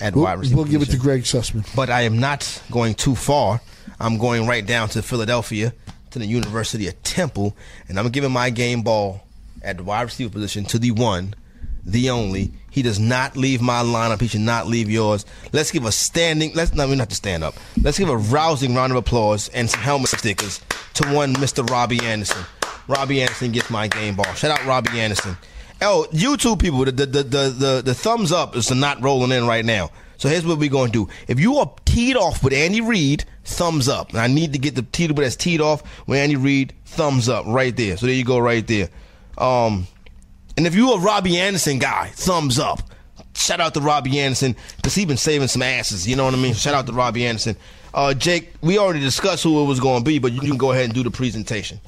At 0.00 0.14
We'll, 0.14 0.24
wide 0.24 0.38
receiver 0.38 0.56
we'll 0.56 0.64
give 0.66 0.82
it 0.82 0.90
to. 0.90 0.96
Greg 0.96 1.22
Sussman. 1.22 1.64
But 1.76 1.90
I 1.90 2.02
am 2.02 2.18
not 2.18 2.62
going 2.70 2.94
too 2.94 3.14
far. 3.14 3.60
I'm 4.00 4.18
going 4.18 4.46
right 4.46 4.64
down 4.66 4.88
to 4.90 5.02
Philadelphia, 5.02 5.72
to 6.14 6.18
the 6.20 6.26
University 6.26 6.86
of 6.88 7.00
Temple, 7.02 7.54
and 7.88 7.98
I'm 7.98 8.08
giving 8.08 8.30
my 8.30 8.48
game 8.48 8.82
ball 8.82 9.26
at 9.62 9.76
the 9.76 9.84
wide 9.84 10.02
receiver 10.02 10.30
position 10.30 10.64
to 10.66 10.78
the 10.78 10.92
one, 10.92 11.34
the 11.84 12.08
only. 12.10 12.52
He 12.70 12.82
does 12.82 12.98
not 12.98 13.36
leave 13.36 13.60
my 13.60 13.82
lineup. 13.82 14.20
He 14.20 14.28
should 14.28 14.40
not 14.40 14.66
leave 14.66 14.88
yours. 14.88 15.26
Let's 15.52 15.70
give 15.70 15.84
a 15.84 15.92
standing. 15.92 16.52
Let's 16.54 16.72
no, 16.72 16.86
we 16.86 16.92
don't 16.92 17.00
have 17.00 17.08
to 17.08 17.14
stand 17.14 17.44
up. 17.44 17.54
Let's 17.82 17.98
give 17.98 18.08
a 18.08 18.16
rousing 18.16 18.74
round 18.74 18.92
of 18.92 18.96
applause 18.96 19.48
and 19.50 19.68
some 19.68 19.80
helmet 19.80 20.10
stickers 20.10 20.60
to 20.94 21.08
one 21.12 21.34
Mr. 21.34 21.68
Robbie 21.68 22.04
Anderson. 22.04 22.44
Robbie 22.86 23.22
Anderson 23.22 23.52
gets 23.52 23.70
my 23.70 23.88
game 23.88 24.14
ball. 24.14 24.32
Shout 24.34 24.52
out 24.52 24.64
Robbie 24.66 25.00
Anderson. 25.00 25.36
Oh, 25.84 26.06
YouTube 26.12 26.60
people, 26.60 26.84
the 26.84 26.92
the, 26.92 27.06
the 27.06 27.22
the 27.22 27.82
the 27.84 27.94
thumbs 27.94 28.32
up 28.32 28.56
is 28.56 28.70
not 28.70 29.02
rolling 29.02 29.32
in 29.32 29.46
right 29.46 29.64
now. 29.64 29.90
So 30.16 30.28
here's 30.28 30.46
what 30.46 30.58
we're 30.58 30.70
gonna 30.70 30.92
do. 30.92 31.08
If 31.28 31.40
you 31.40 31.56
are 31.56 31.70
teed 31.84 32.16
off 32.16 32.42
with 32.42 32.52
Andy 32.52 32.80
Reid, 32.80 33.24
thumbs 33.44 33.88
up. 33.88 34.10
And 34.10 34.18
I 34.18 34.26
need 34.26 34.52
to 34.52 34.58
get 34.58 34.74
the 34.74 34.82
teed 34.82 35.14
that's 35.16 35.36
teed 35.36 35.60
off 35.60 35.82
with 36.06 36.18
Andy 36.18 36.36
Reid, 36.36 36.72
thumbs 36.84 37.28
up 37.28 37.46
right 37.46 37.76
there. 37.76 37.96
So 37.96 38.06
there 38.06 38.14
you 38.14 38.24
go, 38.24 38.38
right 38.38 38.66
there. 38.66 38.88
Um, 39.38 39.86
and 40.56 40.66
if 40.66 40.74
you're 40.74 40.96
a 40.96 41.00
Robbie 41.00 41.38
Anderson 41.38 41.78
guy, 41.78 42.08
thumbs 42.14 42.58
up. 42.58 42.82
Shout 43.36 43.60
out 43.60 43.74
to 43.74 43.80
Robbie 43.80 44.20
Anderson 44.20 44.54
because 44.76 44.94
he 44.94 45.04
been 45.04 45.16
saving 45.16 45.48
some 45.48 45.62
asses. 45.62 46.06
You 46.06 46.14
know 46.16 46.24
what 46.24 46.34
I 46.34 46.36
mean? 46.36 46.54
Shout 46.54 46.74
out 46.74 46.86
to 46.86 46.92
Robbie 46.92 47.26
Anderson. 47.26 47.56
Uh, 47.92 48.14
Jake, 48.14 48.52
we 48.60 48.78
already 48.78 49.00
discussed 49.00 49.42
who 49.42 49.62
it 49.62 49.66
was 49.66 49.80
going 49.80 50.00
to 50.00 50.04
be, 50.04 50.18
but 50.18 50.32
you 50.32 50.40
can 50.40 50.56
go 50.56 50.72
ahead 50.72 50.84
and 50.84 50.94
do 50.94 51.02
the 51.02 51.10
presentation. 51.10 51.80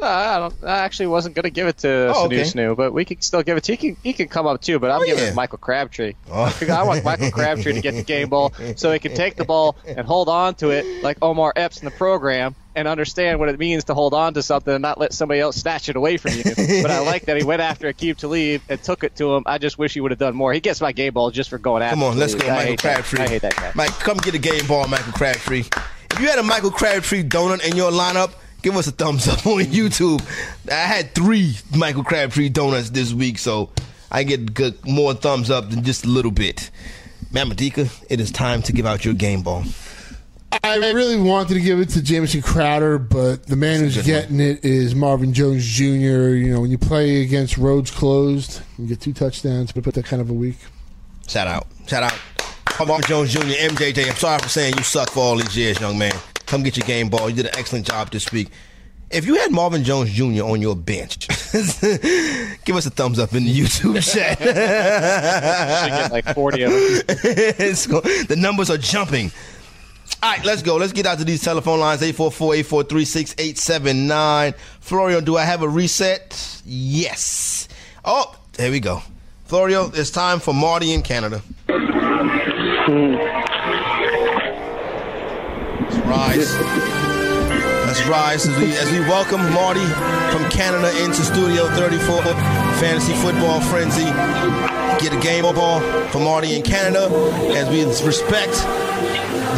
Uh, 0.00 0.04
I 0.06 0.38
don't. 0.38 0.54
I 0.64 0.78
actually 0.80 1.06
wasn't 1.06 1.34
going 1.34 1.44
to 1.44 1.50
give 1.50 1.66
it 1.68 1.78
to 1.78 2.08
Oh, 2.14 2.24
Sanu 2.24 2.26
okay. 2.26 2.42
Snoo, 2.42 2.76
but 2.76 2.92
we 2.92 3.04
can 3.06 3.20
still 3.22 3.42
give 3.42 3.56
it 3.56 3.64
to. 3.64 3.72
He 3.72 3.76
can. 3.78 3.96
He 4.02 4.12
can 4.12 4.28
come 4.28 4.46
up 4.46 4.60
too, 4.60 4.78
but 4.78 4.90
I'm 4.90 5.00
Oh, 5.00 5.04
giving 5.06 5.20
yeah. 5.22 5.28
it 5.28 5.30
to 5.30 5.36
Michael 5.36 5.58
Crabtree. 5.58 6.12
Oh. 6.30 6.52
I 6.70 6.82
want 6.82 7.02
Michael 7.04 7.30
Crabtree 7.30 7.72
to 7.74 7.80
get 7.80 7.94
the 7.94 8.02
game 8.02 8.28
ball 8.28 8.52
so 8.76 8.92
he 8.92 8.98
can 8.98 9.14
take 9.14 9.36
the 9.36 9.44
ball 9.44 9.76
and 9.86 10.06
hold 10.06 10.28
on 10.28 10.54
to 10.56 10.70
it 10.70 11.02
like 11.02 11.18
Omar 11.22 11.52
Epps 11.56 11.78
in 11.78 11.84
the 11.86 11.90
program 11.92 12.54
and 12.74 12.86
understand 12.86 13.38
what 13.38 13.48
it 13.48 13.58
means 13.58 13.84
to 13.84 13.94
hold 13.94 14.12
on 14.12 14.34
to 14.34 14.42
something 14.42 14.74
and 14.74 14.82
not 14.82 14.98
let 15.00 15.14
somebody 15.14 15.40
else 15.40 15.56
snatch 15.56 15.88
it 15.88 15.96
away 15.96 16.18
from 16.18 16.32
you. 16.32 16.42
but 16.82 16.90
I 16.90 16.98
like 17.00 17.22
that 17.26 17.36
he 17.38 17.44
went 17.44 17.62
after 17.62 17.90
Aqib 17.90 18.18
Talib 18.18 18.60
and 18.68 18.82
took 18.82 19.02
it 19.02 19.16
to 19.16 19.34
him. 19.34 19.44
I 19.46 19.56
just 19.58 19.78
wish 19.78 19.94
he 19.94 20.00
would 20.00 20.10
have 20.10 20.18
done 20.18 20.34
more. 20.36 20.52
He 20.52 20.60
gets 20.60 20.80
my 20.82 20.92
game 20.92 21.14
ball 21.14 21.30
just 21.30 21.48
for 21.48 21.58
going 21.58 21.82
after. 21.82 21.94
Come 21.94 22.02
on, 22.02 22.18
let's 22.18 22.34
go, 22.34 22.46
I 22.46 22.56
Michael 22.56 22.76
Crabtree. 22.76 23.20
I 23.20 23.28
hate 23.28 23.42
that 23.42 23.56
guy. 23.56 23.72
Mike, 23.74 23.92
come 23.92 24.18
get 24.18 24.34
a 24.34 24.38
game 24.38 24.66
ball, 24.66 24.86
Michael 24.88 25.12
Crabtree. 25.12 25.64
If 26.12 26.20
you 26.20 26.26
had 26.28 26.38
a 26.38 26.42
Michael 26.42 26.70
Crabtree 26.70 27.22
donut 27.24 27.64
in 27.66 27.76
your 27.76 27.90
lineup, 27.92 28.32
give 28.66 28.76
us 28.76 28.88
a 28.88 28.90
thumbs 28.90 29.28
up 29.28 29.46
on 29.46 29.62
mm-hmm. 29.62 29.72
YouTube. 29.72 30.20
I 30.68 30.74
had 30.74 31.14
three 31.14 31.54
Michael 31.76 32.02
Crabtree 32.02 32.48
donuts 32.48 32.90
this 32.90 33.12
week, 33.12 33.38
so 33.38 33.70
I 34.10 34.24
get 34.24 34.54
good, 34.54 34.84
more 34.84 35.14
thumbs 35.14 35.50
up 35.50 35.70
than 35.70 35.84
just 35.84 36.04
a 36.04 36.08
little 36.08 36.32
bit. 36.32 36.72
Mamadika, 37.30 37.88
it 38.10 38.18
is 38.18 38.32
time 38.32 38.62
to 38.62 38.72
give 38.72 38.84
out 38.84 39.04
your 39.04 39.14
game 39.14 39.42
ball. 39.42 39.62
I 40.64 40.78
really 40.78 41.16
wanted 41.16 41.54
to 41.54 41.60
give 41.60 41.78
it 41.78 41.90
to 41.90 42.02
Jamison 42.02 42.42
Crowder, 42.42 42.98
but 42.98 43.46
the 43.46 43.54
man 43.54 43.80
who's 43.80 43.94
That's 43.94 44.08
a 44.08 44.10
getting 44.10 44.40
it 44.40 44.64
is 44.64 44.96
Marvin 44.96 45.32
Jones 45.32 45.64
Jr. 45.64 45.84
You 45.84 46.54
know, 46.54 46.60
when 46.60 46.72
you 46.72 46.78
play 46.78 47.22
against 47.22 47.56
roads 47.56 47.92
closed, 47.92 48.62
you 48.78 48.88
get 48.88 49.00
two 49.00 49.12
touchdowns, 49.12 49.70
but 49.70 49.84
put 49.84 49.94
that 49.94 50.06
kind 50.06 50.20
of 50.20 50.28
a 50.28 50.34
week. 50.34 50.56
Shout 51.28 51.46
out. 51.46 51.68
Shout 51.86 52.02
out. 52.02 52.18
Marvin 52.84 53.04
Jones 53.06 53.32
Jr., 53.32 53.42
MJJ. 53.42 54.08
I'm 54.10 54.16
sorry 54.16 54.40
for 54.40 54.48
saying 54.48 54.74
you 54.76 54.82
suck 54.82 55.10
for 55.10 55.20
all 55.20 55.36
these 55.36 55.56
years, 55.56 55.80
young 55.80 55.96
man. 55.98 56.14
Come 56.46 56.62
get 56.62 56.76
your 56.76 56.86
game 56.86 57.08
ball. 57.08 57.28
You 57.28 57.36
did 57.36 57.46
an 57.46 57.56
excellent 57.56 57.86
job 57.86 58.10
this 58.10 58.30
week. 58.32 58.48
If 59.10 59.24
you 59.24 59.36
had 59.36 59.52
Marvin 59.52 59.84
Jones 59.84 60.10
Jr. 60.12 60.42
on 60.42 60.60
your 60.60 60.74
bench, 60.74 61.28
give 62.64 62.74
us 62.74 62.86
a 62.86 62.90
thumbs 62.90 63.20
up 63.20 63.34
in 63.34 63.44
the 63.44 63.56
YouTube 63.56 64.02
chat. 64.12 64.38
Should 64.38 64.52
get 64.52 66.10
like 66.10 66.24
40 66.34 66.62
of 66.62 66.72
them. 66.72 66.78
The 68.26 68.34
numbers 68.36 68.68
are 68.68 68.78
jumping. 68.78 69.30
All 70.22 70.30
right, 70.32 70.42
let's 70.44 70.62
go. 70.62 70.76
Let's 70.76 70.92
get 70.92 71.06
out 71.06 71.18
to 71.18 71.24
these 71.24 71.40
telephone 71.42 71.78
lines 71.78 72.00
844-843-6879. 72.00 74.54
Florio, 74.80 75.20
do 75.20 75.36
I 75.36 75.44
have 75.44 75.62
a 75.62 75.68
reset? 75.68 76.60
Yes. 76.64 77.68
Oh, 78.04 78.34
there 78.54 78.72
we 78.72 78.80
go. 78.80 79.02
Florio, 79.44 79.88
it's 79.94 80.10
time 80.10 80.40
for 80.40 80.52
Marty 80.52 80.92
in 80.92 81.02
Canada. 81.02 81.40
Hmm. 82.88 83.45
Rise. 86.06 86.56
Let's 87.86 88.06
rise 88.06 88.46
as 88.46 88.56
we, 88.58 88.76
as 88.76 88.90
we 88.92 89.00
welcome 89.00 89.40
Marty 89.52 89.84
from 90.30 90.48
Canada 90.50 90.88
into 91.04 91.22
Studio 91.24 91.66
34 91.68 92.22
Fantasy 92.78 93.12
Football 93.14 93.60
Frenzy. 93.60 94.04
Get 95.02 95.12
a 95.12 95.20
game 95.20 95.42
ball 95.42 95.80
for 96.10 96.18
Marty 96.20 96.54
in 96.54 96.62
Canada 96.62 97.08
as 97.56 97.68
we 97.70 97.84
respect 98.06 98.52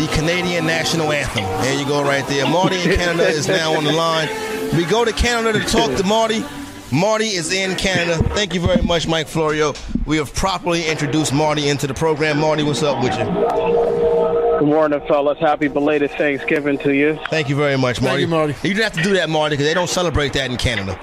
the 0.01 0.09
Canadian 0.13 0.67
national 0.67 1.13
anthem. 1.13 1.45
There 1.63 1.79
you 1.79 1.87
go, 1.87 2.03
right 2.03 2.27
there. 2.29 2.47
Marty 2.49 2.77
in 2.77 2.97
Canada 2.97 3.29
is 3.29 3.47
now 3.47 3.75
on 3.75 3.85
the 3.85 3.93
line. 3.93 4.29
We 4.75 4.85
go 4.85 5.05
to 5.05 5.13
Canada 5.13 5.59
to 5.59 5.65
talk 5.67 5.97
to 5.97 6.05
Marty. 6.05 6.45
Marty 6.91 7.27
is 7.27 7.53
in 7.53 7.77
Canada. 7.77 8.23
Thank 8.35 8.55
you 8.55 8.61
very 8.61 8.81
much, 8.83 9.07
Mike 9.07 9.29
Florio. 9.29 9.75
We 10.07 10.17
have 10.17 10.35
properly 10.35 10.87
introduced 10.87 11.35
Marty 11.35 11.69
into 11.69 11.87
the 11.87 11.95
program. 11.95 12.39
Marty, 12.39 12.63
what's 12.63 12.83
up 12.83 13.03
with 13.03 13.13
you? 13.19 14.48
Good 14.59 14.67
morning, 14.67 15.01
fellas. 15.07 15.39
Happy 15.39 15.69
belated 15.69 16.11
Thanksgiving 16.13 16.79
to 16.79 16.93
you. 16.93 17.17
Thank 17.31 17.49
you 17.49 17.55
very 17.55 17.79
much, 17.79 18.03
Marty. 18.03 18.23
you, 18.23 18.29
Marty. 18.29 18.55
You 18.65 18.75
didn't 18.75 18.83
have 18.83 18.93
to 18.95 19.03
do 19.03 19.13
that, 19.15 19.31
Marty, 19.31 19.53
because 19.55 19.67
they 19.67 19.75
don't 19.75 19.89
celebrate 19.89 20.33
that 20.33 20.51
in 20.51 20.57
Canada. 20.57 20.99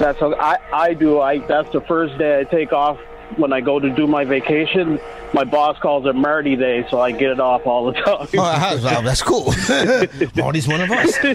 That's 0.00 0.18
how 0.18 0.34
I 0.34 0.58
I 0.72 0.94
do. 0.94 1.20
I 1.20 1.38
that's 1.38 1.70
the 1.72 1.80
first 1.82 2.18
day 2.18 2.40
I 2.40 2.44
take 2.44 2.72
off 2.72 2.98
when 3.36 3.52
I 3.52 3.60
go 3.60 3.78
to 3.78 3.90
do 3.90 4.06
my 4.08 4.24
vacation. 4.24 4.98
My 5.34 5.44
boss 5.44 5.78
calls 5.78 6.04
it 6.06 6.14
Marty 6.16 6.56
Day, 6.56 6.84
so 6.90 7.00
I 7.00 7.12
get 7.12 7.30
it 7.30 7.38
off 7.40 7.64
all 7.66 7.86
the 7.86 7.92
time. 8.02 8.26
Oh, 8.34 8.80
wow, 8.82 9.00
that's 9.02 9.22
cool. 9.22 9.54
Marty's 10.36 10.66
one 10.68 10.80
of 10.80 10.90
us. 10.90 11.16
He 11.22 11.34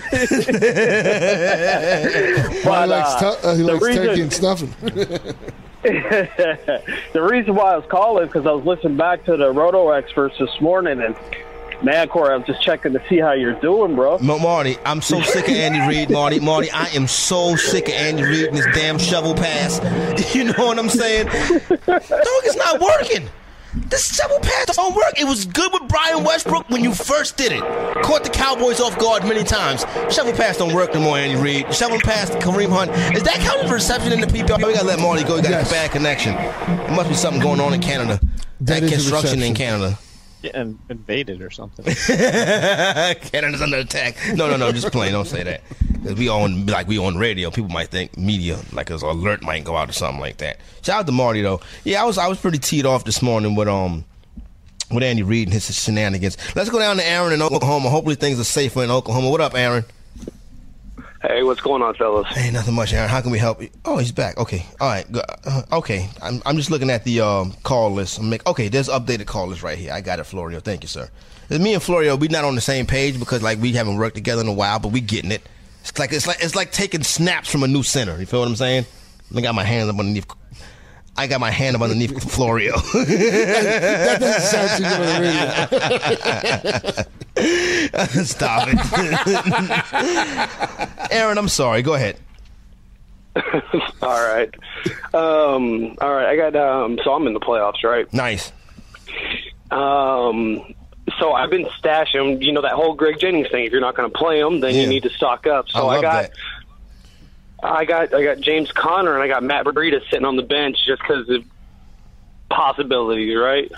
But, 2.63 2.89
likes, 2.89 3.09
uh, 3.13 3.19
tu- 3.41 3.47
uh, 3.47 3.55
he 3.55 3.63
likes 3.63 3.83
reason- 3.85 4.05
turkey 4.05 4.21
and 4.21 4.33
stuffing. 4.33 4.73
the 7.13 7.21
reason 7.21 7.55
why 7.55 7.73
I 7.73 7.77
was 7.77 7.85
calling 7.89 8.23
is 8.23 8.29
because 8.29 8.45
I 8.45 8.51
was 8.51 8.65
listening 8.65 8.97
back 8.97 9.23
to 9.25 9.37
the 9.37 9.51
Roto 9.51 9.91
experts 9.91 10.37
this 10.37 10.59
morning, 10.61 11.01
and 11.01 11.15
man, 11.83 12.07
Corey, 12.09 12.33
I'm 12.33 12.43
just 12.43 12.61
checking 12.61 12.93
to 12.93 13.01
see 13.07 13.19
how 13.19 13.33
you're 13.33 13.59
doing, 13.59 13.95
bro. 13.95 14.17
Ma- 14.19 14.37
Marty, 14.37 14.77
I'm 14.85 15.01
so 15.01 15.21
sick 15.21 15.47
of 15.47 15.53
Andy 15.55 15.79
Reid, 15.97 16.09
Marty. 16.09 16.39
Marty, 16.39 16.69
I 16.71 16.87
am 16.89 17.07
so 17.07 17.55
sick 17.55 17.87
of 17.87 17.93
Andy 17.95 18.23
Reid 18.23 18.47
and 18.47 18.57
his 18.57 18.67
damn 18.73 18.97
shovel 18.97 19.33
pass. 19.35 19.79
You 20.35 20.43
know 20.45 20.53
what 20.67 20.77
I'm 20.77 20.89
saying? 20.89 21.27
Dog, 21.27 21.79
it's 21.87 22.55
not 22.57 22.79
working. 22.81 23.27
This 23.89 24.15
shovel 24.15 24.39
pass 24.39 24.75
don't 24.75 24.95
work. 24.95 25.13
It 25.19 25.25
was 25.25 25.45
good 25.45 25.71
with 25.71 25.87
Brian 25.87 26.23
Westbrook 26.23 26.69
when 26.69 26.83
you 26.83 26.93
first 26.93 27.37
did 27.37 27.51
it. 27.51 27.61
Caught 28.03 28.23
the 28.23 28.29
Cowboys 28.29 28.79
off 28.79 28.97
guard 28.99 29.23
many 29.23 29.43
times. 29.43 29.85
Shovel 30.13 30.33
pass 30.33 30.57
don't 30.57 30.73
work 30.73 30.93
no 30.93 30.99
more, 30.99 31.17
Andy 31.17 31.39
Reid. 31.41 31.73
Shovel 31.73 31.99
pass 31.99 32.29
to 32.29 32.37
Kareem 32.39 32.69
Hunt. 32.69 32.91
Is 33.15 33.23
that 33.23 33.35
counting 33.35 33.65
as 33.65 33.71
reception 33.71 34.11
in 34.11 34.21
the 34.21 34.27
PPR? 34.27 34.57
We 34.57 34.73
gotta 34.73 34.85
let 34.85 34.99
Marty 34.99 35.23
go. 35.23 35.37
He 35.37 35.41
got 35.43 35.51
Yes. 35.51 35.69
a 35.69 35.73
bad 35.73 35.91
connection. 35.91 36.35
There 36.35 36.91
must 36.95 37.09
be 37.09 37.15
something 37.15 37.41
going 37.41 37.59
on 37.59 37.73
in 37.73 37.81
Canada. 37.81 38.19
That 38.61 38.81
Bad 38.81 38.89
construction 38.91 39.41
in. 39.43 39.53
Canada. 39.53 39.97
Getting 40.51 40.79
invaded 40.89 41.41
or 41.41 41.49
something. 41.49 41.85
Canada's 43.31 43.61
under 43.61 43.77
attack. 43.77 44.15
No, 44.33 44.49
no, 44.49 44.57
no. 44.57 44.71
Just 44.71 44.91
playing. 44.91 45.13
Don't 45.13 45.25
say 45.27 45.43
that. 45.43 45.61
'Cause 46.03 46.15
we 46.15 46.29
on 46.29 46.65
like 46.67 46.87
we 46.87 46.97
on 46.97 47.17
radio. 47.17 47.49
People 47.51 47.69
might 47.71 47.89
think 47.89 48.17
media 48.17 48.57
like 48.71 48.89
an 48.89 48.97
alert 49.01 49.41
might 49.41 49.63
go 49.63 49.75
out 49.75 49.89
or 49.89 49.93
something 49.93 50.19
like 50.21 50.37
that. 50.37 50.59
Shout 50.81 50.99
out 51.01 51.05
to 51.07 51.11
Marty 51.11 51.41
though. 51.41 51.59
Yeah, 51.83 52.01
I 52.01 52.05
was 52.05 52.17
I 52.17 52.27
was 52.27 52.39
pretty 52.39 52.59
teed 52.59 52.85
off 52.85 53.03
this 53.03 53.21
morning 53.21 53.55
with 53.55 53.67
um 53.67 54.05
with 54.91 55.03
Andy 55.03 55.23
Reid 55.23 55.47
and 55.47 55.53
his 55.53 55.65
shenanigans. 55.83 56.37
Let's 56.55 56.69
go 56.69 56.79
down 56.79 56.97
to 56.97 57.05
Aaron 57.05 57.33
in 57.33 57.41
Oklahoma. 57.41 57.89
Hopefully 57.89 58.15
things 58.15 58.39
are 58.39 58.43
safer 58.45 58.83
in 58.83 58.91
Oklahoma. 58.91 59.29
What 59.29 59.41
up, 59.41 59.53
Aaron? 59.55 59.83
Hey, 61.27 61.43
what's 61.43 61.59
going 61.59 61.81
on, 61.81 61.93
fellas? 61.95 62.25
Hey, 62.27 62.51
nothing 62.51 62.73
much, 62.73 62.93
Aaron. 62.93 63.09
How 63.09 63.19
can 63.19 63.31
we 63.31 63.37
help 63.37 63.61
you? 63.61 63.69
Oh, 63.83 63.97
he's 63.97 64.13
back. 64.13 64.37
Okay. 64.37 64.65
All 64.79 64.87
right. 64.87 65.05
Uh, 65.13 65.63
okay. 65.73 66.09
I'm, 66.21 66.41
I'm 66.45 66.55
just 66.55 66.71
looking 66.71 66.89
at 66.89 67.03
the 67.03 67.19
um, 67.19 67.53
call 67.63 67.91
list. 67.91 68.17
I'm 68.17 68.29
make, 68.29 68.47
okay, 68.47 68.69
there's 68.69 68.87
updated 68.87 69.25
call 69.25 69.47
list 69.47 69.61
right 69.61 69.77
here. 69.77 69.91
I 69.91 69.99
got 69.99 70.19
it, 70.19 70.23
Florio. 70.23 70.61
Thank 70.61 70.83
you, 70.83 70.87
sir. 70.87 71.09
Me 71.49 71.73
and 71.73 71.83
Florio, 71.83 72.15
we 72.15 72.29
not 72.29 72.45
on 72.45 72.55
the 72.55 72.61
same 72.61 72.85
page 72.85 73.19
because 73.19 73.43
like 73.43 73.59
we 73.59 73.73
haven't 73.73 73.97
worked 73.97 74.15
together 74.15 74.41
in 74.41 74.47
a 74.47 74.53
while, 74.53 74.79
but 74.79 74.93
we 74.93 75.01
getting 75.01 75.31
it. 75.31 75.41
It's 75.81 75.99
like 75.99 76.13
it's 76.13 76.27
like 76.27 76.37
it's 76.41 76.55
like 76.55 76.71
taking 76.71 77.03
snaps 77.03 77.51
from 77.51 77.63
a 77.63 77.67
new 77.67 77.83
center. 77.83 78.17
You 78.17 78.25
feel 78.25 78.39
what 78.39 78.47
I'm 78.47 78.55
saying? 78.55 78.85
I 79.35 79.41
got 79.41 79.55
my 79.55 79.63
hands 79.63 79.89
up 79.89 79.99
underneath. 79.99 80.27
I 81.17 81.27
got 81.27 81.39
my 81.39 81.49
hand 81.51 81.75
up 81.75 81.81
underneath 81.81 82.23
Florio. 82.31 82.73
that 82.77 84.17
doesn't 84.19 84.41
sound 84.41 84.69
too 84.77 84.83
good 84.83 85.01
on 85.01 85.07
the 85.07 85.13
radio. 88.13 88.23
Stop 88.23 88.67
it, 88.71 88.77
Aaron. 91.11 91.37
I'm 91.37 91.49
sorry. 91.49 91.81
Go 91.81 91.93
ahead. 91.95 92.17
all 94.01 94.27
right. 94.27 94.49
Um, 95.13 95.95
all 96.01 96.13
right. 96.13 96.27
I 96.27 96.35
got 96.35 96.55
um 96.55 96.99
so 97.03 97.13
I'm 97.13 97.27
in 97.27 97.33
the 97.33 97.39
playoffs, 97.39 97.83
right? 97.83 98.11
Nice. 98.13 98.51
Um 99.71 100.73
so 101.19 101.33
I've 101.33 101.49
been 101.49 101.65
stashing, 101.81 102.41
you 102.43 102.51
know 102.51 102.61
that 102.61 102.73
whole 102.73 102.93
Greg 102.95 103.19
Jennings 103.19 103.47
thing. 103.49 103.65
If 103.65 103.71
you're 103.71 103.81
not 103.81 103.95
going 103.95 104.11
to 104.11 104.17
play 104.17 104.39
him, 104.39 104.59
then 104.59 104.75
Yeah. 104.75 104.81
you 104.81 104.87
need 104.87 105.03
to 105.03 105.09
stock 105.09 105.47
up. 105.47 105.69
So 105.69 105.79
I 105.87 105.93
love 105.93 106.01
got 106.01 106.21
that. 106.23 106.31
I 107.61 107.85
got 107.85 108.13
I 108.13 108.23
got 108.23 108.39
James 108.39 108.71
Conner 108.71 109.13
and 109.13 109.23
I 109.23 109.27
got 109.27 109.43
Matt 109.43 109.65
Breida 109.65 110.01
sitting 110.09 110.25
on 110.25 110.35
the 110.35 110.43
bench 110.43 110.77
just 110.85 111.01
cuz 111.03 111.27
of 111.29 111.43
possibilities, 112.49 113.35
right? 113.35 113.71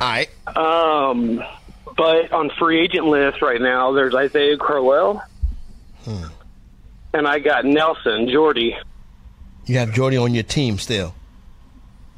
All 0.00 0.08
right. 0.08 0.28
Um 0.56 1.42
but 1.96 2.32
on 2.32 2.50
free 2.50 2.80
agent 2.80 3.06
list 3.06 3.42
right 3.42 3.60
now 3.60 3.92
there's 3.92 4.14
Isaiah 4.14 4.56
Crowell. 4.56 5.22
Hmm. 6.04 6.24
And 7.12 7.28
I 7.28 7.38
got 7.38 7.64
Nelson, 7.64 8.28
Jordy. 8.28 8.76
You 9.66 9.78
have 9.78 9.92
Jordy 9.92 10.16
on 10.16 10.34
your 10.34 10.42
team 10.42 10.78
still. 10.78 11.14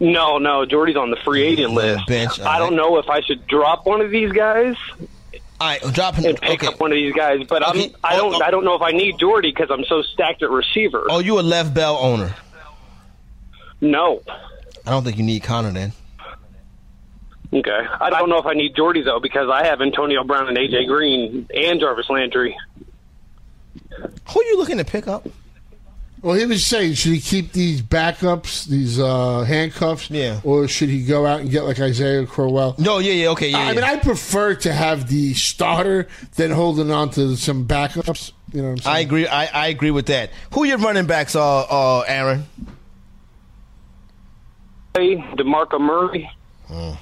No, 0.00 0.38
no, 0.38 0.66
Jordy's 0.66 0.96
on 0.96 1.10
the 1.10 1.16
free 1.16 1.42
agent 1.42 1.72
list. 1.72 2.06
bench, 2.06 2.38
I 2.40 2.58
don't 2.58 2.76
know 2.76 2.98
if 2.98 3.08
I 3.08 3.20
should 3.22 3.46
drop 3.46 3.86
one 3.86 4.02
of 4.02 4.10
these 4.10 4.32
guys 4.32 4.76
All 5.60 5.66
right. 5.68 5.84
I'm 5.84 5.92
dropping. 5.92 6.26
and 6.26 6.40
pick 6.40 6.62
Okay. 6.62 6.66
up 6.74 6.80
one 6.80 6.92
of 6.92 6.96
these 6.96 7.12
guys, 7.14 7.40
but 7.48 7.62
Okay. 7.66 7.86
I'm 7.86 7.96
I 8.04 8.14
oh, 8.14 8.18
don't 8.30 8.34
Oh, 8.34 8.38
oh. 8.42 8.46
I 8.46 8.50
don't 8.50 8.64
know 8.64 8.74
if 8.74 8.82
I 8.82 8.90
need 8.92 9.18
Jordy 9.18 9.50
because 9.50 9.70
I'm 9.70 9.84
so 9.84 10.02
stacked 10.02 10.42
at 10.42 10.50
receiver. 10.50 11.06
Oh, 11.08 11.18
you 11.20 11.38
a 11.38 11.42
Le'Veon 11.42 11.72
Bell 11.74 11.96
owner? 12.00 12.34
No, 13.80 14.22
I 14.86 14.90
don't 14.90 15.04
think 15.04 15.16
you 15.18 15.22
need 15.24 15.42
Conner 15.42 15.70
then. 15.72 15.92
okay. 17.52 17.86
I 18.00 18.10
don't 18.10 18.28
know 18.30 18.38
if 18.38 18.46
I 18.46 18.54
need 18.54 18.74
Jordy 18.74 19.02
though 19.02 19.20
because 19.20 19.48
I 19.52 19.66
have 19.66 19.80
Antonio 19.80 20.24
Brown 20.24 20.48
and 20.48 20.56
AJ 20.56 20.86
Green 20.86 21.46
and 21.54 21.80
Jarvis 21.80 22.08
Landry. 22.08 22.56
Who 23.98 24.40
are 24.40 24.44
you 24.44 24.56
looking 24.58 24.78
to 24.78 24.84
pick 24.84 25.06
up? 25.08 25.26
Well, 26.22 26.34
he 26.34 26.46
was 26.46 26.64
saying, 26.66 26.94
should 26.94 27.12
he 27.12 27.20
keep 27.20 27.52
these 27.52 27.82
backups, 27.82 28.66
these 28.66 28.98
uh, 28.98 29.44
handcuffs, 29.44 30.10
Yeah. 30.10 30.40
or 30.44 30.66
should 30.66 30.88
he 30.88 31.04
go 31.04 31.26
out 31.26 31.40
and 31.40 31.50
get 31.50 31.64
like 31.64 31.78
Isaiah 31.78 32.26
Crowell? 32.26 32.74
No, 32.78 32.98
yeah, 32.98 33.12
yeah, 33.12 33.28
okay, 33.30 33.50
yeah. 33.50 33.58
I 33.58 33.74
mean. 33.74 33.84
I 33.84 33.96
prefer 33.96 34.54
to 34.56 34.72
have 34.72 35.08
the 35.08 35.34
starter 35.34 36.08
than 36.36 36.50
holding 36.50 36.90
on 36.90 37.10
to 37.10 37.36
some 37.36 37.66
backups. 37.66 38.32
You 38.52 38.62
know 38.62 38.68
what 38.68 38.72
I'm 38.72 38.78
saying? 38.78 38.96
I 38.96 39.00
agree. 39.00 39.26
I, 39.28 39.46
I 39.46 39.66
agree 39.68 39.90
with 39.90 40.06
that. 40.06 40.30
Who 40.54 40.64
your 40.64 40.78
running 40.78 41.06
backs 41.06 41.36
are, 41.36 41.66
uh, 41.68 42.00
Aaron? 42.00 42.44
Hey, 44.94 45.16
DeMarco 45.16 45.78
Murray, 45.80 46.30
Hmm. 46.68 46.92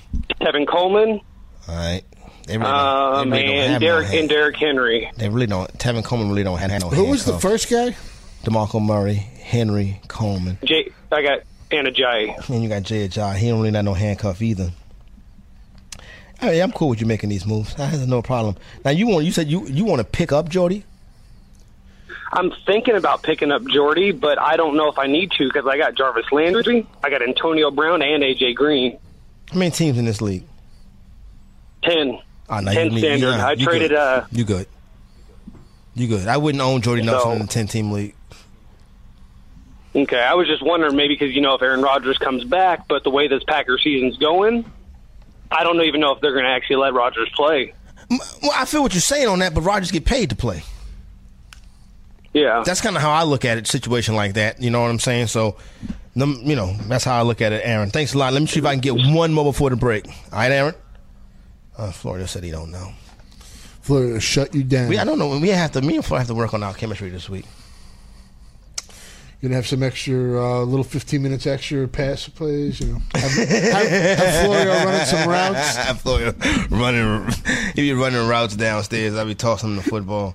Tevin 0.41 0.67
Coleman, 0.67 1.21
All 1.69 1.75
right. 1.77 2.03
They 2.47 2.59
really, 2.59 2.71
um, 2.71 3.31
they 3.31 3.43
really 3.43 3.47
don't 3.55 3.57
and 3.63 3.73
have 3.73 3.81
no 3.81 3.87
Derrick 3.87 4.07
hand- 4.09 4.19
and 4.21 4.29
Derrick 4.29 4.57
Henry. 4.57 5.11
They 5.17 5.29
really 5.31 5.47
don't. 5.47 5.73
Tevin 5.79 6.05
Coleman 6.05 6.29
really 6.29 6.43
don't 6.43 6.59
have 6.59 6.79
no. 6.83 6.91
Who 6.91 7.05
was 7.07 7.25
the 7.25 7.39
first 7.39 7.71
guy? 7.71 7.97
Demarco 8.45 8.81
Murray, 8.85 9.15
Henry 9.15 10.01
Coleman, 10.09 10.59
J, 10.65 10.91
I 11.11 11.23
got 11.23 11.41
Anna 11.71 11.91
Jay. 11.91 12.35
and 12.49 12.63
you 12.63 12.69
got 12.69 12.83
Jay 12.83 13.09
Ajayi. 13.09 13.37
He 13.37 13.49
don't 13.49 13.61
really 13.63 13.75
have 13.75 13.85
no 13.85 13.95
handcuff 13.95 14.41
either. 14.43 14.71
I 16.41 16.51
mean, 16.51 16.63
I'm 16.63 16.73
cool 16.73 16.89
with 16.91 17.01
you 17.01 17.07
making 17.07 17.31
these 17.31 17.47
moves. 17.47 17.75
I 17.79 17.87
have 17.87 18.09
no 18.09 18.21
problem. 18.21 18.57
Now 18.85 18.91
you 18.91 19.07
want? 19.07 19.25
You 19.25 19.33
said 19.33 19.49
you 19.49 19.67
you 19.67 19.85
want 19.85 20.01
to 20.01 20.05
pick 20.05 20.33
up 20.33 20.49
Jordy? 20.49 20.85
I'm 22.33 22.53
thinking 22.67 22.97
about 22.97 23.23
picking 23.23 23.53
up 23.53 23.63
Jordy, 23.69 24.11
but 24.11 24.41
I 24.41 24.57
don't 24.57 24.77
know 24.77 24.89
if 24.91 24.99
I 24.99 25.07
need 25.07 25.31
to 25.33 25.45
because 25.47 25.67
I 25.69 25.79
got 25.79 25.95
Jarvis 25.95 26.27
Landry, 26.33 26.87
I 27.03 27.09
got 27.11 27.23
Antonio 27.23 27.71
Brown, 27.71 28.03
and 28.03 28.23
AJ 28.25 28.57
Green. 28.57 28.99
How 29.53 29.59
many 29.59 29.71
teams 29.71 29.99
in 29.99 30.05
this 30.05 30.21
league? 30.21 30.45
Ten. 31.85 32.19
Oh, 32.49 32.59
no, 32.61 32.73
Ten 32.73 32.91
you 32.93 32.99
standard. 32.99 33.27
you- 33.27 33.33
I 33.33 33.53
you 33.53 33.65
traded. 33.65 33.91
Good. 33.91 33.97
Uh, 33.99 34.25
You 34.33 34.45
good? 34.45 34.67
You 35.95 36.09
good? 36.09 36.27
I 36.27 36.37
wouldn't 36.37 36.61
own 36.61 36.81
Jordy 36.83 37.03
Nelson 37.03 37.31
So- 37.31 37.37
in 37.37 37.43
a 37.43 37.47
ten 37.47 37.69
team 37.69 37.93
league. 37.93 38.15
Okay, 39.95 40.21
I 40.21 40.35
was 40.35 40.49
just 40.49 40.63
wondering 40.63 40.97
maybe 40.97 41.15
because 41.15 41.35
you 41.35 41.41
know 41.41 41.55
if 41.55 41.63
Aaron 41.63 41.83
Rodgers 41.83 42.19
comes 42.19 42.43
back, 42.45 42.89
but 42.89 43.05
the 43.05 43.11
way 43.11 43.29
this 43.29 43.45
Packer 43.45 43.79
season's 43.79 44.17
going, 44.19 44.65
I 45.51 45.63
don't 45.63 45.81
even 45.83 46.01
know 46.01 46.13
if 46.13 46.21
they're 46.21 46.33
going 46.33 46.45
to 46.45 46.51
actually 46.51 46.77
let 46.77 46.95
Rodgers 46.95 47.31
play. 47.35 47.75
Well, 48.11 48.53
I 48.55 48.65
feel 48.65 48.83
what 48.83 48.93
you're 48.93 49.01
saying 49.01 49.29
on 49.29 49.39
that, 49.39 49.55
but 49.55 49.61
Rodgers 49.63 49.91
get 49.91 50.05
paid 50.05 50.31
to 50.31 50.37
play. 50.37 50.63
Yeah. 52.33 52.65
That's 52.67 52.81
kind 52.81 52.97
of 52.97 53.03
how 53.03 53.13
I 53.13 53.23
look 53.23 53.45
at 53.45 53.57
it. 53.57 53.67
Situation 53.69 54.17
like 54.17 54.35
that, 54.35 54.61
you 54.61 54.71
know 54.71 54.83
what 54.83 54.91
I'm 54.91 54.99
saying? 54.99 55.29
So, 55.29 55.57
you 56.17 56.57
know, 56.57 56.77
that's 56.89 57.05
how 57.05 57.19
I 57.19 57.23
look 57.23 57.41
at 57.41 57.53
it. 57.53 57.63
Aaron, 57.65 57.91
thanks 57.91 58.15
a 58.15 58.19
lot. 58.19 58.33
Let 58.33 58.43
me 58.43 58.47
see 58.49 58.59
if 58.59 58.67
I 58.67 58.73
can 58.73 58.81
get 58.81 58.95
one 58.95 59.33
more 59.33 59.45
before 59.45 59.71
the 59.71 59.77
break. 59.77 60.07
All 60.09 60.39
right, 60.39 60.51
Aaron. 60.51 60.75
Uh, 61.79 61.93
Florio 61.93 62.27
said 62.27 62.43
he 62.43 62.51
don't 62.51 62.71
know. 62.71 62.93
Florio 63.81 64.19
shut 64.19 64.55
you 64.55 64.65
down. 64.65 64.89
We, 64.89 64.99
I 64.99 65.05
don't 65.05 65.19
know. 65.19 65.39
We 65.39 65.49
have 65.51 65.73
to. 65.73 65.83
Me 65.83 65.97
and 65.97 66.05
Florio 66.05 66.21
have 66.21 66.29
to 66.29 66.35
work 66.35 66.55
on 66.55 66.63
our 66.63 66.75
chemistry 66.75 67.11
this 67.11 67.29
week. 67.29 67.45
Gonna 69.45 69.57
have 69.57 69.67
some 69.67 69.83
extra 69.83 70.43
uh, 70.43 70.63
little 70.63 70.85
15 70.85 71.23
minutes 71.23 71.47
extra 71.47 71.87
pass 71.87 72.27
plays. 72.31 72.81
You 72.81 72.95
know, 72.95 72.99
have, 73.15 73.31
have, 73.31 73.89
have 74.19 74.47
Florio 74.47 74.73
running 74.73 75.05
some 75.05 75.29
routes. 75.29 75.77
Have 75.77 76.01
Florio 76.01 76.33
running. 76.71 77.31
He 77.75 77.83
be 77.83 77.93
running 77.93 78.27
routes 78.27 78.57
downstairs. 78.57 79.15
I'll 79.15 79.27
be 79.27 79.35
tossing 79.35 79.69
him 79.69 79.77
the 79.77 79.83
football 79.83 80.35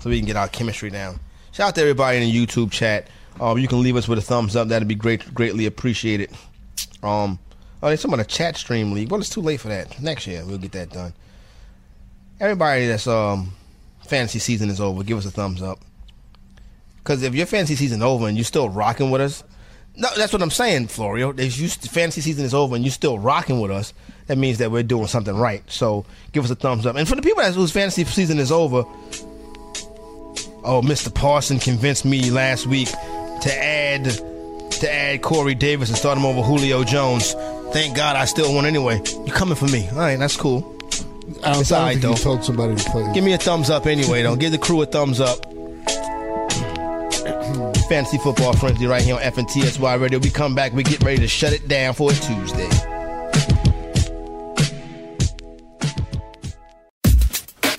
so 0.00 0.08
we 0.08 0.18
can 0.18 0.26
get 0.26 0.36
our 0.36 0.48
chemistry 0.48 0.88
down. 0.88 1.20
Shout 1.52 1.68
out 1.68 1.74
to 1.74 1.82
everybody 1.82 2.16
in 2.16 2.22
the 2.22 2.46
YouTube 2.46 2.72
chat. 2.72 3.08
Um, 3.42 3.58
you 3.58 3.68
can 3.68 3.82
leave 3.82 3.94
us 3.94 4.08
with 4.08 4.20
a 4.20 4.22
thumbs 4.22 4.56
up. 4.56 4.68
That'd 4.68 4.88
be 4.88 4.94
great, 4.94 5.34
greatly 5.34 5.66
appreciated. 5.66 6.30
Um, 7.02 7.38
oh, 7.82 7.88
there's 7.88 8.00
some 8.00 8.14
on 8.14 8.20
the 8.20 8.24
chat 8.24 8.56
stream 8.56 8.92
league. 8.92 9.10
Well, 9.10 9.20
it's 9.20 9.28
too 9.28 9.42
late 9.42 9.60
for 9.60 9.68
that. 9.68 10.00
Next 10.00 10.26
year 10.26 10.42
we'll 10.46 10.56
get 10.56 10.72
that 10.72 10.88
done. 10.88 11.12
Everybody 12.40 12.86
that's 12.86 13.06
um 13.06 13.52
fantasy 14.06 14.38
season 14.38 14.70
is 14.70 14.80
over, 14.80 15.04
give 15.04 15.18
us 15.18 15.26
a 15.26 15.30
thumbs 15.30 15.60
up. 15.60 15.80
Because 17.06 17.22
if 17.22 17.36
your 17.36 17.46
fantasy 17.46 17.76
season 17.76 18.00
is 18.00 18.02
over 18.02 18.26
and 18.26 18.36
you're 18.36 18.42
still 18.42 18.68
rocking 18.68 19.12
with 19.12 19.20
us, 19.20 19.44
no, 19.94 20.08
that's 20.16 20.32
what 20.32 20.42
I'm 20.42 20.50
saying, 20.50 20.88
Florio. 20.88 21.32
If 21.38 21.56
you 21.56 21.68
fantasy 21.68 22.20
season 22.20 22.44
is 22.44 22.52
over 22.52 22.74
and 22.74 22.84
you're 22.84 22.90
still 22.90 23.16
rocking 23.16 23.60
with 23.60 23.70
us, 23.70 23.94
that 24.26 24.36
means 24.36 24.58
that 24.58 24.72
we're 24.72 24.82
doing 24.82 25.06
something 25.06 25.36
right. 25.36 25.62
So 25.70 26.04
give 26.32 26.44
us 26.44 26.50
a 26.50 26.56
thumbs 26.56 26.84
up. 26.84 26.96
And 26.96 27.08
for 27.08 27.14
the 27.14 27.22
people 27.22 27.44
that 27.44 27.54
whose 27.54 27.70
fantasy 27.70 28.02
season 28.02 28.40
is 28.40 28.50
over, 28.50 28.78
oh, 30.64 30.82
Mr. 30.84 31.14
Parson 31.14 31.60
convinced 31.60 32.04
me 32.04 32.28
last 32.28 32.66
week 32.66 32.88
to 32.88 33.54
add 33.56 34.02
to 34.72 34.92
add 34.92 35.22
Corey 35.22 35.54
Davis 35.54 35.88
and 35.90 35.96
start 35.96 36.18
him 36.18 36.26
over 36.26 36.42
Julio 36.42 36.82
Jones. 36.82 37.34
Thank 37.70 37.96
God 37.96 38.16
I 38.16 38.24
still 38.24 38.52
won 38.52 38.66
anyway. 38.66 39.00
You 39.24 39.32
coming 39.32 39.54
for 39.54 39.68
me? 39.68 39.88
All 39.90 39.98
right, 39.98 40.18
that's 40.18 40.36
cool. 40.36 40.76
I 41.44 41.52
don't, 41.52 41.60
It's 41.60 41.70
I 41.70 41.76
don't 41.76 41.80
all 41.80 41.86
right, 41.86 42.02
though. 42.02 42.14
told 42.14 42.42
somebody 42.44 42.74
to 42.74 42.90
play. 42.90 43.08
Give 43.14 43.22
me 43.22 43.32
a 43.32 43.38
thumbs 43.38 43.70
up 43.70 43.86
anyway, 43.86 44.24
though. 44.24 44.34
Give 44.34 44.50
the 44.50 44.58
crew 44.58 44.82
a 44.82 44.86
thumbs 44.86 45.20
up. 45.20 45.45
Fantasy 47.88 48.18
Football 48.18 48.54
Frenzy 48.54 48.86
right 48.86 49.02
here 49.02 49.14
on 49.14 49.20
FNTSY 49.20 50.00
Radio. 50.00 50.18
We 50.18 50.30
come 50.30 50.54
back, 50.54 50.72
we 50.72 50.82
get 50.82 51.02
ready 51.02 51.18
to 51.18 51.28
shut 51.28 51.52
it 51.52 51.68
down 51.68 51.94
for 51.94 52.10
a 52.10 52.14
Tuesday. 52.14 52.95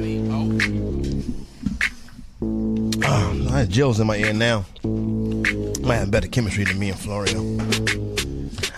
Oh, 0.00 0.58
had 3.50 3.68
Jill's 3.68 4.00
in 4.00 4.06
my 4.06 4.16
ear 4.16 4.32
now. 4.32 4.64
Might 4.84 5.96
have 5.96 6.10
better 6.10 6.28
chemistry 6.28 6.64
than 6.64 6.78
me 6.78 6.88
and 6.90 6.98
Florio. 6.98 7.58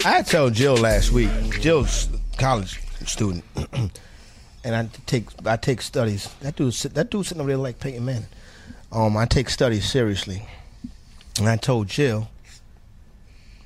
I 0.04 0.22
told 0.22 0.54
Jill 0.54 0.76
last 0.76 1.12
week. 1.12 1.30
Jill's 1.60 2.08
college 2.36 2.80
student, 3.06 3.44
and 4.64 4.74
I 4.74 4.88
take 5.06 5.26
I 5.46 5.56
take 5.56 5.82
studies. 5.82 6.34
That 6.40 6.56
dude 6.56 6.74
that 6.74 7.10
dude 7.10 7.26
sitting 7.26 7.40
over 7.40 7.48
there 7.48 7.58
like 7.58 7.78
Peyton 7.78 8.04
Manning. 8.04 8.26
Um, 8.90 9.16
I 9.16 9.26
take 9.26 9.50
studies 9.50 9.88
seriously, 9.88 10.48
and 11.38 11.48
I 11.48 11.56
told 11.56 11.86
Jill, 11.86 12.28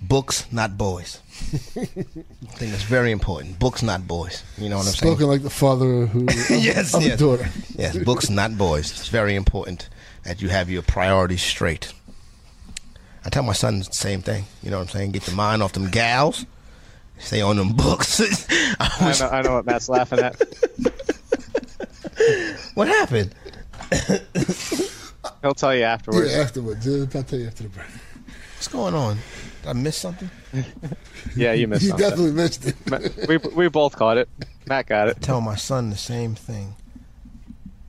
books 0.00 0.50
not 0.52 0.76
boys. 0.78 1.20
I 1.76 1.84
think 1.84 2.72
it's 2.72 2.82
very 2.82 3.10
important. 3.12 3.58
Books 3.58 3.82
not 3.82 4.06
boys. 4.06 4.42
You 4.56 4.68
know 4.68 4.76
what 4.78 4.86
I'm 4.86 4.92
saying? 4.92 5.12
Spoken 5.14 5.26
like 5.28 5.42
the 5.42 5.50
father 5.50 6.06
who 6.06 6.24
yes, 6.50 6.94
of 6.94 7.02
yes. 7.02 7.12
the 7.12 7.16
daughter. 7.16 7.48
Yes, 7.76 7.96
books, 7.98 8.28
not 8.30 8.56
boys. 8.58 8.90
It's 8.90 9.08
very 9.08 9.34
important 9.34 9.88
that 10.24 10.42
you 10.42 10.48
have 10.48 10.68
your 10.70 10.82
priorities 10.82 11.42
straight. 11.42 11.92
I 13.24 13.30
tell 13.30 13.42
my 13.42 13.52
son 13.52 13.78
the 13.80 13.84
same 13.86 14.22
thing. 14.22 14.44
You 14.62 14.70
know 14.70 14.78
what 14.78 14.84
I'm 14.84 14.88
saying? 14.90 15.12
Get 15.12 15.26
your 15.26 15.36
mind 15.36 15.62
off 15.62 15.72
them 15.72 15.90
gals. 15.90 16.46
Stay 17.18 17.40
on 17.40 17.56
them 17.56 17.72
books. 17.72 18.20
I 18.80 18.96
I 19.00 19.06
wish- 19.08 19.20
know, 19.20 19.28
I 19.28 19.42
know 19.42 19.54
what 19.54 19.66
Matt's 19.66 19.88
laughing 19.88 20.20
at. 20.20 20.36
what 22.74 22.88
happened? 22.88 23.34
He'll 25.42 25.54
tell 25.54 25.74
you 25.74 25.82
afterwards. 25.84 26.32
Yeah, 26.32 26.38
afterwards. 26.40 26.86
I'll 26.86 27.22
tell 27.22 27.38
you 27.38 27.46
after 27.46 27.64
the 27.64 27.68
break. 27.70 27.86
What's 28.56 28.68
going 28.68 28.94
on? 28.94 29.18
Did 29.68 29.76
I 29.76 29.80
miss 29.80 29.96
something? 29.96 30.30
Yeah, 31.36 31.52
you 31.52 31.68
missed 31.68 31.82
You 31.82 31.90
something. 31.90 32.08
definitely 32.08 32.32
missed 32.32 32.66
it. 32.66 33.28
We 33.28 33.36
we 33.36 33.68
both 33.68 33.94
caught 33.96 34.16
it. 34.16 34.28
Matt 34.66 34.86
got 34.86 35.08
it. 35.08 35.20
Tell 35.20 35.40
my 35.40 35.56
son 35.56 35.90
the 35.90 35.96
same 35.96 36.34
thing. 36.34 36.74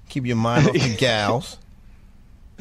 Keep 0.09 0.25
your 0.25 0.35
mind 0.35 0.67
off 0.67 0.73
the 0.73 0.95
gals 0.97 1.57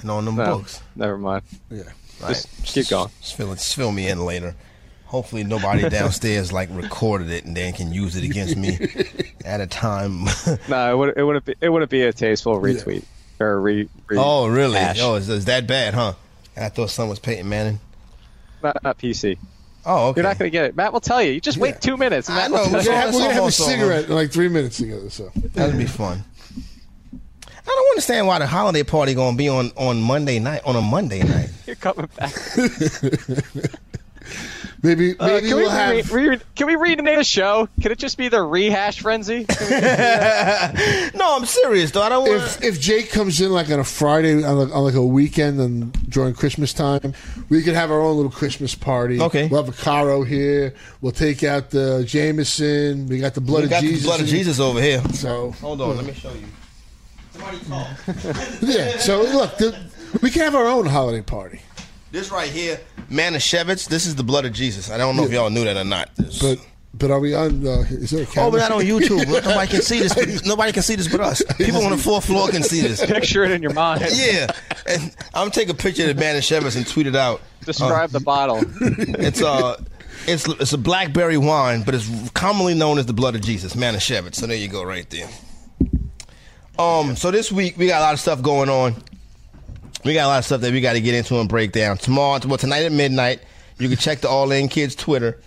and 0.00 0.10
on 0.10 0.24
them 0.24 0.36
No, 0.36 0.58
books. 0.58 0.80
never 0.94 1.18
mind. 1.18 1.42
Yeah. 1.70 1.82
Right. 2.22 2.28
Just 2.28 2.64
keep 2.64 2.88
going. 2.88 3.10
Just 3.20 3.34
fill, 3.36 3.52
just 3.54 3.74
fill 3.74 3.90
me 3.92 4.08
in 4.08 4.24
later. 4.24 4.54
Hopefully 5.06 5.42
nobody 5.42 5.88
downstairs 5.88 6.52
like 6.52 6.68
recorded 6.72 7.30
it 7.30 7.44
and 7.44 7.56
then 7.56 7.72
can 7.72 7.92
use 7.92 8.14
it 8.16 8.22
against 8.24 8.56
me 8.56 8.78
at 9.44 9.60
a 9.60 9.66
time. 9.66 10.26
No, 10.68 10.92
it 10.92 10.96
would 10.96 11.18
it 11.18 11.22
wouldn't 11.24 11.44
be 11.44 11.54
it 11.60 11.68
wouldn't 11.70 11.90
be 11.90 12.02
a 12.02 12.12
tasteful 12.12 12.60
retweet 12.60 13.04
or 13.40 13.52
a 13.54 13.58
re, 13.58 13.88
re 14.06 14.16
oh, 14.18 14.46
really? 14.46 14.78
Oh, 15.00 15.14
is, 15.16 15.28
is 15.28 15.46
that 15.46 15.66
bad, 15.66 15.94
huh? 15.94 16.12
I 16.56 16.68
thought 16.68 16.90
someone 16.90 17.10
was 17.10 17.18
Peyton 17.18 17.48
Manning. 17.48 17.80
Not, 18.62 18.82
not 18.82 18.98
PC. 18.98 19.38
Oh, 19.86 20.08
okay. 20.08 20.18
You're 20.20 20.28
not 20.28 20.38
going 20.38 20.50
to 20.50 20.52
get 20.52 20.64
it. 20.66 20.76
Matt 20.76 20.92
will 20.92 21.00
tell 21.00 21.22
you. 21.22 21.32
You 21.32 21.40
just 21.40 21.56
wait 21.58 21.80
two 21.80 21.96
minutes. 21.96 22.28
And 22.28 22.38
I 22.38 22.42
Matt 22.42 22.50
know, 22.50 22.56
will 22.58 22.72
We're 22.72 22.82
tell 22.82 22.92
gonna 22.92 22.96
have, 23.00 23.14
we're 23.14 23.20
gonna 23.20 23.28
have 23.32 23.36
a 23.36 23.40
almost 23.40 23.60
over. 23.60 23.70
cigarette 23.70 24.04
in 24.06 24.14
like 24.14 24.30
three 24.32 24.48
minutes 24.48 24.76
together. 24.76 25.08
So 25.08 25.30
That'd 25.34 25.78
be 25.78 25.86
fun. 25.86 26.24
I 26.54 27.70
don't 27.74 27.90
understand 27.90 28.26
why 28.26 28.38
the 28.38 28.46
holiday 28.46 28.82
party 28.82 29.14
gonna 29.14 29.36
be 29.36 29.48
on 29.48 29.70
on 29.76 30.00
Monday 30.02 30.38
night 30.38 30.62
on 30.64 30.74
a 30.76 30.80
Monday 30.80 31.22
night. 31.22 31.50
You're 31.66 31.76
coming 31.76 32.08
back. 32.16 32.32
maybe 34.82 35.18
Uh, 35.18 35.26
maybe 35.26 35.48
can, 35.48 35.56
we 35.56 35.62
we'll 35.62 35.70
have. 35.70 36.12
re, 36.12 36.28
re, 36.28 36.40
can 36.54 36.66
we 36.66 36.76
rename 36.76 37.16
the 37.16 37.24
show? 37.24 37.68
Can 37.80 37.92
it 37.92 37.98
just 37.98 38.16
be 38.18 38.28
the 38.28 38.42
rehash 38.42 39.00
frenzy? 39.00 39.46
No, 41.14 41.36
I'm 41.36 41.46
serious 41.46 41.90
though. 41.90 42.02
I 42.02 42.08
don't 42.08 42.28
want. 42.28 42.42
if 42.42 42.62
if 42.62 42.80
Jake 42.80 43.10
comes 43.10 43.40
in 43.40 43.50
like 43.52 43.70
on 43.70 43.80
a 43.80 43.84
Friday 43.84 44.42
on, 44.44 44.56
like- 44.58 44.74
on 44.74 44.84
like 44.84 44.94
a 44.94 45.04
weekend 45.04 45.60
and 45.60 45.92
during 46.10 46.34
Christmas 46.34 46.72
time, 46.72 47.14
we 47.48 47.62
could 47.62 47.74
have 47.74 47.90
our 47.90 48.00
own 48.00 48.16
little 48.16 48.30
Christmas 48.30 48.74
party. 48.74 49.20
Okay. 49.20 49.48
we'll 49.48 49.62
have 49.64 49.72
a 49.72 49.82
caro 49.82 50.22
here. 50.22 50.74
We'll 51.00 51.12
take 51.12 51.42
out 51.44 51.70
the 51.70 52.04
Jameson. 52.06 53.08
We 53.08 53.18
got 53.18 53.34
the 53.34 53.40
blood 53.40 53.60
we 53.60 53.64
of 53.64 53.70
got 53.70 53.82
Jesus. 53.82 54.02
the 54.02 54.06
blood 54.08 54.20
of 54.20 54.26
Jesus 54.26 54.60
over 54.60 54.80
here. 54.80 55.02
So 55.14 55.52
Hold 55.60 55.80
on, 55.80 55.96
let 55.96 56.04
me 56.06 56.12
show 56.14 56.32
you. 56.32 56.44
Somebody 57.32 57.58
talk. 57.68 57.88
yeah. 58.62 58.98
So 58.98 59.22
look, 59.22 59.56
the, 59.58 59.76
we 60.22 60.30
can 60.30 60.42
have 60.42 60.54
our 60.54 60.66
own 60.66 60.86
holiday 60.86 61.22
party. 61.22 61.60
This 62.10 62.30
right 62.30 62.48
here, 62.50 62.80
Manischewitz. 63.10 63.88
This 63.88 64.06
is 64.06 64.14
the 64.16 64.24
blood 64.24 64.44
of 64.44 64.52
Jesus. 64.52 64.90
I 64.90 64.98
don't 64.98 65.16
know 65.16 65.24
if 65.24 65.32
y'all 65.32 65.50
knew 65.50 65.64
that 65.64 65.76
or 65.76 65.84
not. 65.84 66.14
This- 66.16 66.38
But 66.40 66.58
but 66.94 67.10
are 67.10 67.20
we 67.20 67.34
on? 67.34 67.64
Uh, 67.66 67.84
is 67.90 68.10
there 68.10 68.22
a 68.22 68.26
camera? 68.26 68.48
Oh, 68.48 68.50
but 68.50 68.58
not 68.58 68.72
on 68.72 68.80
YouTube. 68.82 69.26
Nobody 69.44 69.70
can 69.70 69.82
see 69.82 70.00
this. 70.00 70.14
But, 70.14 70.44
nobody 70.46 70.72
can 70.72 70.82
see 70.82 70.96
this 70.96 71.06
but 71.06 71.20
us. 71.20 71.42
People 71.58 71.82
on 71.84 71.90
the 71.90 71.98
fourth 71.98 72.24
floor 72.24 72.48
can 72.48 72.62
see 72.62 72.80
this. 72.80 73.04
Picture 73.04 73.44
it 73.44 73.50
in 73.52 73.62
your 73.62 73.72
mind. 73.74 74.02
Yeah, 74.12 74.46
and 74.86 75.02
I'm 75.34 75.42
gonna 75.42 75.50
take 75.50 75.68
a 75.68 75.74
picture 75.74 76.08
of 76.08 76.16
the 76.16 76.22
Manischewitz 76.22 76.76
and 76.76 76.86
tweet 76.86 77.06
it 77.06 77.14
out. 77.14 77.40
Describe 77.64 78.10
the 78.10 78.20
bottle. 78.20 78.62
It's 78.80 79.42
uh 79.42 79.76
it's 80.26 80.48
it's 80.48 80.72
a 80.72 80.78
blackberry 80.78 81.36
wine, 81.38 81.82
but 81.82 81.94
it's 81.94 82.08
commonly 82.30 82.74
known 82.74 82.98
as 82.98 83.06
the 83.06 83.12
blood 83.12 83.34
of 83.36 83.42
Jesus, 83.42 83.74
Manischewitz. 83.74 84.34
So 84.36 84.46
there 84.46 84.56
you 84.56 84.68
go, 84.68 84.82
right 84.82 85.08
there. 85.10 85.28
Um, 86.78 87.16
so 87.16 87.30
this 87.30 87.52
week 87.52 87.76
we 87.76 87.86
got 87.86 88.00
a 88.00 88.04
lot 88.04 88.14
of 88.14 88.20
stuff 88.20 88.40
going 88.42 88.68
on. 88.70 88.94
We 90.04 90.14
got 90.14 90.24
a 90.26 90.28
lot 90.28 90.38
of 90.38 90.44
stuff 90.44 90.60
that 90.60 90.72
we 90.72 90.80
got 90.80 90.92
to 90.94 91.00
get 91.00 91.14
into 91.14 91.38
and 91.40 91.48
break 91.48 91.72
down. 91.72 91.98
Tomorrow, 91.98 92.40
well, 92.46 92.56
tonight 92.58 92.84
at 92.84 92.92
midnight, 92.92 93.40
you 93.78 93.88
can 93.88 93.98
check 93.98 94.18
the 94.20 94.28
All 94.28 94.50
In 94.52 94.68
Kids 94.68 94.94
Twitter. 94.94 95.40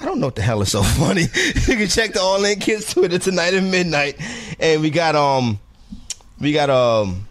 I 0.00 0.04
don't 0.04 0.20
know 0.20 0.26
what 0.26 0.36
the 0.36 0.42
hell 0.42 0.60
is 0.62 0.70
so 0.70 0.82
funny. 0.84 1.22
you 1.22 1.76
can 1.76 1.88
check 1.88 2.12
the 2.12 2.20
All 2.20 2.44
In 2.44 2.58
Kids 2.58 2.92
Twitter 2.92 3.18
tonight 3.18 3.54
at 3.54 3.62
midnight, 3.62 4.16
and 4.58 4.80
we 4.82 4.90
got 4.90 5.14
um, 5.16 5.58
we 6.40 6.52
got 6.52 6.70
um, 6.70 7.26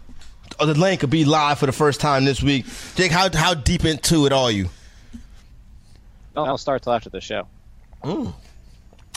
oh, 0.58 0.66
the 0.66 0.74
link 0.74 1.02
will 1.02 1.08
be 1.08 1.24
live 1.24 1.58
for 1.58 1.66
the 1.66 1.72
first 1.72 2.00
time 2.00 2.24
this 2.24 2.42
week. 2.42 2.66
Jake, 2.94 3.12
how 3.12 3.28
how 3.32 3.54
deep 3.54 3.84
into 3.84 4.26
it 4.26 4.32
are 4.32 4.50
you? 4.50 4.68
I'll 6.36 6.58
start 6.58 6.82
till 6.82 6.92
after 6.92 7.10
the 7.10 7.20
show. 7.20 7.46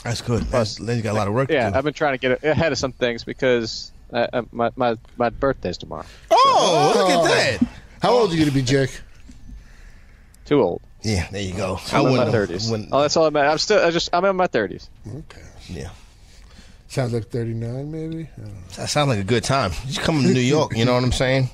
That's 0.02 0.20
good. 0.20 0.44
Plus, 0.50 0.78
you 0.78 1.00
got 1.00 1.12
a 1.12 1.16
lot 1.16 1.28
of 1.28 1.32
work 1.34 1.50
Yeah, 1.50 1.66
to 1.66 1.70
do. 1.72 1.78
I've 1.78 1.84
been 1.84 1.94
trying 1.94 2.14
to 2.14 2.18
get 2.18 2.44
ahead 2.44 2.70
of 2.72 2.76
some 2.78 2.92
things 2.92 3.24
because 3.24 3.92
uh, 4.12 4.26
uh, 4.32 4.42
my, 4.52 4.70
my 4.76 4.96
my 5.16 5.30
birthday's 5.30 5.78
tomorrow. 5.78 6.06
Oh, 6.30 6.92
look 6.96 7.10
at 7.10 7.60
that. 7.60 7.68
How 8.02 8.10
old 8.12 8.30
are 8.30 8.34
you 8.34 8.40
going 8.40 8.50
to 8.50 8.54
be, 8.54 8.62
Jake? 8.62 9.00
Too 10.44 10.60
old. 10.62 10.82
Yeah, 11.02 11.26
there 11.30 11.42
you 11.42 11.54
go. 11.54 11.78
I'm 11.92 12.00
in 12.00 12.04
my 12.04 12.10
wouldn't- 12.10 12.30
thirties. 12.32 12.70
wouldn't- 12.70 12.88
Oh, 12.92 13.00
that's 13.02 13.16
all 13.16 13.26
I'm. 13.26 13.36
at. 13.36 13.46
I'm 13.46 13.58
still. 13.58 13.84
I 13.84 13.90
just. 13.90 14.10
I'm 14.12 14.24
in 14.24 14.36
my 14.36 14.46
thirties. 14.46 14.88
Okay. 15.06 15.42
yeah. 15.68 15.90
Sounds 16.88 17.12
like 17.12 17.24
39, 17.28 17.90
maybe. 17.90 18.28
I 18.36 18.40
don't 18.40 18.54
know. 18.54 18.60
That 18.76 18.88
sounds 18.88 19.08
like 19.08 19.18
a 19.18 19.24
good 19.24 19.42
time. 19.42 19.72
You 19.88 20.00
come 20.00 20.22
to 20.22 20.28
New 20.28 20.38
York, 20.38 20.76
you 20.76 20.84
know 20.84 20.94
what 20.94 21.02
I'm 21.02 21.10
saying? 21.10 21.50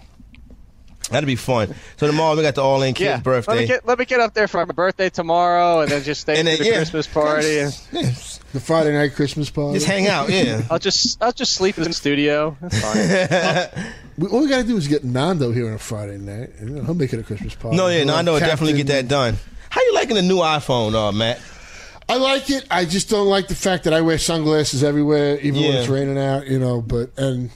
That'd 1.11 1.27
be 1.27 1.37
fun. 1.37 1.75
So 1.97 2.07
tomorrow 2.07 2.37
we 2.37 2.43
got 2.43 2.55
the 2.55 2.63
All 2.63 2.81
In 2.83 2.95
Kids 2.95 3.05
Yeah, 3.05 3.21
birthday. 3.21 3.53
Let 3.53 3.61
me 3.61 3.67
get 3.67 3.87
let 3.87 3.99
me 3.99 4.05
get 4.05 4.21
up 4.21 4.35
there 4.35 4.49
for 4.49 4.65
my 4.65 4.73
birthday 4.73 5.11
tomorrow, 5.11 5.81
and 5.81 5.91
then 5.91 6.03
just 6.03 6.23
stay 6.23 6.39
And 6.39 6.49
for 6.49 6.57
then, 6.57 6.59
the 6.59 6.65
yeah. 6.71 6.77
Christmas 6.77 7.07
party. 7.07 7.59
And 7.59 7.73
The 8.53 8.59
Friday 8.59 8.93
night 8.93 9.15
Christmas 9.15 9.49
party. 9.49 9.75
Just 9.75 9.87
hang 9.87 10.09
out, 10.09 10.29
yeah. 10.29 10.63
I'll 10.71 10.81
just 10.81 11.23
I'll 11.23 11.31
just 11.33 11.53
sleep 11.53 11.79
in 11.79 11.85
the 11.85 11.93
studio. 11.93 12.57
That's 12.61 12.81
fine. 12.81 14.29
All 14.33 14.41
we 14.43 14.49
got 14.49 14.63
to 14.63 14.67
do 14.67 14.77
is 14.77 14.89
get 14.89 15.05
Nando 15.05 15.53
here 15.53 15.69
on 15.69 15.75
a 15.75 15.79
Friday 15.79 16.19
night, 16.19 16.51
and 16.59 16.85
he'll 16.85 16.95
make 16.95 17.13
it 17.13 17.21
a 17.21 17.23
Christmas 17.23 17.55
party. 17.55 17.77
no, 17.77 17.87
yeah, 17.89 18.03
no, 18.05 18.17
I 18.17 18.23
know. 18.23 18.33
Captain- 18.33 18.49
Definitely 18.51 18.77
get 18.83 18.87
that 18.89 19.09
done. 19.09 19.37
How 19.71 19.81
you 19.83 19.95
liking 19.95 20.17
the 20.17 20.23
new 20.23 20.39
iPhone, 20.39 20.95
uh, 20.97 21.13
Matt? 21.13 21.41
I 22.09 22.17
like 22.17 22.51
it. 22.51 22.67
I 22.73 22.87
just 22.87 23.09
don't 23.09 23.29
like 23.29 23.47
the 23.47 23.55
fact 23.55 23.85
that 23.85 23.95
I 23.95 24.01
wear 24.01 24.19
sunglasses 24.19 24.83
everywhere, 24.83 25.39
even 25.39 25.63
when 25.63 25.75
it's 25.75 25.87
raining 25.89 26.19
out. 26.19 26.49
You 26.49 26.59
know, 26.59 26.81
but 26.83 27.17
and 27.17 27.51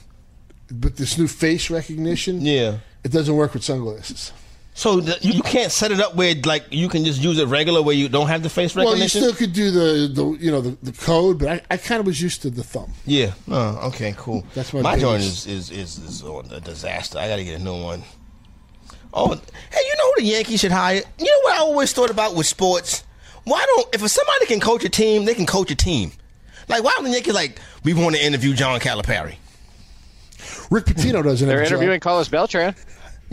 but 0.71 0.95
this 0.95 1.17
new 1.17 1.27
face 1.27 1.69
recognition, 1.69 2.39
Yeah. 2.41 2.77
It 3.05 3.11
doesn't 3.11 3.35
work 3.35 3.53
with 3.53 3.63
sunglasses. 3.63 4.33
So 4.73 4.99
the, 4.99 5.17
you, 5.21 5.33
you 5.35 5.41
can't 5.41 5.71
set 5.71 5.91
it 5.91 6.01
up 6.01 6.15
where 6.15 6.35
like 6.43 6.65
you 6.71 6.89
can 6.89 7.05
just 7.05 7.21
use 7.21 7.39
it 7.39 7.47
regular 7.47 7.81
where 7.81 7.95
you 7.95 8.09
don't 8.09 8.27
have 8.27 8.43
the 8.43 8.49
face 8.49 8.75
recognition. 8.75 9.21
Well, 9.21 9.29
you 9.29 9.33
still 9.33 9.47
could 9.47 9.53
do 9.53 9.71
the, 9.71 10.07
the 10.13 10.43
you 10.43 10.51
know 10.51 10.59
the, 10.59 10.71
the 10.83 10.91
code, 10.91 11.39
but 11.39 11.47
I, 11.47 11.61
I 11.71 11.77
kind 11.77 12.01
of 12.01 12.05
was 12.05 12.21
used 12.21 12.41
to 12.41 12.49
the 12.49 12.63
thumb. 12.63 12.91
yeah. 13.05 13.31
Oh, 13.49 13.87
okay, 13.87 14.13
cool. 14.17 14.45
That's 14.53 14.73
my 14.73 14.81
my 14.81 14.99
joint 14.99 15.21
biggest- 15.21 15.47
is 15.47 15.71
is, 15.71 15.97
is 15.99 16.23
is 16.23 16.51
a 16.51 16.59
disaster. 16.59 17.19
I 17.19 17.29
got 17.29 17.37
to 17.37 17.45
get 17.45 17.57
a 17.61 17.63
new 17.63 17.81
one. 17.81 18.03
Oh, 19.13 19.29
hey, 19.29 19.79
you 19.87 19.93
know 19.97 20.11
who 20.15 20.21
the 20.21 20.27
Yankees 20.27 20.59
should 20.59 20.73
hire? 20.73 21.01
You 21.19 21.25
know 21.25 21.39
what 21.43 21.53
I 21.53 21.59
always 21.59 21.93
thought 21.93 22.09
about 22.09 22.35
with 22.35 22.45
sports? 22.45 23.05
Why 23.45 23.63
don't 23.65 23.95
if 23.95 24.01
somebody 24.11 24.45
can 24.47 24.59
coach 24.59 24.83
a 24.83 24.89
team, 24.89 25.23
they 25.23 25.35
can 25.35 25.45
coach 25.45 25.71
a 25.71 25.75
team. 25.75 26.11
Like 26.67 26.83
why 26.83 26.91
don't 26.95 27.05
the 27.05 27.11
Yankees 27.11 27.33
like 27.35 27.61
we 27.85 27.93
want 27.93 28.15
to 28.17 28.25
interview 28.25 28.53
John 28.53 28.77
Calipari? 28.81 29.35
Rick 30.69 30.85
Pitino 30.85 31.23
doesn't. 31.23 31.47
They're 31.47 31.59
have 31.59 31.67
a 31.67 31.69
job. 31.69 31.77
interviewing 31.77 31.99
Carlos 32.01 32.27
Beltran. 32.27 32.75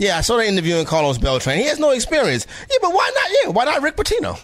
Yeah, 0.03 0.17
I 0.17 0.21
saw 0.21 0.35
they 0.35 0.49
interviewing 0.49 0.83
Carlos 0.85 1.17
Beltran. 1.17 1.57
He 1.57 1.63
has 1.67 1.79
no 1.79 1.91
experience. 1.91 2.45
Yeah, 2.69 2.75
but 2.81 2.91
why 2.91 3.09
not? 3.15 3.31
Yeah, 3.41 3.51
why 3.51 3.63
not 3.63 3.81
Rick 3.81 3.95
Pitino? 3.95 4.37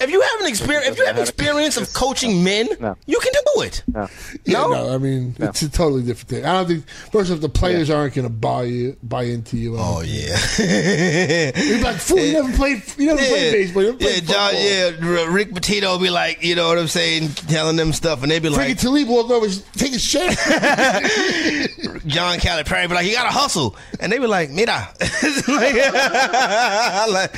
If 0.00 0.10
you 0.10 0.20
have 0.20 0.40
an 0.40 0.46
experience, 0.46 0.86
if 0.88 0.98
you 0.98 1.06
have 1.06 1.18
experience 1.18 1.76
of 1.76 1.92
coaching 1.92 2.42
men, 2.44 2.68
No. 2.80 2.96
you 3.06 3.18
can 3.20 3.32
do 3.54 3.62
it. 3.62 3.82
No. 3.86 4.08
Yeah, 4.44 4.60
No? 4.60 4.68
no, 4.72 4.94
I 4.94 4.98
mean 4.98 5.34
it's 5.38 5.62
a 5.62 5.68
totally 5.70 6.02
different 6.02 6.28
thing. 6.28 6.44
I 6.44 6.52
don't 6.52 6.66
think 6.66 6.88
first 7.12 7.30
off 7.32 7.40
the 7.40 7.48
players 7.48 7.90
aren't 7.90 8.14
going 8.14 8.26
to 8.26 8.32
buy 8.32 8.64
you 8.64 8.96
buy 9.02 9.22
into 9.24 9.56
you. 9.56 9.76
Oh 9.78 10.02
yeah, 10.02 10.36
You're 11.56 11.80
like 11.80 11.96
fool. 11.96 12.18
You 12.18 12.32
never 12.34 12.52
played. 12.56 12.82
You 12.98 13.06
never 13.06 13.18
played 13.18 13.52
baseball. 13.52 13.82
You 13.82 13.92
never 13.92 14.04
yeah, 14.04 14.10
played 14.10 14.26
John, 14.28 14.54
yeah. 14.56 15.24
R- 15.24 15.30
Rick 15.30 15.52
Pitino 15.52 16.00
be 16.00 16.10
like, 16.10 16.42
you 16.42 16.54
know 16.54 16.68
what 16.68 16.78
I'm 16.78 16.88
saying, 16.88 17.28
telling 17.48 17.76
them 17.76 17.92
stuff, 17.92 18.22
and 18.22 18.30
they 18.30 18.38
be 18.40 18.48
Freaking 18.50 18.56
like, 18.68 18.78
Talib 18.78 19.08
walked 19.08 19.30
over, 19.30 19.46
take 19.76 19.92
his 19.92 20.02
shirt. 20.02 20.36
John 22.06 22.38
Calipari 22.38 22.88
be 22.88 22.94
like, 22.94 23.06
you 23.06 23.12
gotta 23.12 23.30
hustle, 23.30 23.76
and 24.00 24.10
they 24.12 24.18
be 24.18 24.26
like, 24.26 24.50
mira, 24.50 24.88
like, 25.48 25.74
like, 27.10 27.34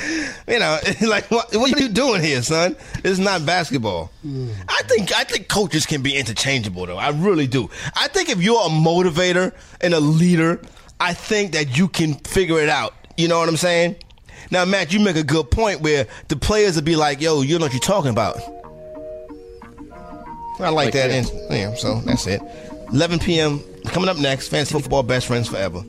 you 0.47 0.59
know, 0.59 0.77
like 1.07 1.29
what, 1.31 1.53
what 1.55 1.71
are 1.73 1.79
you 1.81 1.89
doing 1.89 2.21
here, 2.21 2.41
son? 2.47 2.75
Is 3.03 3.19
not 3.19 3.45
basketball. 3.45 4.11
I 4.25 4.81
think 4.87 5.15
I 5.15 5.23
think 5.23 5.47
coaches 5.47 5.85
can 5.85 6.01
be 6.01 6.15
interchangeable, 6.15 6.85
though. 6.85 6.97
I 6.97 7.09
really 7.09 7.47
do. 7.47 7.69
I 7.95 8.07
think 8.07 8.29
if 8.29 8.41
you're 8.41 8.61
a 8.61 8.69
motivator 8.69 9.53
and 9.81 9.93
a 9.93 9.99
leader, 9.99 10.59
I 10.99 11.13
think 11.13 11.53
that 11.53 11.77
you 11.77 11.87
can 11.87 12.15
figure 12.15 12.59
it 12.59 12.69
out. 12.69 12.93
You 13.17 13.27
know 13.27 13.39
what 13.39 13.49
I'm 13.49 13.57
saying? 13.57 13.97
Now, 14.51 14.63
Matt, 14.65 14.93
you 14.93 14.99
make 14.99 15.15
a 15.17 15.23
good 15.23 15.51
point 15.51 15.81
where 15.81 16.07
the 16.29 16.35
players 16.35 16.75
will 16.75 16.83
be 16.83 16.95
like, 16.95 17.21
"Yo, 17.21 17.41
you 17.41 17.59
know 17.59 17.65
what 17.65 17.73
you're 17.73 17.81
talking 17.81 18.11
about." 18.11 18.37
I 20.59 20.69
like, 20.69 20.85
Like 20.85 20.93
that. 20.93 21.11
And, 21.11 21.31
yeah, 21.51 21.75
so 21.75 22.01
that's 22.01 22.25
it. 22.25 22.41
11 22.91 23.19
p.m. 23.19 23.61
Coming 23.85 24.09
up 24.09 24.17
next, 24.17 24.47
Fantasy 24.47 24.73
Football 24.73 25.03
Best 25.03 25.27
Friends 25.27 25.47
Forever. 25.47 25.83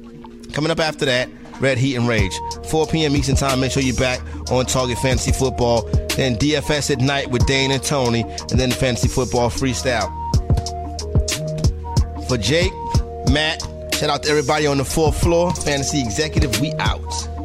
Coming 0.52 0.70
up 0.70 0.80
after 0.80 1.04
that, 1.06 1.28
Red 1.60 1.78
Heat 1.78 1.96
and 1.96 2.08
Rage. 2.08 2.38
4 2.66 2.86
p.m. 2.86 3.16
Eastern 3.16 3.36
Time. 3.36 3.60
Make 3.60 3.72
sure 3.72 3.82
you're 3.82 3.96
back 3.96 4.20
on 4.50 4.66
Target 4.66 4.98
Fantasy 4.98 5.32
Football. 5.32 5.82
Then 6.16 6.36
DFS 6.36 6.90
at 6.90 7.00
night 7.00 7.30
with 7.30 7.46
Dane 7.46 7.70
and 7.70 7.82
Tony. 7.82 8.22
And 8.22 8.58
then 8.58 8.70
Fantasy 8.70 9.08
Football 9.08 9.50
Freestyle. 9.50 10.08
For 12.28 12.36
Jake, 12.36 12.72
Matt, 13.30 13.62
shout 13.94 14.10
out 14.10 14.22
to 14.24 14.30
everybody 14.30 14.66
on 14.66 14.78
the 14.78 14.84
fourth 14.84 15.18
floor. 15.20 15.54
Fantasy 15.54 16.00
Executive, 16.00 16.60
we 16.60 16.72
out. 16.74 17.37